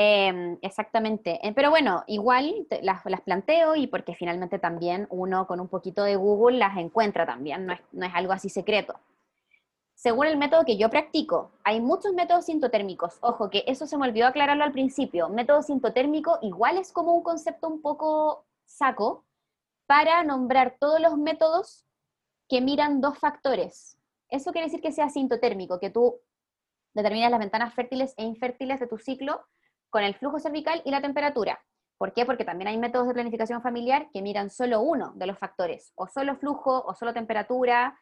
Em, 0.00 0.56
exactamente. 0.62 1.40
Eh, 1.42 1.52
pero 1.52 1.70
bueno, 1.70 2.04
igual 2.06 2.68
las, 2.82 3.02
planteo 3.22 3.74
y 3.74 3.88
porque 3.88 4.14
finalmente 4.14 4.60
también 4.60 5.08
uno 5.10 5.48
con 5.48 5.58
un 5.58 5.66
poquito 5.66 6.04
de 6.04 6.14
Google 6.14 6.56
las 6.56 6.76
encuentra 6.76 7.26
también, 7.26 7.66
no 7.66 7.72
es, 8.06 8.14
algo 8.14 8.32
así 8.32 8.48
secreto. 8.48 8.94
Según 9.96 10.26
el 10.26 10.36
método 10.36 10.64
que 10.64 10.76
yo 10.76 10.88
practico, 10.88 11.50
hay 11.64 11.80
muchos 11.80 12.12
métodos 12.12 12.44
sintotérmicos. 12.44 13.18
Ojo, 13.22 13.50
que 13.50 13.64
eso 13.66 13.88
se 13.88 13.98
me 13.98 14.06
olvidó 14.06 14.28
aclararlo 14.28 14.62
al 14.62 14.70
principio. 14.70 15.28
Método 15.30 15.62
sintotérmico 15.62 16.38
igual 16.42 16.78
es 16.78 16.92
como 16.92 17.12
un 17.16 17.24
concepto 17.24 17.66
un 17.66 17.82
poco 17.82 18.44
saco 18.66 19.24
para 19.86 20.22
nombrar 20.22 20.76
todos 20.78 21.00
los 21.00 21.18
métodos 21.18 21.84
que 22.48 22.60
miran 22.60 23.00
dos 23.00 23.18
factores. 23.18 23.98
Eso 24.28 24.52
quiere 24.52 24.68
decir 24.68 24.80
que 24.80 24.92
sea 24.92 25.10
sintotérmico, 25.10 25.80
que 25.80 25.90
tú 25.90 26.20
determinas 26.94 27.32
las 27.32 27.40
ventanas 27.40 27.74
fértiles 27.74 28.14
e 28.16 28.22
infértiles 28.22 28.78
de 28.78 28.86
tu 28.86 28.98
ciclo 28.98 29.40
con 29.90 30.02
el 30.02 30.14
flujo 30.14 30.38
cervical 30.38 30.82
y 30.84 30.90
la 30.90 31.00
temperatura. 31.00 31.60
¿Por 31.98 32.12
qué? 32.12 32.24
Porque 32.24 32.44
también 32.44 32.68
hay 32.68 32.78
métodos 32.78 33.08
de 33.08 33.14
planificación 33.14 33.60
familiar 33.60 34.08
que 34.12 34.22
miran 34.22 34.50
solo 34.50 34.80
uno 34.80 35.12
de 35.16 35.26
los 35.26 35.38
factores, 35.38 35.92
o 35.96 36.06
solo 36.06 36.36
flujo, 36.36 36.84
o 36.84 36.94
solo 36.94 37.12
temperatura, 37.12 37.98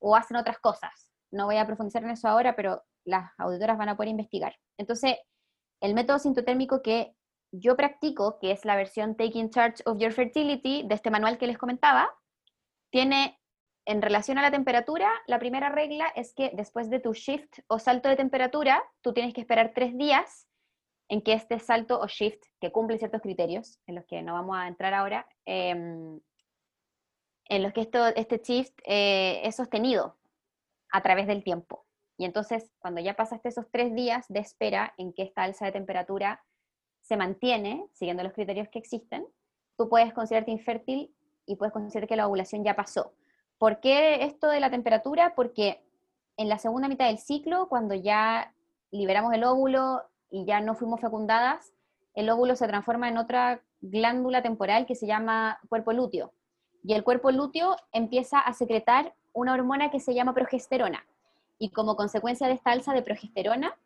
o 0.00 0.16
hacen 0.16 0.36
otras 0.36 0.58
cosas. 0.58 1.08
No 1.30 1.46
voy 1.46 1.56
a 1.56 1.66
profundizar 1.66 2.02
en 2.02 2.10
eso 2.10 2.28
ahora, 2.28 2.56
pero 2.56 2.82
las 3.04 3.30
auditoras 3.38 3.78
van 3.78 3.90
a 3.90 3.96
poder 3.96 4.10
investigar. 4.10 4.56
Entonces, 4.76 5.16
el 5.80 5.94
método 5.94 6.18
sintotérmico 6.18 6.82
que 6.82 7.14
yo 7.52 7.76
practico, 7.76 8.38
que 8.40 8.50
es 8.50 8.64
la 8.64 8.76
versión 8.76 9.16
Taking 9.16 9.50
Charge 9.50 9.82
of 9.86 9.98
Your 9.98 10.12
Fertility 10.12 10.82
de 10.86 10.94
este 10.94 11.10
manual 11.10 11.38
que 11.38 11.46
les 11.46 11.58
comentaba, 11.58 12.10
tiene 12.90 13.40
en 13.84 14.02
relación 14.02 14.36
a 14.38 14.42
la 14.42 14.50
temperatura, 14.50 15.08
la 15.28 15.38
primera 15.38 15.68
regla 15.68 16.06
es 16.16 16.34
que 16.34 16.50
después 16.54 16.90
de 16.90 16.98
tu 16.98 17.12
shift 17.12 17.60
o 17.68 17.78
salto 17.78 18.08
de 18.08 18.16
temperatura, 18.16 18.82
tú 19.00 19.12
tienes 19.12 19.32
que 19.32 19.40
esperar 19.40 19.72
tres 19.74 19.96
días 19.96 20.48
en 21.08 21.22
que 21.22 21.32
este 21.32 21.58
salto 21.58 22.00
o 22.00 22.06
shift, 22.06 22.42
que 22.60 22.72
cumple 22.72 22.98
ciertos 22.98 23.22
criterios, 23.22 23.78
en 23.86 23.94
los 23.94 24.04
que 24.06 24.22
no 24.22 24.34
vamos 24.34 24.56
a 24.56 24.68
entrar 24.68 24.92
ahora, 24.94 25.28
em, 25.44 26.20
en 27.48 27.62
los 27.62 27.72
que 27.72 27.82
esto, 27.82 28.06
este 28.08 28.38
shift 28.38 28.78
eh, 28.84 29.40
es 29.44 29.56
sostenido 29.56 30.16
a 30.90 31.02
través 31.02 31.26
del 31.26 31.44
tiempo. 31.44 31.84
Y 32.18 32.24
entonces, 32.24 32.70
cuando 32.78 33.00
ya 33.00 33.14
pasaste 33.14 33.48
esos 33.48 33.66
tres 33.70 33.94
días 33.94 34.26
de 34.28 34.40
espera 34.40 34.94
en 34.96 35.12
que 35.12 35.22
esta 35.22 35.42
alza 35.42 35.66
de 35.66 35.72
temperatura 35.72 36.42
se 37.02 37.16
mantiene, 37.16 37.86
siguiendo 37.92 38.22
los 38.22 38.32
criterios 38.32 38.68
que 38.68 38.78
existen, 38.78 39.26
tú 39.76 39.88
puedes 39.88 40.12
considerarte 40.12 40.50
infértil 40.50 41.14
y 41.44 41.56
puedes 41.56 41.72
considerar 41.72 42.08
que 42.08 42.16
la 42.16 42.26
ovulación 42.26 42.64
ya 42.64 42.74
pasó. 42.74 43.12
¿Por 43.58 43.80
qué 43.80 44.24
esto 44.24 44.48
de 44.48 44.60
la 44.60 44.70
temperatura? 44.70 45.34
Porque 45.34 45.84
en 46.36 46.48
la 46.48 46.58
segunda 46.58 46.88
mitad 46.88 47.06
del 47.06 47.18
ciclo, 47.18 47.68
cuando 47.68 47.94
ya 47.94 48.52
liberamos 48.90 49.32
el 49.34 49.44
óvulo 49.44 50.02
y 50.30 50.44
ya 50.44 50.60
no 50.60 50.74
fuimos 50.74 51.00
fecundadas, 51.00 51.72
el 52.14 52.30
óvulo 52.30 52.56
se 52.56 52.66
transforma 52.66 53.08
en 53.08 53.18
otra 53.18 53.62
glándula 53.80 54.42
temporal 54.42 54.86
que 54.86 54.94
se 54.94 55.06
llama 55.06 55.60
cuerpo 55.68 55.92
lúteo. 55.92 56.32
Y 56.82 56.94
el 56.94 57.04
cuerpo 57.04 57.30
lúteo 57.30 57.76
empieza 57.92 58.38
a 58.38 58.52
secretar 58.52 59.14
una 59.32 59.52
hormona 59.52 59.90
que 59.90 60.00
se 60.00 60.14
llama 60.14 60.34
progesterona. 60.34 61.06
Y 61.58 61.70
como 61.70 61.96
consecuencia 61.96 62.48
de 62.48 62.54
esta 62.54 62.70
alza 62.70 62.92
de 62.92 63.02
progesterona, 63.02 63.76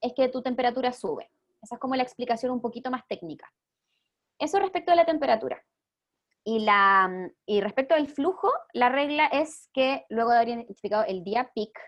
es 0.00 0.12
que 0.14 0.28
tu 0.28 0.42
temperatura 0.42 0.92
sube. 0.92 1.30
Esa 1.62 1.74
es 1.76 1.80
como 1.80 1.94
la 1.94 2.02
explicación 2.02 2.52
un 2.52 2.60
poquito 2.60 2.90
más 2.90 3.06
técnica. 3.06 3.52
Eso 4.38 4.58
respecto 4.58 4.92
a 4.92 4.96
la 4.96 5.04
temperatura. 5.04 5.62
Y, 6.42 6.60
la, 6.60 7.30
y 7.44 7.60
respecto 7.60 7.94
al 7.94 8.08
flujo, 8.08 8.50
la 8.72 8.88
regla 8.88 9.26
es 9.26 9.68
que 9.74 10.06
luego 10.08 10.30
de 10.30 10.36
haber 10.36 10.48
identificado 10.48 11.04
el 11.04 11.22
día 11.22 11.50
peak, 11.54 11.78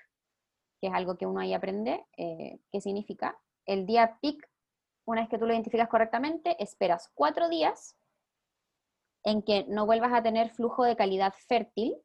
que 0.81 0.89
es 0.89 0.93
algo 0.93 1.17
que 1.17 1.27
uno 1.27 1.41
ahí 1.41 1.55
aprende, 1.55 2.05
eh, 2.19 2.61
¿qué 2.71 2.81
significa? 2.81 3.39
El 3.67 3.87
día 3.87 4.19
peak, 4.21 4.49
una 5.05 5.23
vez 5.23 5.31
que 5.31 5.39
tú 5.39 5.47
lo 5.47 5.53
identificas 5.53 5.89
correctamente, 5.89 6.63
esperas 6.63 7.11
cuatro 7.15 7.49
días 7.49 7.97
en 9.25 9.43
que 9.43 9.65
no 9.69 9.87
vuelvas 9.87 10.13
a 10.13 10.23
tener 10.23 10.51
flujo 10.51 10.85
de 10.85 10.97
calidad 10.97 11.33
fértil, 11.47 11.97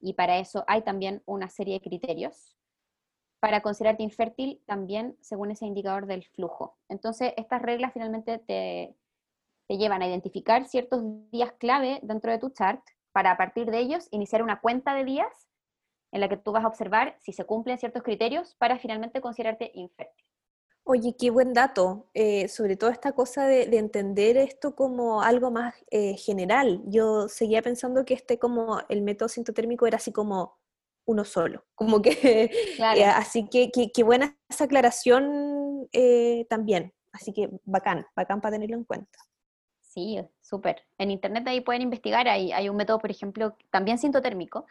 y 0.00 0.14
para 0.14 0.38
eso 0.38 0.64
hay 0.66 0.82
también 0.82 1.22
una 1.26 1.48
serie 1.48 1.74
de 1.74 1.80
criterios. 1.80 2.56
Para 3.40 3.60
considerarte 3.60 4.02
infértil, 4.02 4.62
también 4.66 5.16
según 5.20 5.50
ese 5.50 5.66
indicador 5.66 6.06
del 6.06 6.24
flujo. 6.24 6.78
Entonces, 6.88 7.32
estas 7.36 7.62
reglas 7.62 7.92
finalmente 7.92 8.38
te, 8.38 8.96
te 9.68 9.78
llevan 9.78 10.02
a 10.02 10.08
identificar 10.08 10.66
ciertos 10.66 11.02
días 11.30 11.52
clave 11.58 12.00
dentro 12.02 12.30
de 12.30 12.38
tu 12.38 12.50
chart 12.50 12.82
para 13.12 13.32
a 13.32 13.36
partir 13.36 13.70
de 13.70 13.78
ellos 13.78 14.08
iniciar 14.10 14.42
una 14.42 14.60
cuenta 14.60 14.94
de 14.94 15.04
días 15.04 15.48
en 16.12 16.20
la 16.20 16.28
que 16.28 16.36
tú 16.36 16.52
vas 16.52 16.64
a 16.64 16.68
observar 16.68 17.16
si 17.20 17.32
se 17.32 17.44
cumplen 17.44 17.78
ciertos 17.78 18.02
criterios 18.02 18.54
para 18.56 18.78
finalmente 18.78 19.20
considerarte 19.20 19.70
infértil. 19.74 20.24
Oye, 20.88 21.16
qué 21.18 21.30
buen 21.30 21.52
dato, 21.52 22.06
eh, 22.14 22.46
sobre 22.46 22.76
todo 22.76 22.90
esta 22.90 23.10
cosa 23.10 23.44
de, 23.48 23.64
entender 23.76 24.36
esto 24.36 24.76
como 24.76 25.20
algo 25.20 25.50
más 25.50 25.74
eh, 25.90 26.14
general. 26.16 26.80
Yo 26.86 27.28
seguía 27.28 27.60
pensando 27.60 28.04
que 28.04 28.14
este 28.14 28.38
como 28.38 28.78
el 28.88 29.02
método 29.02 29.28
sintotérmico 29.28 29.88
era 29.88 29.96
así 29.96 30.12
como 30.12 30.60
uno 31.04 31.24
solo, 31.24 31.64
como 31.74 32.00
que, 32.00 32.52
eh, 32.78 33.04
así 33.04 33.48
que 33.48 33.72
qué 33.72 34.04
buena 34.04 34.38
esa 34.48 34.64
aclaración 34.64 35.88
también, 36.48 36.94
así 37.10 37.32
que 37.32 37.50
bacán, 37.64 38.06
bacán 38.14 38.40
para 38.40 38.52
tenerlo 38.52 38.76
en 38.76 38.84
cuenta. 38.84 39.18
Sí, 39.80 40.20
súper. 40.40 40.84
En 40.98 41.10
internet 41.10 41.48
ahí 41.48 41.62
pueden 41.62 41.82
investigar, 41.82 42.28
hay, 42.28 42.52
hay 42.52 42.68
un 42.68 42.76
método, 42.76 43.00
por 43.00 43.10
ejemplo, 43.10 43.56
también 43.70 43.98
sintotérmico, 43.98 44.66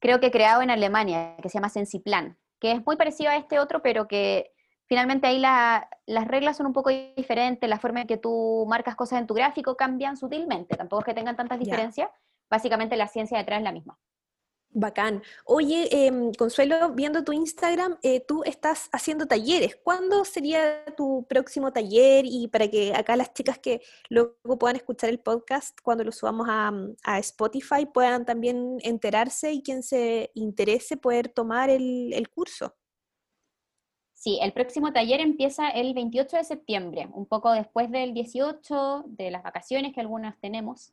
creo 0.00 0.20
que 0.20 0.30
creado 0.30 0.60
en 0.60 0.68
Alemania, 0.68 1.34
que 1.42 1.48
se 1.48 1.54
llama 1.54 1.70
Sensiplan, 1.70 2.36
que 2.58 2.72
es 2.72 2.84
muy 2.84 2.96
parecido 2.96 3.30
a 3.30 3.36
este 3.36 3.58
otro, 3.58 3.80
pero 3.80 4.06
que 4.06 4.52
finalmente 4.86 5.26
ahí 5.26 5.38
las 5.38 6.28
reglas 6.28 6.56
son 6.56 6.66
un 6.66 6.72
poco 6.72 6.90
diferentes, 6.90 7.68
la 7.68 7.78
forma 7.78 8.02
en 8.02 8.06
que 8.06 8.16
tú 8.16 8.64
marcas 8.68 8.96
cosas 8.96 9.20
en 9.20 9.26
tu 9.26 9.34
gráfico 9.34 9.76
cambian 9.76 10.16
sutilmente, 10.16 10.76
tampoco 10.76 11.00
es 11.00 11.06
que 11.06 11.14
tengan 11.14 11.36
tantas 11.36 11.58
diferencias, 11.58 12.10
básicamente 12.50 12.96
la 12.96 13.08
ciencia 13.08 13.38
detrás 13.38 13.58
es 13.58 13.64
la 13.64 13.72
misma. 13.72 13.98
Bacán. 14.78 15.22
Oye, 15.46 15.88
em, 15.90 16.32
Consuelo, 16.34 16.90
viendo 16.92 17.24
tu 17.24 17.32
Instagram, 17.32 17.96
eh, 18.02 18.20
tú 18.20 18.42
estás 18.44 18.90
haciendo 18.92 19.26
talleres. 19.26 19.76
¿Cuándo 19.76 20.22
sería 20.26 20.84
tu 20.98 21.24
próximo 21.26 21.72
taller? 21.72 22.26
Y 22.26 22.48
para 22.48 22.68
que 22.68 22.92
acá 22.94 23.16
las 23.16 23.32
chicas 23.32 23.58
que 23.58 23.80
luego 24.10 24.58
puedan 24.58 24.76
escuchar 24.76 25.08
el 25.08 25.18
podcast 25.18 25.78
cuando 25.82 26.04
lo 26.04 26.12
subamos 26.12 26.46
a, 26.50 26.72
a 27.04 27.18
Spotify 27.20 27.86
puedan 27.86 28.26
también 28.26 28.76
enterarse 28.82 29.50
y 29.50 29.62
quien 29.62 29.82
se 29.82 30.30
interese 30.34 30.98
poder 30.98 31.30
tomar 31.30 31.70
el, 31.70 32.12
el 32.12 32.28
curso. 32.28 32.74
Sí, 34.26 34.40
el 34.42 34.52
próximo 34.52 34.92
taller 34.92 35.20
empieza 35.20 35.68
el 35.68 35.94
28 35.94 36.38
de 36.38 36.42
septiembre, 36.42 37.08
un 37.12 37.26
poco 37.26 37.52
después 37.52 37.92
del 37.92 38.12
18, 38.12 39.04
de 39.06 39.30
las 39.30 39.44
vacaciones 39.44 39.94
que 39.94 40.00
algunas 40.00 40.36
tenemos. 40.40 40.92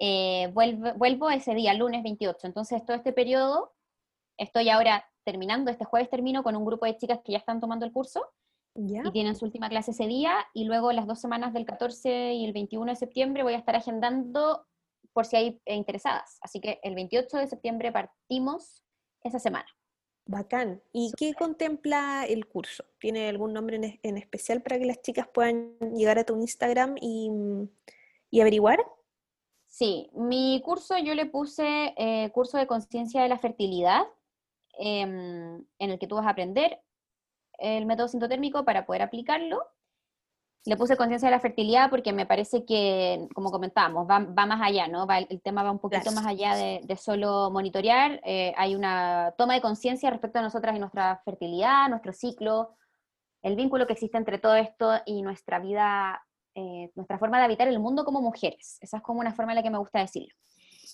Eh, 0.00 0.50
vuelvo, 0.52 1.30
ese 1.30 1.54
día, 1.54 1.72
lunes 1.72 2.02
28. 2.02 2.48
Entonces, 2.48 2.84
todo 2.84 2.96
este 2.96 3.12
periodo, 3.12 3.72
estoy 4.36 4.70
ahora 4.70 5.08
terminando, 5.22 5.70
este 5.70 5.84
jueves 5.84 6.10
termino 6.10 6.42
con 6.42 6.56
un 6.56 6.64
grupo 6.64 6.84
de 6.84 6.96
chicas 6.96 7.20
que 7.24 7.30
ya 7.30 7.38
están 7.38 7.60
tomando 7.60 7.86
el 7.86 7.92
curso 7.92 8.26
y 8.74 9.08
tienen 9.12 9.36
su 9.36 9.44
última 9.44 9.68
clase 9.68 9.92
ese 9.92 10.08
día, 10.08 10.34
y 10.52 10.64
luego 10.64 10.90
las 10.90 11.06
dos 11.06 11.20
semanas 11.20 11.52
del 11.52 11.66
14 11.66 12.32
y 12.32 12.44
el 12.44 12.52
21 12.52 12.90
de 12.90 12.96
septiembre 12.96 13.44
voy 13.44 13.54
a 13.54 13.58
estar 13.58 13.76
agendando 13.76 14.66
por 15.12 15.26
si 15.26 15.36
hay 15.36 15.60
interesadas. 15.66 16.38
Así 16.40 16.58
que 16.58 16.80
el 16.82 16.96
28 16.96 17.36
de 17.36 17.46
septiembre 17.46 17.92
partimos 17.92 18.82
esa 19.22 19.38
semana. 19.38 19.68
Bacán. 20.26 20.82
¿Y 20.92 21.12
qué 21.16 21.34
contempla 21.34 22.24
el 22.26 22.46
curso? 22.46 22.84
¿Tiene 22.98 23.28
algún 23.28 23.52
nombre 23.52 24.00
en, 24.02 24.16
especial 24.16 24.62
para 24.62 24.78
que 24.78 24.86
las 24.86 25.02
chicas 25.02 25.28
puedan 25.28 25.76
llegar 25.94 26.18
a 26.18 26.24
tu 26.24 26.36
Instagram 26.40 26.96
y, 27.00 27.30
y 28.30 28.40
averiguar? 28.40 28.84
Sí, 29.66 30.08
mi 30.14 30.62
curso 30.64 30.96
yo 30.98 31.14
le 31.14 31.26
puse 31.26 31.94
eh, 31.96 32.30
curso 32.32 32.58
de 32.58 32.68
conciencia 32.68 33.22
de 33.22 33.28
la 33.28 33.38
fertilidad, 33.40 34.06
em, 34.78 35.64
en 35.78 35.90
el 35.90 35.98
que 35.98 36.06
tú 36.06 36.14
vas 36.14 36.26
a 36.26 36.30
aprender 36.30 36.80
el 37.58 37.84
método 37.84 38.06
sintotérmico 38.06 38.64
para 38.64 38.86
poder 38.86 39.02
aplicarlo. 39.02 39.66
Le 40.66 40.76
puse 40.76 40.96
conciencia 40.96 41.28
de 41.28 41.34
la 41.34 41.40
fertilidad 41.40 41.90
porque 41.90 42.12
me 42.12 42.24
parece 42.24 42.64
que, 42.64 43.28
como 43.34 43.50
comentábamos, 43.50 44.08
va, 44.08 44.20
más 44.20 44.60
allá, 44.62 44.88
¿no? 44.88 45.06
el, 45.10 45.42
tema 45.42 45.62
va 45.62 45.70
un 45.70 45.78
poquito 45.78 46.10
más 46.12 46.26
allá 46.26 46.54
de, 46.54 46.96
solo 46.96 47.50
monitorear. 47.50 48.20
Eh, 48.24 48.54
hay 48.56 48.74
una 48.74 49.34
toma 49.36 49.54
de 49.54 49.60
conciencia 49.60 50.10
respecto 50.10 50.38
a 50.38 50.42
nosotras 50.42 50.74
y 50.74 50.78
nuestra 50.78 51.20
fertilidad, 51.24 51.88
nuestro 51.88 52.12
ciclo, 52.12 52.76
el 53.42 53.56
vínculo 53.56 53.86
que 53.86 53.92
existe 53.92 54.16
entre 54.16 54.38
todo 54.38 54.54
esto 54.54 54.90
y 55.04 55.20
nuestra 55.20 55.58
vida 55.58 56.22
eh, 56.56 56.92
nuestra 56.94 57.18
forma 57.18 57.38
de 57.38 57.44
habitar 57.46 57.66
el 57.66 57.80
mundo 57.80 58.04
como 58.04 58.20
mujeres. 58.20 58.78
Esa 58.80 58.98
es 58.98 59.02
como 59.02 59.18
una 59.18 59.34
forma 59.34 59.52
en 59.52 59.56
la 59.56 59.62
que 59.64 59.70
me 59.70 59.78
gusta 59.78 59.98
decirlo. 59.98 60.32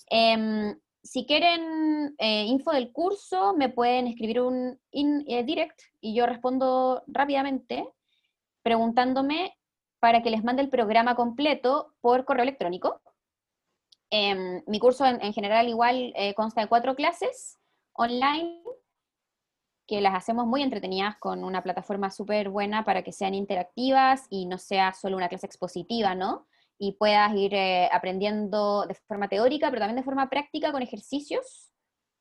Em, 0.09 0.75
si 1.03 1.25
quieren 1.27 2.15
eh, 2.17 2.45
info 2.45 2.71
del 2.71 2.91
curso, 2.91 3.53
me 3.55 3.69
pueden 3.69 4.07
escribir 4.07 4.41
un 4.41 4.79
eh, 4.91 5.43
direct 5.43 5.79
y 5.99 6.15
yo 6.15 6.25
respondo 6.25 7.03
rápidamente 7.05 7.87
preguntándome 8.63 9.55
para 10.01 10.21
que 10.21 10.31
les 10.31 10.43
mande 10.43 10.61
el 10.61 10.69
programa 10.69 11.15
completo 11.15 11.93
por 12.01 12.25
correo 12.25 12.43
electrónico. 12.43 13.01
Em, 14.09 14.61
mi 14.67 14.79
curso 14.79 15.05
en, 15.05 15.21
en 15.21 15.31
general 15.31 15.69
igual 15.69 16.13
consta 16.35 16.59
de 16.59 16.67
cuatro 16.67 16.95
clases 16.95 17.59
online 17.93 18.61
que 19.91 19.99
las 19.99 20.15
hacemos 20.15 20.47
muy 20.47 20.61
entretenidas 20.61 21.17
con 21.17 21.43
una 21.43 21.61
plataforma 21.61 22.09
súper 22.11 22.47
buena 22.47 22.85
para 22.85 23.03
que 23.03 23.11
sean 23.11 23.33
interactivas 23.33 24.25
y 24.29 24.45
no 24.45 24.57
sea 24.57 24.93
solo 24.93 25.17
una 25.17 25.27
clase 25.27 25.47
expositiva, 25.47 26.15
¿no? 26.15 26.47
Y 26.79 26.93
puedas 26.93 27.35
ir 27.35 27.53
eh, 27.53 27.89
aprendiendo 27.91 28.85
de 28.87 28.95
forma 28.95 29.27
teórica, 29.27 29.69
pero 29.69 29.81
también 29.81 29.97
de 29.97 30.03
forma 30.03 30.29
práctica 30.29 30.71
con 30.71 30.81
ejercicios. 30.81 31.73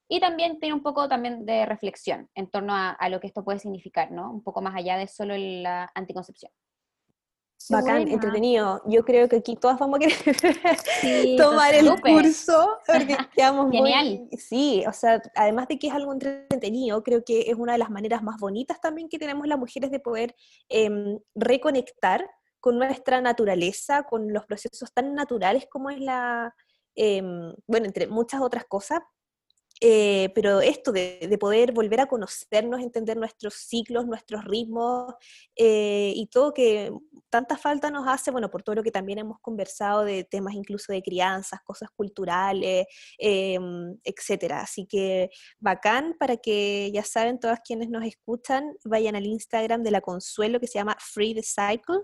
Y 0.08 0.18
también 0.18 0.58
tiene 0.58 0.74
un 0.74 0.82
poco 0.82 1.08
también 1.08 1.46
de 1.46 1.64
reflexión 1.64 2.28
en 2.34 2.50
torno 2.50 2.74
a, 2.74 2.90
a 2.90 3.08
lo 3.08 3.20
que 3.20 3.28
esto 3.28 3.44
puede 3.44 3.60
significar, 3.60 4.10
¿no? 4.10 4.32
Un 4.32 4.42
poco 4.42 4.60
más 4.60 4.74
allá 4.74 4.96
de 4.96 5.06
solo 5.06 5.36
la 5.36 5.92
anticoncepción. 5.94 6.50
Bacán, 7.68 8.08
entretenido. 8.08 8.82
Yo 8.86 9.04
creo 9.04 9.28
que 9.28 9.36
aquí 9.36 9.54
todas 9.56 9.78
vamos 9.78 9.98
a 9.98 10.00
querer 10.00 10.16
tomar 11.36 11.74
el 11.74 11.88
curso 12.00 12.78
porque 12.86 13.16
quedamos 13.34 13.70
Genial. 13.70 14.28
Sí, 14.38 14.82
o 14.86 14.92
sea, 14.92 15.22
además 15.34 15.68
de 15.68 15.78
que 15.78 15.88
es 15.88 15.92
algo 15.92 16.12
entretenido, 16.12 17.02
creo 17.02 17.22
que 17.24 17.50
es 17.50 17.54
una 17.54 17.72
de 17.72 17.78
las 17.78 17.90
maneras 17.90 18.22
más 18.22 18.38
bonitas 18.40 18.80
también 18.80 19.08
que 19.08 19.18
tenemos 19.18 19.46
las 19.46 19.58
mujeres 19.58 19.90
de 19.90 20.00
poder 20.00 20.34
em, 20.68 21.18
reconectar 21.34 22.28
con 22.60 22.78
nuestra 22.78 23.20
naturaleza, 23.20 24.04
con 24.04 24.32
los 24.32 24.46
procesos 24.46 24.92
tan 24.92 25.14
naturales 25.14 25.66
como 25.70 25.90
es 25.90 26.00
la, 26.00 26.54
em, 26.94 27.52
bueno, 27.66 27.86
entre 27.86 28.06
muchas 28.06 28.40
otras 28.40 28.64
cosas, 28.64 29.00
eh, 29.82 30.30
pero 30.34 30.60
esto 30.60 30.92
de, 30.92 31.36
poder 31.40 31.72
volver 31.72 32.00
a 32.00 32.06
conocernos, 32.06 32.82
entender 32.82 33.16
nuestros 33.16 33.54
ciclos, 33.54 34.06
nuestros 34.06 34.44
ritmos 34.44 35.14
eh, 35.56 36.12
y 36.14 36.26
todo 36.26 36.52
que 36.52 36.92
tanta 37.30 37.56
falta 37.56 37.90
nos 37.90 38.06
hace, 38.06 38.30
bueno, 38.30 38.50
por 38.50 38.62
todo 38.62 38.76
lo 38.76 38.82
que 38.82 38.90
también 38.90 39.18
hemos 39.20 39.40
conversado 39.40 40.04
de 40.04 40.24
temas 40.24 40.54
incluso 40.54 40.92
de 40.92 41.02
crianzas, 41.02 41.60
cosas 41.64 41.88
culturales, 41.96 42.86
em, 43.18 43.96
etcétera. 44.04 44.60
Así 44.60 44.86
que 44.86 45.30
bacán 45.58 46.14
para 46.18 46.36
que 46.36 46.90
ya 46.92 47.02
saben, 47.02 47.40
todas 47.40 47.60
quienes 47.60 47.88
nos 47.88 48.04
escuchan, 48.04 48.76
vayan 48.84 49.16
al 49.16 49.26
Instagram 49.26 49.82
de 49.82 49.92
la 49.92 50.02
Consuelo 50.02 50.60
que 50.60 50.66
se 50.66 50.78
llama 50.78 50.96
Free 51.00 51.34
the 51.34 51.42
Cycle. 51.42 52.02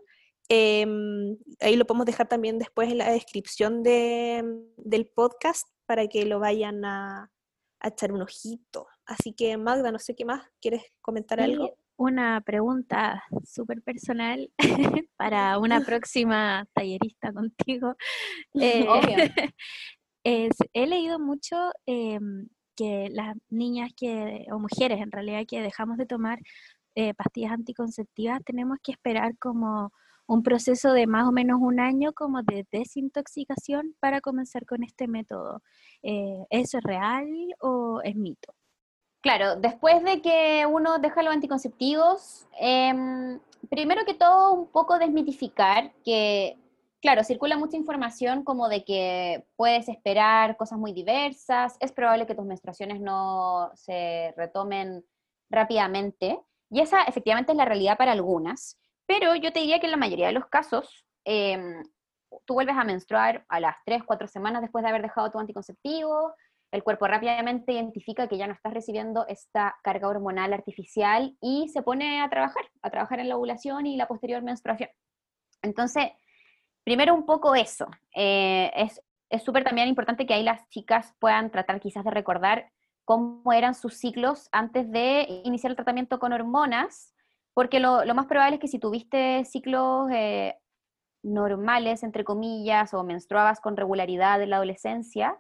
Em, 0.49 1.37
ahí 1.61 1.77
lo 1.77 1.87
podemos 1.87 2.07
dejar 2.07 2.29
también 2.29 2.59
después 2.59 2.91
en 2.91 2.99
la 2.99 3.11
descripción 3.11 3.83
del 3.83 5.11
podcast 5.15 5.69
para 5.87 6.07
que 6.07 6.25
lo 6.25 6.39
vayan 6.39 6.85
a, 6.85 7.31
a 7.81 7.89
echar 7.89 8.13
un 8.13 8.23
ojito. 8.23 8.87
Así 9.05 9.33
que 9.33 9.57
Magda, 9.57 9.93
no 9.93 9.99
sé 9.99 10.15
qué 10.15 10.25
más, 10.25 10.43
¿quieres 10.61 10.83
comentar 11.01 11.41
algo? 11.41 11.77
Una 11.99 12.43
pregunta 12.43 13.25
súper 13.45 13.83
personal 13.83 14.51
para 15.17 15.59
una 15.59 15.81
próxima 16.05 16.67
tallerista 16.75 17.33
contigo. 17.33 17.95
Eh, 18.55 18.87
he 20.25 20.87
leído 20.87 21.19
mucho 21.19 21.57
em, 21.87 22.49
que 22.77 23.09
las 23.11 23.35
niñas 23.49 23.93
que, 23.97 24.47
o 24.53 24.59
mujeres 24.59 25.01
en 25.01 25.11
realidad, 25.11 25.45
que 25.49 25.63
dejamos 25.63 25.97
de 25.97 26.07
tomar 26.07 26.39
eh, 26.95 27.15
pastillas 27.15 27.53
anticonceptivas, 27.53 28.43
tenemos 28.45 28.79
que 28.83 28.93
esperar 28.93 29.37
como 29.39 29.93
un 30.27 30.43
proceso 30.43 30.93
de 30.93 31.07
más 31.07 31.27
o 31.27 31.33
menos 31.33 31.59
un 31.61 31.81
año 31.81 32.13
como 32.13 32.43
de 32.43 32.67
desintoxicación 32.71 33.95
para 34.01 34.21
comenzar 34.21 34.67
con 34.67 34.83
este 34.83 35.09
método. 35.09 35.63
Eh, 36.03 36.45
¿Eso 36.51 36.79
es 36.79 36.85
real 36.85 37.27
o 37.61 38.01
es 38.03 38.17
mito? 38.17 38.53
Claro, 39.21 39.57
después 39.57 40.05
de 40.05 40.23
que 40.23 40.67
uno 40.67 40.99
deja 40.99 41.23
los 41.23 41.35
anticonceptivos, 41.35 42.47
em, 42.61 43.41
primero 43.69 44.05
que 44.05 44.15
todo 44.15 44.53
un 44.53 44.69
poco 44.69 44.99
desmitificar 44.99 45.93
que, 46.05 46.57
claro, 47.01 47.25
circula 47.25 47.57
mucha 47.59 47.77
información 47.77 48.45
como 48.45 48.69
de 48.69 48.85
que 48.85 49.45
puedes 49.57 49.89
esperar 49.89 50.57
cosas 50.57 50.79
muy 50.79 50.93
diversas, 50.93 51.77
es 51.81 51.91
probable 51.91 52.27
que 52.27 52.37
tus 52.37 52.47
menstruaciones 52.47 53.01
no 53.01 53.73
se 53.75 54.33
retomen 54.37 55.05
rápidamente, 55.51 56.39
y 56.71 56.81
esa 56.81 57.03
efectivamente 57.03 57.53
es 57.53 57.59
la 57.59 57.65
realidad 57.65 57.97
para 57.97 58.13
algunas. 58.13 58.79
Pero 59.07 59.35
yo 59.35 59.53
te 59.53 59.61
diría 59.61 59.81
que 59.81 59.87
en 59.87 59.93
la 59.93 59.97
mayoría 59.97 60.27
de 60.27 60.33
los 60.33 60.47
casos, 60.47 61.07
em, 61.25 61.83
tú 62.45 62.55
vuelves 62.55 62.77
a 62.77 62.85
menstruar 62.85 63.45
a 63.49 63.61
las 63.61 63.77
3, 63.85 64.03
4 64.05 64.27
semanas 64.29 64.63
después 64.63 64.83
de 64.83 64.91
haber 64.91 65.03
dejado 65.03 65.31
tu 65.31 65.39
anticonceptivo, 65.39 66.35
el 66.73 66.83
cuerpo 66.83 67.07
rápidamente 67.07 67.73
identifica 67.73 68.29
que 68.29 68.37
ya 68.37 68.47
no 68.47 68.53
estás 68.53 68.75
recibiendo 68.75 69.27
esta 69.29 69.77
carga 69.83 70.09
hormonal 70.09 70.53
artificial 70.53 71.37
y 71.41 71.69
se 71.69 71.83
pone 71.83 72.21
a 72.21 72.29
trabajar, 72.29 72.65
a 72.83 72.91
trabajar 72.91 73.21
en 73.21 73.29
la 73.29 73.37
ovulación 73.37 73.87
y 73.87 73.97
la 73.97 74.09
posterior 74.09 74.43
menstruación. 74.43 74.91
Entonces, 75.63 76.11
primero 76.85 77.15
un 77.15 77.25
poco 77.25 77.55
eso. 77.55 77.87
Eh, 78.15 78.71
es 79.31 79.43
súper 79.43 79.65
también 79.65 79.89
importante 79.89 80.27
que 80.27 80.35
ahí 80.35 80.43
las 80.43 80.69
chicas 80.69 81.15
puedan 81.19 81.51
tratar 81.51 81.81
quizás 81.81 82.05
de 82.05 82.11
recordar 82.11 82.71
cómo 83.05 83.53
eran 83.53 83.75
sus 83.75 83.95
ciclos 83.95 84.49
antes 84.53 84.91
de 84.91 85.27
iniciar 85.45 85.71
el 85.71 85.77
tratamiento 85.77 86.19
con 86.19 86.33
hormonas 86.33 87.15
porque 87.57 87.81
lo, 87.81 88.05
más 88.15 88.27
probable 88.27 88.57
es 88.57 88.61
que 88.61 88.69
si 88.69 88.79
tuviste 88.79 89.43
ciclos 89.47 90.11
eh, 90.13 90.57
normales, 91.23 92.03
entre 92.03 92.23
comillas, 92.23 92.93
o 92.93 93.03
menstruabas 93.03 93.61
con 93.61 93.79
regularidad 93.79 94.43
en 94.43 94.51
la 94.51 94.57
adolescencia, 94.57 95.39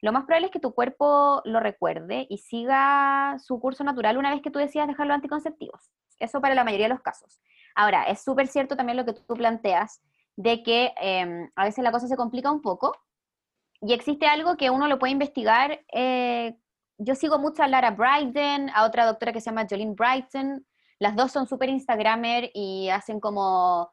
lo 0.00 0.12
más 0.12 0.24
probable 0.24 0.46
es 0.46 0.52
que 0.52 0.60
tu 0.60 0.72
cuerpo 0.72 1.42
lo 1.44 1.58
recuerde 1.58 2.28
y 2.30 2.38
siga 2.38 3.36
su 3.44 3.58
curso 3.58 3.82
natural 3.82 4.18
una 4.18 4.30
vez 4.30 4.40
que 4.40 4.52
tú 4.52 4.60
decidas 4.60 4.86
dejar 4.86 5.08
los 5.08 5.16
anticonceptivos. 5.16 5.90
Eso 6.20 6.40
para 6.40 6.54
la 6.54 6.62
mayoría 6.62 6.86
de 6.86 6.94
los 6.94 7.02
casos. 7.02 7.40
Ahora, 7.74 8.04
es 8.04 8.22
súper 8.22 8.46
cierto 8.46 8.76
también 8.76 8.96
lo 8.96 9.04
que 9.04 9.14
tú 9.14 9.34
planteas, 9.34 10.00
de 10.36 10.62
que 10.62 10.92
em, 11.00 11.50
a 11.56 11.64
veces 11.64 11.82
la 11.82 11.90
cosa 11.90 12.06
se 12.06 12.16
complica 12.16 12.52
un 12.52 12.62
poco 12.62 12.96
y 13.80 13.94
existe 13.94 14.26
algo 14.26 14.56
que 14.56 14.70
uno 14.70 14.86
lo 14.86 15.00
puede 15.00 15.12
investigar. 15.12 15.84
Eh, 15.92 16.56
yo 16.98 17.16
sigo 17.16 17.40
mucho 17.40 17.64
a 17.64 17.66
Lara 17.66 17.90
Brighton, 17.90 18.70
a 18.72 18.84
otra 18.84 19.06
doctora 19.06 19.32
que 19.32 19.40
se 19.40 19.50
llama 19.50 19.66
Jolene 19.68 19.96
Brighton, 19.96 20.64
las 20.98 21.14
dos 21.14 21.32
son 21.32 21.46
súper 21.46 21.68
Instagramer 21.68 22.50
y 22.54 22.88
hacen 22.88 23.20
como 23.20 23.90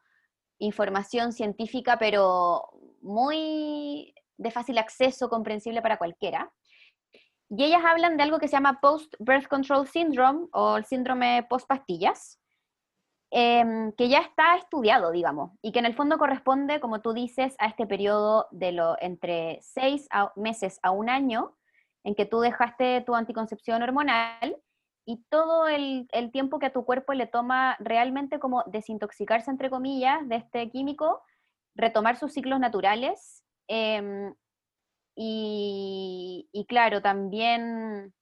información 0.60 1.34
científica, 1.34 1.98
pero 2.00 2.70
muy 3.02 4.14
de 4.38 4.52
fácil 4.52 4.78
acceso, 4.78 5.30
comprensible 5.30 5.82
para 5.82 5.98
cualquiera. 5.98 6.52
Y 7.50 7.64
ellas 7.64 7.84
hablan 7.86 8.18
de 8.18 8.24
algo 8.24 8.40
que 8.40 8.48
se 8.48 8.54
llama 8.54 8.80
Post-Birth 8.82 9.48
Control 9.48 9.88
Syndrome 9.88 10.48
o 10.52 10.78
el 10.78 10.86
síndrome 10.86 11.46
post-pastillas, 11.48 12.40
em, 13.32 13.92
que 13.94 14.10
ya 14.10 14.20
está 14.20 14.56
estudiado, 14.56 15.12
digamos, 15.12 15.52
y 15.62 15.72
que 15.72 15.80
en 15.80 15.86
el 15.86 15.94
fondo 15.94 16.18
corresponde, 16.18 16.80
como 16.80 17.02
tú 17.02 17.14
dices, 17.14 17.56
a 17.60 17.68
este 17.68 17.86
periodo 17.86 18.48
de 18.52 18.72
lo, 18.72 18.96
entre 19.00 19.60
seis 19.62 20.08
meses 20.36 20.80
a 20.82 20.92
un 20.92 21.10
año 21.10 21.56
en 22.04 22.16
que 22.16 22.26
tú 22.26 22.40
dejaste 22.40 23.02
tu 23.02 23.14
anticoncepción 23.14 23.84
hormonal 23.84 24.58
y 25.06 25.24
todo 25.30 25.68
el, 25.68 26.08
tiempo 26.32 26.60
que 26.60 26.66
a 26.68 26.74
tu 26.74 26.84
cuerpo 26.84 27.14
le 27.14 27.28
toma 27.28 27.78
realmente 27.80 28.40
como 28.40 28.64
desintoxicarse, 28.66 29.52
entre 29.52 29.70
comillas, 29.70 30.28
de 30.28 30.38
este 30.38 30.70
químico, 30.72 31.22
retomar 31.76 32.18
sus 32.18 32.34
ciclos 32.34 32.60
naturales. 32.60 33.44
Em, 33.68 34.34
y, 35.16 36.66
claro, 36.68 37.02
también 37.02 38.14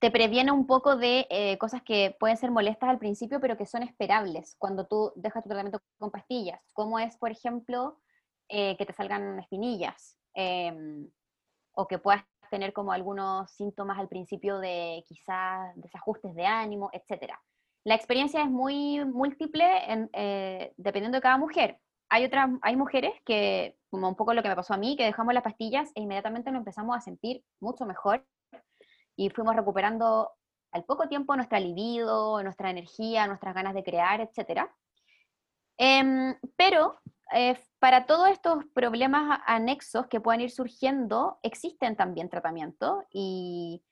te 0.00 0.10
previene 0.10 0.52
un 0.52 0.66
poco 0.66 0.96
de 0.96 1.26
eh, 1.30 1.56
cosas 1.58 1.82
que 1.82 2.16
pueden 2.18 2.36
ser 2.36 2.50
molestas 2.50 2.90
al 2.90 2.98
principio, 2.98 3.40
pero 3.40 3.56
que 3.56 3.66
son 3.66 3.82
esperables 3.82 4.56
cuando 4.58 4.86
tú 4.86 5.12
dejas 5.16 5.42
tu 5.44 5.48
tratamiento 5.48 5.80
con 5.98 6.10
pastillas, 6.10 6.60
como 6.74 6.98
es, 6.98 7.16
por 7.16 7.30
ejemplo, 7.30 8.00
eh, 8.48 8.76
que 8.76 8.84
te 8.86 8.92
salgan 8.92 9.38
espinillas, 9.38 10.18
em, 10.34 11.08
o 11.74 11.86
que 11.86 11.98
puedas 11.98 12.24
tener 12.54 12.72
como 12.72 12.92
algunos 12.92 13.50
síntomas 13.50 13.98
al 13.98 14.06
principio 14.06 14.60
de 14.60 15.04
quizás 15.08 15.74
desajustes 15.74 16.36
de 16.36 16.46
ánimo, 16.46 16.88
etc. 16.92 17.32
La 17.82 17.96
experiencia 17.96 18.42
es 18.42 18.48
muy 18.48 19.04
múltiple 19.04 19.66
eh, 20.12 20.72
dependiendo 20.76 21.16
de 21.16 21.22
cada 21.22 21.36
mujer. 21.36 21.80
Hay, 22.08 22.24
otras, 22.24 22.48
hay 22.62 22.76
mujeres 22.76 23.12
que, 23.24 23.76
como 23.90 24.08
un 24.08 24.14
poco 24.14 24.34
lo 24.34 24.42
que 24.44 24.48
me 24.48 24.54
pasó 24.54 24.72
a 24.72 24.76
mí, 24.76 24.96
que 24.96 25.04
dejamos 25.04 25.34
las 25.34 25.42
pastillas 25.42 25.90
e 25.96 26.02
inmediatamente 26.02 26.52
nos 26.52 26.60
empezamos 26.60 26.96
a 26.96 27.00
sentir 27.00 27.42
mucho 27.58 27.86
mejor 27.86 28.24
y 29.16 29.30
fuimos 29.30 29.56
recuperando 29.56 30.30
al 30.70 30.84
poco 30.84 31.08
tiempo 31.08 31.34
nuestra 31.34 31.58
libido, 31.58 32.40
nuestra 32.44 32.70
energía, 32.70 33.26
nuestras 33.26 33.52
ganas 33.52 33.74
de 33.74 33.82
crear, 33.82 34.20
etc. 34.20 34.70
Em, 35.76 36.36
pero 36.56 37.00
eh, 37.32 37.58
para 37.78 38.06
todos 38.06 38.28
estos 38.28 38.64
problemas 38.74 39.40
anexos 39.46 40.06
que 40.06 40.20
puedan 40.20 40.40
ir 40.40 40.50
surgiendo, 40.50 41.38
existen 41.42 41.96
también 41.96 42.28
tratamientos 42.28 43.04
y, 43.10 43.82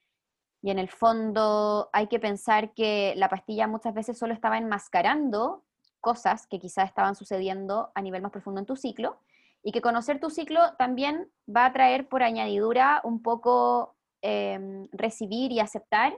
en 0.63 0.79
el 0.79 0.89
fondo 0.89 1.91
hay 1.93 2.07
que 2.07 2.21
pensar 2.21 2.73
que 2.73 3.15
la 3.17 3.29
pastilla 3.29 3.67
muchas 3.67 3.95
veces 3.95 4.17
solo 4.17 4.33
estaba 4.33 4.59
enmascarando 4.59 5.65
cosas 6.01 6.47
que 6.47 6.61
quizás 6.61 6.89
estaban 6.89 7.17
sucediendo 7.17 7.91
a 7.97 8.01
nivel 8.01 8.23
más 8.23 8.31
profundo 8.31 8.61
en 8.61 8.67
tu 8.67 8.77
ciclo 8.77 9.19
y 9.65 9.73
que 9.73 9.81
conocer 9.81 10.21
tu 10.21 10.31
ciclo 10.31 10.61
también 10.79 11.29
va 11.49 11.67
a 11.67 11.73
traer 11.73 12.09
por 12.09 12.23
añadidura 12.23 13.01
un 13.03 13.23
poco 13.23 13.97
em, 14.21 14.89
recibir 14.93 15.51
y 15.51 15.59
aceptar 15.59 16.17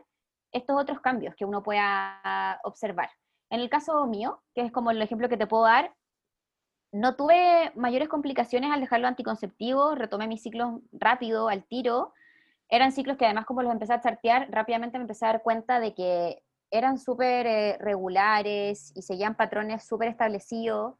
estos 0.52 0.78
otros 0.78 1.00
cambios 1.00 1.34
que 1.34 1.46
uno 1.46 1.62
pueda 1.62 2.60
observar. 2.64 3.08
En 3.50 3.60
el 3.60 3.68
caso 3.68 4.06
mío, 4.06 4.42
que 4.54 4.62
es 4.62 4.72
como 4.72 4.90
el 4.90 5.00
ejemplo 5.00 5.28
que 5.28 5.36
te 5.36 5.46
puedo 5.46 5.64
dar, 5.64 5.94
no 6.94 7.16
tuve 7.16 7.72
mayores 7.74 8.08
complicaciones 8.08 8.70
al 8.70 8.80
dejarlo 8.80 9.08
anticonceptivo, 9.08 9.96
retomé 9.96 10.28
mis 10.28 10.42
ciclos 10.42 10.80
rápido, 10.92 11.48
al 11.48 11.64
tiro. 11.64 12.14
Eran 12.68 12.92
ciclos 12.92 13.16
que 13.16 13.24
además 13.24 13.46
como 13.46 13.62
los 13.62 13.72
empecé 13.72 13.94
a 13.94 14.00
chartear, 14.00 14.48
rápidamente 14.52 14.96
me 14.98 15.02
empecé 15.02 15.24
a 15.24 15.32
dar 15.32 15.42
cuenta 15.42 15.80
de 15.80 15.92
que 15.92 16.42
eran 16.70 16.98
súper 16.98 17.46
eh, 17.48 17.78
regulares 17.80 18.92
y 18.94 19.02
seguían 19.02 19.36
patrones 19.36 19.84
súper 19.84 20.08
establecidos. 20.08 20.94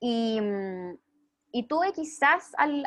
Y, 0.00 0.40
mm, 0.40 0.98
y, 1.52 1.62
tuve 1.68 1.92
quizás 1.92 2.52
al, 2.56 2.84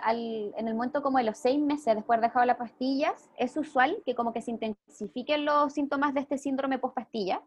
en 0.57 0.67
el 0.67 0.75
momento 0.75 1.01
como 1.01 1.19
de 1.19 1.23
los 1.23 1.37
seis 1.37 1.59
meses 1.59 1.95
después 1.95 2.19
de 2.19 2.27
dejado 2.27 2.45
las 2.45 2.57
pastillas, 2.57 3.29
es 3.37 3.55
usual 3.55 4.01
que 4.05 4.13
como 4.13 4.33
que 4.33 4.41
se 4.41 4.51
intensifiquen 4.51 5.45
los 5.45 5.71
síntomas 5.71 6.13
de 6.13 6.19
este 6.19 6.37
síndrome 6.37 6.79
post 6.79 6.95
pastilla. 6.95 7.41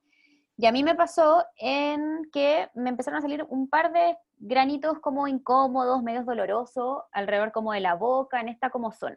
Y 0.59 0.67
a 0.67 0.73
mí 0.73 0.83
me 0.83 0.95
pasó 0.95 1.45
en 1.59 2.29
que 2.33 2.71
me 2.75 2.89
empezaron 2.89 3.19
a 3.19 3.23
salir 3.23 3.45
un 3.49 3.69
par 3.69 3.93
de 3.93 4.17
granitos 4.39 4.99
como 5.01 5.29
incómodos, 5.29 6.03
medios 6.03 6.25
dolorosos, 6.25 7.03
alrededor 7.13 7.53
como 7.53 7.73
de 7.73 7.81
la 7.81 7.95
boca, 7.95 8.41
en 8.41 8.49
esta 8.49 8.71
como 8.71 8.91
zona. 8.93 9.17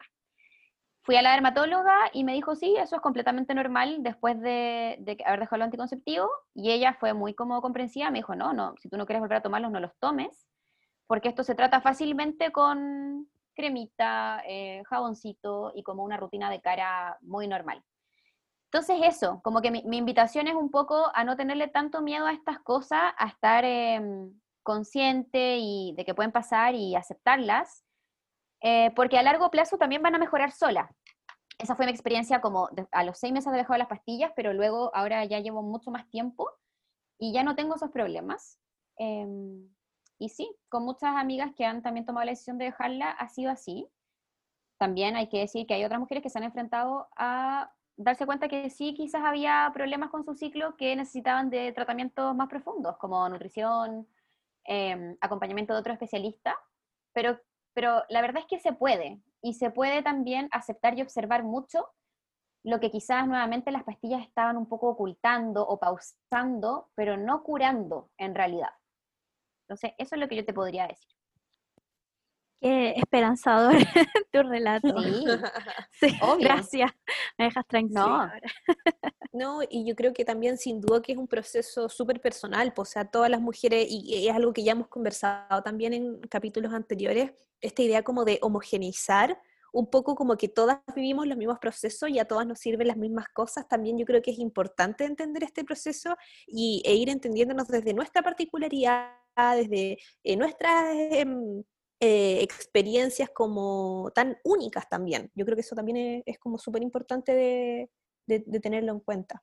Fui 1.02 1.16
a 1.16 1.22
la 1.22 1.32
dermatóloga 1.32 1.96
y 2.12 2.24
me 2.24 2.34
dijo, 2.34 2.54
sí, 2.54 2.76
eso 2.76 2.96
es 2.96 3.02
completamente 3.02 3.54
normal 3.54 4.02
después 4.02 4.38
de, 4.40 4.98
haber 5.24 5.40
dejado 5.40 5.56
el 5.56 5.62
anticonceptivo. 5.62 6.28
Y 6.54 6.72
ella 6.72 6.94
fue 7.00 7.14
muy 7.14 7.32
como 7.32 7.62
comprensiva, 7.62 8.10
me 8.10 8.18
dijo, 8.18 8.34
no, 8.34 8.52
no, 8.52 8.74
si 8.76 8.90
tú 8.90 8.98
no 8.98 9.06
quieres 9.06 9.20
volver 9.22 9.38
a 9.38 9.42
tomarlos, 9.42 9.70
no 9.70 9.80
los 9.80 9.96
tomes, 9.98 10.46
porque 11.06 11.30
esto 11.30 11.42
se 11.42 11.54
trata 11.54 11.80
fácilmente 11.80 12.52
con 12.52 13.28
cremita, 13.54 14.42
eh, 14.46 14.82
jaboncito 14.86 15.72
y 15.74 15.82
como 15.82 16.04
una 16.04 16.18
rutina 16.18 16.50
de 16.50 16.60
cara 16.60 17.16
muy 17.22 17.48
normal. 17.48 17.82
Entonces 18.72 19.00
eso, 19.02 19.40
como 19.42 19.60
que 19.62 19.72
mi, 19.72 19.82
invitación 19.96 20.46
es 20.46 20.54
un 20.54 20.70
poco 20.70 21.10
a 21.12 21.24
no 21.24 21.36
tenerle 21.36 21.66
tanto 21.66 22.02
miedo 22.02 22.26
a 22.26 22.32
estas 22.32 22.60
cosas, 22.60 23.12
a 23.18 23.26
estar 23.26 23.64
em, 23.64 24.32
consciente 24.62 25.58
y 25.58 25.92
de 25.96 26.04
que 26.04 26.14
pueden 26.14 26.30
pasar 26.30 26.76
y 26.76 26.94
aceptarlas, 26.94 27.84
eh, 28.62 28.92
porque 28.94 29.18
a 29.18 29.24
largo 29.24 29.50
plazo 29.50 29.76
también 29.76 30.02
van 30.02 30.14
a 30.14 30.18
mejorar 30.18 30.52
sola. 30.52 30.88
Esa 31.58 31.74
fue 31.74 31.84
mi 31.84 31.90
experiencia 31.90 32.40
como 32.40 32.68
a 32.92 33.02
los 33.02 33.18
seis 33.18 33.32
meses 33.32 33.50
de 33.50 33.58
dejar 33.58 33.78
las 33.78 33.88
pastillas, 33.88 34.30
pero 34.36 34.52
luego 34.52 34.94
ahora 34.94 35.24
ya 35.24 35.40
llevo 35.40 35.62
mucho 35.62 35.90
más 35.90 36.08
tiempo 36.08 36.48
y 37.18 37.32
ya 37.32 37.42
no 37.42 37.56
tengo 37.56 37.74
esos 37.74 37.90
problemas. 37.90 38.60
Em, 38.98 39.68
y 40.20 40.28
sí, 40.28 40.48
con 40.68 40.84
muchas 40.84 41.16
amigas 41.16 41.50
que 41.56 41.64
han 41.64 41.82
también 41.82 42.06
tomado 42.06 42.24
la 42.24 42.32
decisión 42.32 42.56
de 42.56 42.66
dejarla, 42.66 43.10
ha 43.10 43.28
sido 43.28 43.50
así. 43.50 43.88
También 44.78 45.16
hay 45.16 45.28
que 45.28 45.40
decir 45.40 45.66
que 45.66 45.74
hay 45.74 45.84
otras 45.84 45.98
mujeres 45.98 46.22
que 46.22 46.30
se 46.30 46.38
han 46.38 46.44
enfrentado 46.44 47.08
a 47.16 47.72
darse 48.02 48.24
cuenta 48.24 48.48
que 48.48 48.70
sí, 48.70 48.94
quizás 48.94 49.22
había 49.24 49.70
problemas 49.74 50.10
con 50.10 50.24
su 50.24 50.34
ciclo 50.34 50.76
que 50.76 50.96
necesitaban 50.96 51.50
de 51.50 51.72
tratamientos 51.72 52.34
más 52.34 52.48
profundos, 52.48 52.96
como 52.96 53.28
nutrición, 53.28 54.08
em, 54.64 55.16
acompañamiento 55.20 55.74
de 55.74 55.80
otro 55.80 55.92
especialista, 55.92 56.58
pero, 57.12 57.38
pero 57.74 58.02
la 58.08 58.22
verdad 58.22 58.42
es 58.42 58.48
que 58.48 58.58
se 58.58 58.72
puede, 58.72 59.20
y 59.42 59.54
se 59.54 59.70
puede 59.70 60.02
también 60.02 60.48
aceptar 60.50 60.98
y 60.98 61.02
observar 61.02 61.44
mucho 61.44 61.88
lo 62.62 62.80
que 62.80 62.90
quizás 62.90 63.26
nuevamente 63.26 63.70
las 63.70 63.84
pastillas 63.84 64.22
estaban 64.22 64.56
un 64.56 64.66
poco 64.68 64.88
ocultando 64.88 65.66
o 65.66 65.78
pausando, 65.78 66.90
pero 66.94 67.16
no 67.16 67.42
curando 67.42 68.10
en 68.18 68.34
realidad. 68.34 68.70
Entonces, 69.64 69.92
eso 69.98 70.14
es 70.14 70.20
lo 70.20 70.28
que 70.28 70.36
yo 70.36 70.44
te 70.44 70.52
podría 70.52 70.86
decir. 70.86 71.19
Qué 72.60 72.90
esperanzador 72.96 73.72
tu 74.32 74.42
relato. 74.42 74.94
Sí, 75.02 75.24
sí 76.10 76.18
gracias. 76.40 76.90
Me 77.38 77.46
dejas 77.46 77.66
tranquila. 77.66 78.32
No. 79.32 79.60
y 79.70 79.86
yo 79.86 79.94
creo 79.94 80.12
que 80.12 80.24
también 80.24 80.58
sin 80.58 80.80
duda 80.80 81.00
que 81.00 81.12
es 81.12 81.18
un 81.18 81.28
proceso 81.28 81.88
súper 81.88 82.20
personal, 82.20 82.72
pues, 82.74 82.88
o 82.88 82.92
sea, 82.92 83.04
todas 83.04 83.30
las 83.30 83.40
mujeres, 83.40 83.86
y 83.88 84.26
es 84.26 84.34
algo 84.34 84.52
que 84.52 84.64
ya 84.64 84.72
hemos 84.72 84.88
conversado 84.88 85.62
también 85.62 85.94
en 85.94 86.20
capítulos 86.22 86.72
anteriores, 86.72 87.30
esta 87.60 87.82
idea 87.82 88.02
como 88.02 88.24
de 88.24 88.40
homogeneizar 88.42 89.40
un 89.72 89.88
poco 89.88 90.14
como 90.14 90.36
que 90.36 90.48
todas 90.48 90.80
vivimos 90.94 91.26
los 91.26 91.38
mismos 91.38 91.58
procesos 91.58 92.10
y 92.10 92.18
a 92.18 92.24
todas 92.24 92.46
nos 92.46 92.58
sirven 92.58 92.88
las 92.88 92.96
mismas 92.96 93.28
cosas, 93.28 93.68
también 93.68 93.98
yo 93.98 94.04
creo 94.04 94.22
que 94.22 94.32
es 94.32 94.38
importante 94.38 95.04
entender 95.04 95.44
este 95.44 95.64
proceso 95.64 96.16
y, 96.46 96.82
e 96.84 96.94
ir 96.94 97.08
entendiéndonos 97.08 97.68
desde 97.68 97.94
nuestra 97.94 98.22
particularidad, 98.22 99.12
desde 99.36 99.98
eh, 100.24 100.36
nuestras 100.36 100.94
em, 101.12 101.62
eh, 102.02 102.42
experiencias 102.42 103.28
como 103.28 104.10
tan 104.14 104.38
únicas 104.42 104.88
también. 104.88 105.30
Yo 105.34 105.44
creo 105.44 105.54
que 105.54 105.60
eso 105.60 105.76
también 105.76 106.22
es, 106.24 106.38
como 106.38 106.56
súper 106.56 106.82
importante 106.82 107.34
de, 108.26 108.60
tenerlo 108.60 108.92
en 108.92 109.00
cuenta. 109.00 109.42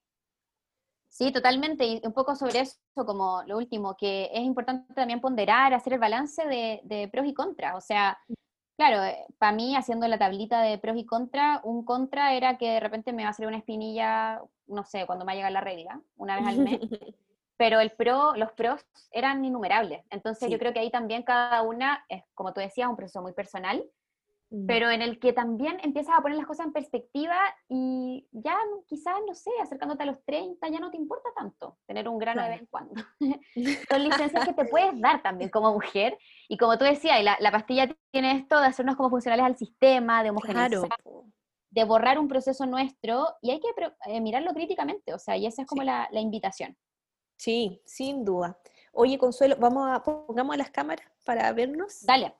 Sí, 1.07 1.31
totalmente. 1.31 1.85
Y 1.85 2.01
un 2.03 2.13
poco 2.13 2.35
sobre 2.35 2.61
eso, 2.61 2.77
como 3.05 3.43
lo 3.45 3.57
último, 3.57 3.95
que 3.95 4.31
es 4.33 4.41
importante 4.41 4.91
también 4.95 5.21
ponderar, 5.21 5.71
hacer 5.75 5.93
el 5.93 5.99
balance 5.99 6.47
de, 6.47 7.09
pros 7.11 7.27
y 7.27 7.33
contras. 7.35 7.75
O 7.75 7.81
sea, 7.81 8.17
claro, 8.75 9.03
eh, 9.03 9.23
para 9.37 9.51
mí, 9.51 9.75
haciendo 9.75 10.07
la 10.07 10.17
tablita 10.17 10.61
de 10.61 10.79
pros 10.79 10.97
y 10.97 11.05
contras, 11.05 11.61
un 11.63 11.85
contra 11.85 12.33
era 12.33 12.57
que 12.57 12.71
de 12.71 12.79
repente 12.79 13.13
me 13.13 13.23
va 13.23 13.29
a 13.29 13.33
salir 13.33 13.49
una 13.49 13.57
espinilla, 13.57 14.41
no 14.65 14.83
sé, 14.83 15.05
cuando 15.05 15.25
me 15.25 15.29
va 15.29 15.33
a 15.33 15.35
llegar 15.35 15.51
la 15.51 15.61
regla, 15.61 16.01
una 16.15 16.37
vez 16.37 16.47
al 16.47 16.57
mes. 16.57 16.79
pero 17.57 17.79
el 17.79 17.91
pro, 17.91 18.35
los 18.35 18.51
pros 18.51 18.85
eran 19.11 19.43
innumerables. 19.43 20.05
Entonces 20.11 20.49
yo 20.49 20.59
creo 20.59 20.73
que 20.73 20.79
ahí 20.79 20.91
también 20.91 21.23
cada 21.23 21.63
una, 21.63 22.05
es, 22.07 22.23
como 22.35 22.53
tú 22.53 22.61
decías, 22.61 22.87
un 22.87 22.95
proceso 22.95 23.21
muy 23.21 23.33
personal, 23.33 23.83
mm. 24.51 24.67
pero 24.67 24.91
en 24.91 25.01
el 25.01 25.19
que 25.19 25.33
también 25.33 25.79
empiezas 25.81 26.15
a 26.17 26.21
poner 26.21 26.37
las 26.37 26.45
cosas 26.45 26.67
en 26.67 26.73
perspectiva 26.73 27.35
y 27.67 28.27
ya 28.31 28.55
quizás, 28.85 29.15
no 29.27 29.33
sé, 29.33 29.49
acercándote 29.61 30.03
a 30.03 30.05
los 30.05 30.23
30 30.23 30.67
ya 30.69 30.79
no 30.79 30.91
te 30.91 30.97
importa 30.97 31.29
tanto 31.35 31.79
tener 31.87 32.07
un 32.07 32.19
grano 32.19 32.43
de 32.43 32.49
vez 32.49 32.59
en 32.61 32.67
cuando. 32.67 32.93
Son 33.89 34.03
licencias 34.03 34.45
que 34.45 34.53
te 34.53 34.65
puedes 34.65 34.99
dar 35.01 35.23
también 35.23 35.49
como 35.49 35.73
mujer 35.73 36.15
y 36.47 36.57
como 36.57 36.77
tú 36.77 36.85
decías, 36.85 37.23
la, 37.23 37.37
la 37.39 37.51
pastilla 37.51 37.89
tiene 38.11 38.33
esto 38.33 38.59
de 38.59 38.67
hacernos 38.67 38.95
como 38.95 39.09
funcionales 39.09 39.45
al 39.45 39.57
sistema, 39.57 40.21
de 40.21 40.29
homogeneizar. 40.29 40.89
de 41.71 41.83
borrar 41.85 42.19
un 42.19 42.27
proceso 42.27 42.67
nuestro 42.67 43.27
y 43.41 43.49
hay 43.49 43.59
que 43.59 43.69
eh, 44.05 44.21
mirarlo 44.21 44.53
críticamente, 44.53 45.11
o 45.13 45.19
sea, 45.19 45.35
y 45.37 45.47
esa 45.47 45.63
es 45.63 45.67
como 45.67 45.81
la, 45.81 46.07
la 46.11 46.19
invitación. 46.19 46.77
Sí, 47.37 47.81
sin 47.85 48.25
duda. 48.25 48.59
Oye, 48.91 49.17
Consuelo, 49.17 49.55
vamos 49.59 49.87
a 49.89 50.03
pongamos 50.03 50.57
las 50.57 50.71
cámaras 50.71 51.07
para 51.23 51.51
vernos. 51.53 52.03
Dale. 52.05 52.33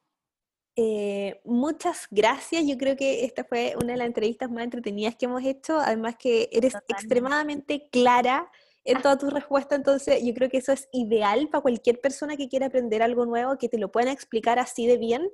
Eh, 0.76 1.40
muchas 1.44 2.08
gracias. 2.12 2.66
Yo 2.68 2.78
creo 2.78 2.96
que 2.96 3.26
esta 3.26 3.44
fue 3.44 3.76
una 3.82 3.94
de 3.94 3.98
las 3.98 4.08
entrevistas 4.08 4.50
más 4.50 4.64
entretenidas 4.64 5.16
que 5.16 5.26
hemos 5.26 5.44
hecho. 5.44 5.80
Además 5.80 6.16
que 6.18 6.50
eres 6.52 6.76
extremadamente 6.88 7.90
clara 7.90 8.52
en 8.84 9.02
toda 9.02 9.18
tu 9.18 9.30
respuesta, 9.30 9.76
entonces 9.76 10.24
yo 10.24 10.34
creo 10.34 10.50
que 10.50 10.60
eso 10.60 10.72
es 10.72 10.88
ideal 10.94 11.50
para 11.50 11.62
cualquier 11.62 12.00
persona 12.00 12.38
que 12.38 12.48
quiera 12.48 12.68
aprender 12.68 13.02
algo 13.02 13.26
nuevo, 13.26 13.58
que 13.58 13.68
te 13.68 13.78
lo 13.78 13.92
puedan 13.92 14.08
explicar 14.08 14.60
así 14.60 14.88
de 14.88 14.98
bien. 14.98 15.30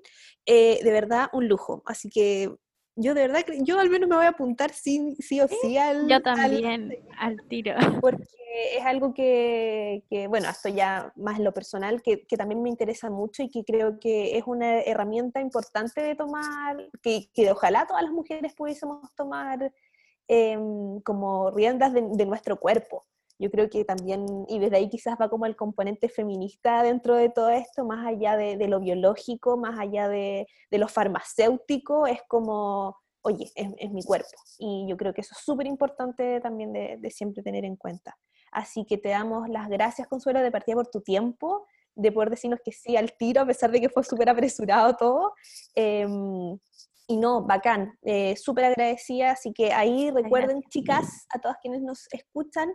Eh, 0.48 0.80
de 0.84 0.92
verdad, 0.92 1.30
un 1.34 1.48
lujo. 1.48 1.84
Así 1.86 2.10
que 2.10 2.52
yo 2.96 3.14
de 3.14 3.28
verdad, 3.28 3.44
yo 3.62 3.80
al 3.80 3.90
menos 3.90 4.08
me 4.08 4.16
voy 4.16 4.26
a 4.26 4.30
apuntar 4.30 4.72
sí, 4.72 5.16
sí 5.20 5.42
o 5.42 5.48
sí 5.48 5.78
al... 5.78 6.08
Yo 6.08 6.22
también, 6.22 6.92
al, 7.18 7.38
tiro. 7.48 7.74
Porque 8.00 8.24
es 8.78 8.86
algo 8.86 9.14
que, 9.14 10.04
que, 10.10 10.28
bueno, 10.28 10.50
esto 10.50 10.70
ya 10.70 11.12
más 11.16 11.40
lo 11.40 11.54
personal, 11.54 12.02
que, 12.02 12.26
que, 12.26 12.38
también 12.38 12.62
me 12.62 12.70
interesa 12.70 13.10
mucho 13.10 13.44
y 13.44 13.50
que 13.50 13.64
creo 13.64 14.00
que 14.00 14.38
es 14.38 14.44
una 14.46 14.82
herramienta 14.82 15.42
importante 15.42 16.02
de 16.02 16.16
tomar, 16.16 16.78
que, 17.02 17.30
que 17.34 17.52
ojalá 17.52 17.88
todas 17.88 18.04
las 18.04 18.12
mujeres 18.12 18.54
pudiésemos 18.54 19.14
tomar 19.16 19.74
em, 20.28 21.00
como 21.02 21.50
riendas 21.52 21.94
de, 21.94 22.04
de 22.12 22.26
nuestro 22.26 22.60
cuerpo 22.60 23.06
yo 23.40 23.50
creo 23.50 23.70
que 23.70 23.84
también, 23.84 24.26
y 24.48 24.60
desde 24.60 24.78
ahí 24.78 24.90
quizás 24.90 25.16
va 25.20 25.30
como 25.30 25.46
el 25.46 25.56
componente 25.56 26.08
feminista 26.08 26.84
dentro 26.84 27.16
de 27.16 27.30
todo 27.30 27.50
esto, 27.50 27.86
más 27.86 28.06
allá 28.06 28.38
de, 28.38 28.68
lo 28.68 28.80
biológico, 28.80 29.58
más 29.58 29.80
allá 29.80 30.08
de, 30.08 30.48
lo 30.72 30.88
farmacéutico, 30.88 32.08
es 32.08 32.22
como, 32.28 32.96
oye, 33.22 33.52
es, 33.56 33.92
mi 33.92 34.04
cuerpo. 34.04 34.38
Y 34.60 34.86
yo 34.88 34.98
creo 34.98 35.14
que 35.14 35.22
eso 35.22 35.36
es 35.38 35.44
súper 35.44 35.68
importante 35.68 36.40
también 36.42 36.74
de, 36.74 37.10
siempre 37.10 37.44
tener 37.44 37.66
en 37.66 37.76
cuenta. 37.76 38.16
Así 38.52 38.86
que 38.86 38.98
te 38.98 39.10
damos 39.10 39.50
las 39.50 39.68
gracias, 39.68 40.08
Consuelo, 40.08 40.40
de 40.42 40.52
partida 40.52 40.76
por 40.76 40.88
tu 40.88 41.02
tiempo, 41.02 41.66
de 41.96 42.12
poder 42.12 42.30
decirnos 42.30 42.60
que 42.64 42.72
sí 42.72 42.96
al 42.96 43.14
tiro, 43.14 43.42
a 43.42 43.46
pesar 43.46 43.72
de 43.72 43.82
que 43.82 43.90
fue 43.90 44.04
súper 44.04 44.30
apresurado 44.30 44.96
todo. 44.96 45.34
Em, 45.76 46.58
y 47.08 47.18
no, 47.18 47.44
bacán, 47.44 47.98
eh, 48.04 48.36
súper 48.38 48.66
agradecida. 48.66 49.32
Así 49.32 49.54
que 49.54 49.74
ahí 49.74 50.12
recuerden, 50.12 50.62
chicas, 50.70 51.26
a 51.30 51.40
todas 51.40 51.58
quienes 51.62 51.82
nos 51.82 52.08
escuchan, 52.12 52.72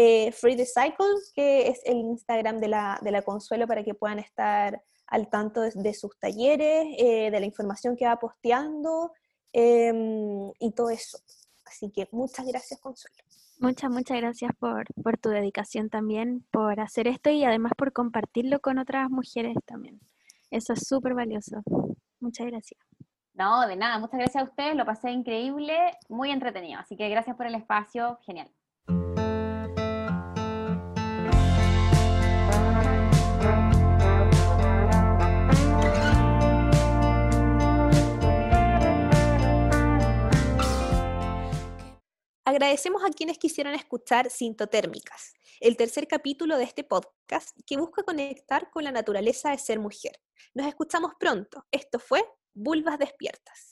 eh, 0.00 0.30
Free 0.30 0.54
the 0.54 0.64
Cycle, 0.64 1.06
que 1.34 1.66
es 1.66 1.80
el 1.84 1.96
Instagram 1.96 2.60
de 2.60 2.68
la, 2.68 3.00
de 3.02 3.10
la 3.10 3.22
Consuelo 3.22 3.66
para 3.66 3.82
que 3.82 3.94
puedan 3.94 4.20
estar 4.20 4.80
al 5.08 5.28
tanto 5.28 5.60
de, 5.62 5.92
sus 5.92 6.16
talleres, 6.20 6.86
eh, 6.98 7.32
de 7.32 7.40
la 7.40 7.46
información 7.46 7.96
que 7.96 8.06
va 8.06 8.16
posteando 8.16 9.10
em, 9.52 10.52
y 10.60 10.70
todo 10.70 10.90
eso. 10.90 11.18
Así 11.66 11.90
que 11.90 12.08
muchas 12.12 12.46
gracias, 12.46 12.78
Consuelo. 12.78 13.16
Muchas, 13.58 13.90
muchas 13.90 14.18
gracias 14.18 14.52
por, 14.60 14.84
por 15.02 15.18
tu 15.18 15.30
dedicación 15.30 15.90
también, 15.90 16.46
por 16.52 16.78
hacer 16.78 17.08
esto 17.08 17.30
y 17.30 17.42
además 17.42 17.72
por 17.76 17.92
compartirlo 17.92 18.60
con 18.60 18.78
otras 18.78 19.10
mujeres 19.10 19.56
también. 19.66 19.98
Eso 20.52 20.74
es 20.74 20.86
súper 20.86 21.14
valioso. 21.14 21.60
Muchas 22.20 22.46
gracias. 22.46 22.80
No, 23.34 23.66
de 23.66 23.74
nada, 23.74 23.98
muchas 23.98 24.20
gracias 24.20 24.44
a 24.44 24.46
ustedes, 24.48 24.76
lo 24.76 24.86
pasé 24.86 25.10
increíble, 25.10 25.76
muy 26.08 26.30
entretenido, 26.30 26.78
así 26.78 26.96
que 26.96 27.08
gracias 27.08 27.36
por 27.36 27.46
el 27.46 27.56
espacio, 27.56 28.18
genial. 28.22 28.48
Agradecemos 42.48 43.04
a 43.04 43.10
quienes 43.10 43.36
quisieron 43.36 43.74
escuchar 43.74 44.30
Sintotérmicas, 44.30 45.34
el 45.60 45.76
tercer 45.76 46.08
capítulo 46.08 46.56
de 46.56 46.64
este 46.64 46.82
podcast 46.82 47.50
que 47.66 47.76
busca 47.76 48.02
conectar 48.02 48.70
con 48.70 48.84
la 48.84 48.90
naturaleza 48.90 49.50
de 49.50 49.58
ser 49.58 49.78
mujer. 49.78 50.18
Nos 50.54 50.66
escuchamos 50.66 51.12
pronto. 51.20 51.66
Esto 51.70 51.98
fue 51.98 52.24
Vulvas 52.54 52.98
Despiertas. 52.98 53.67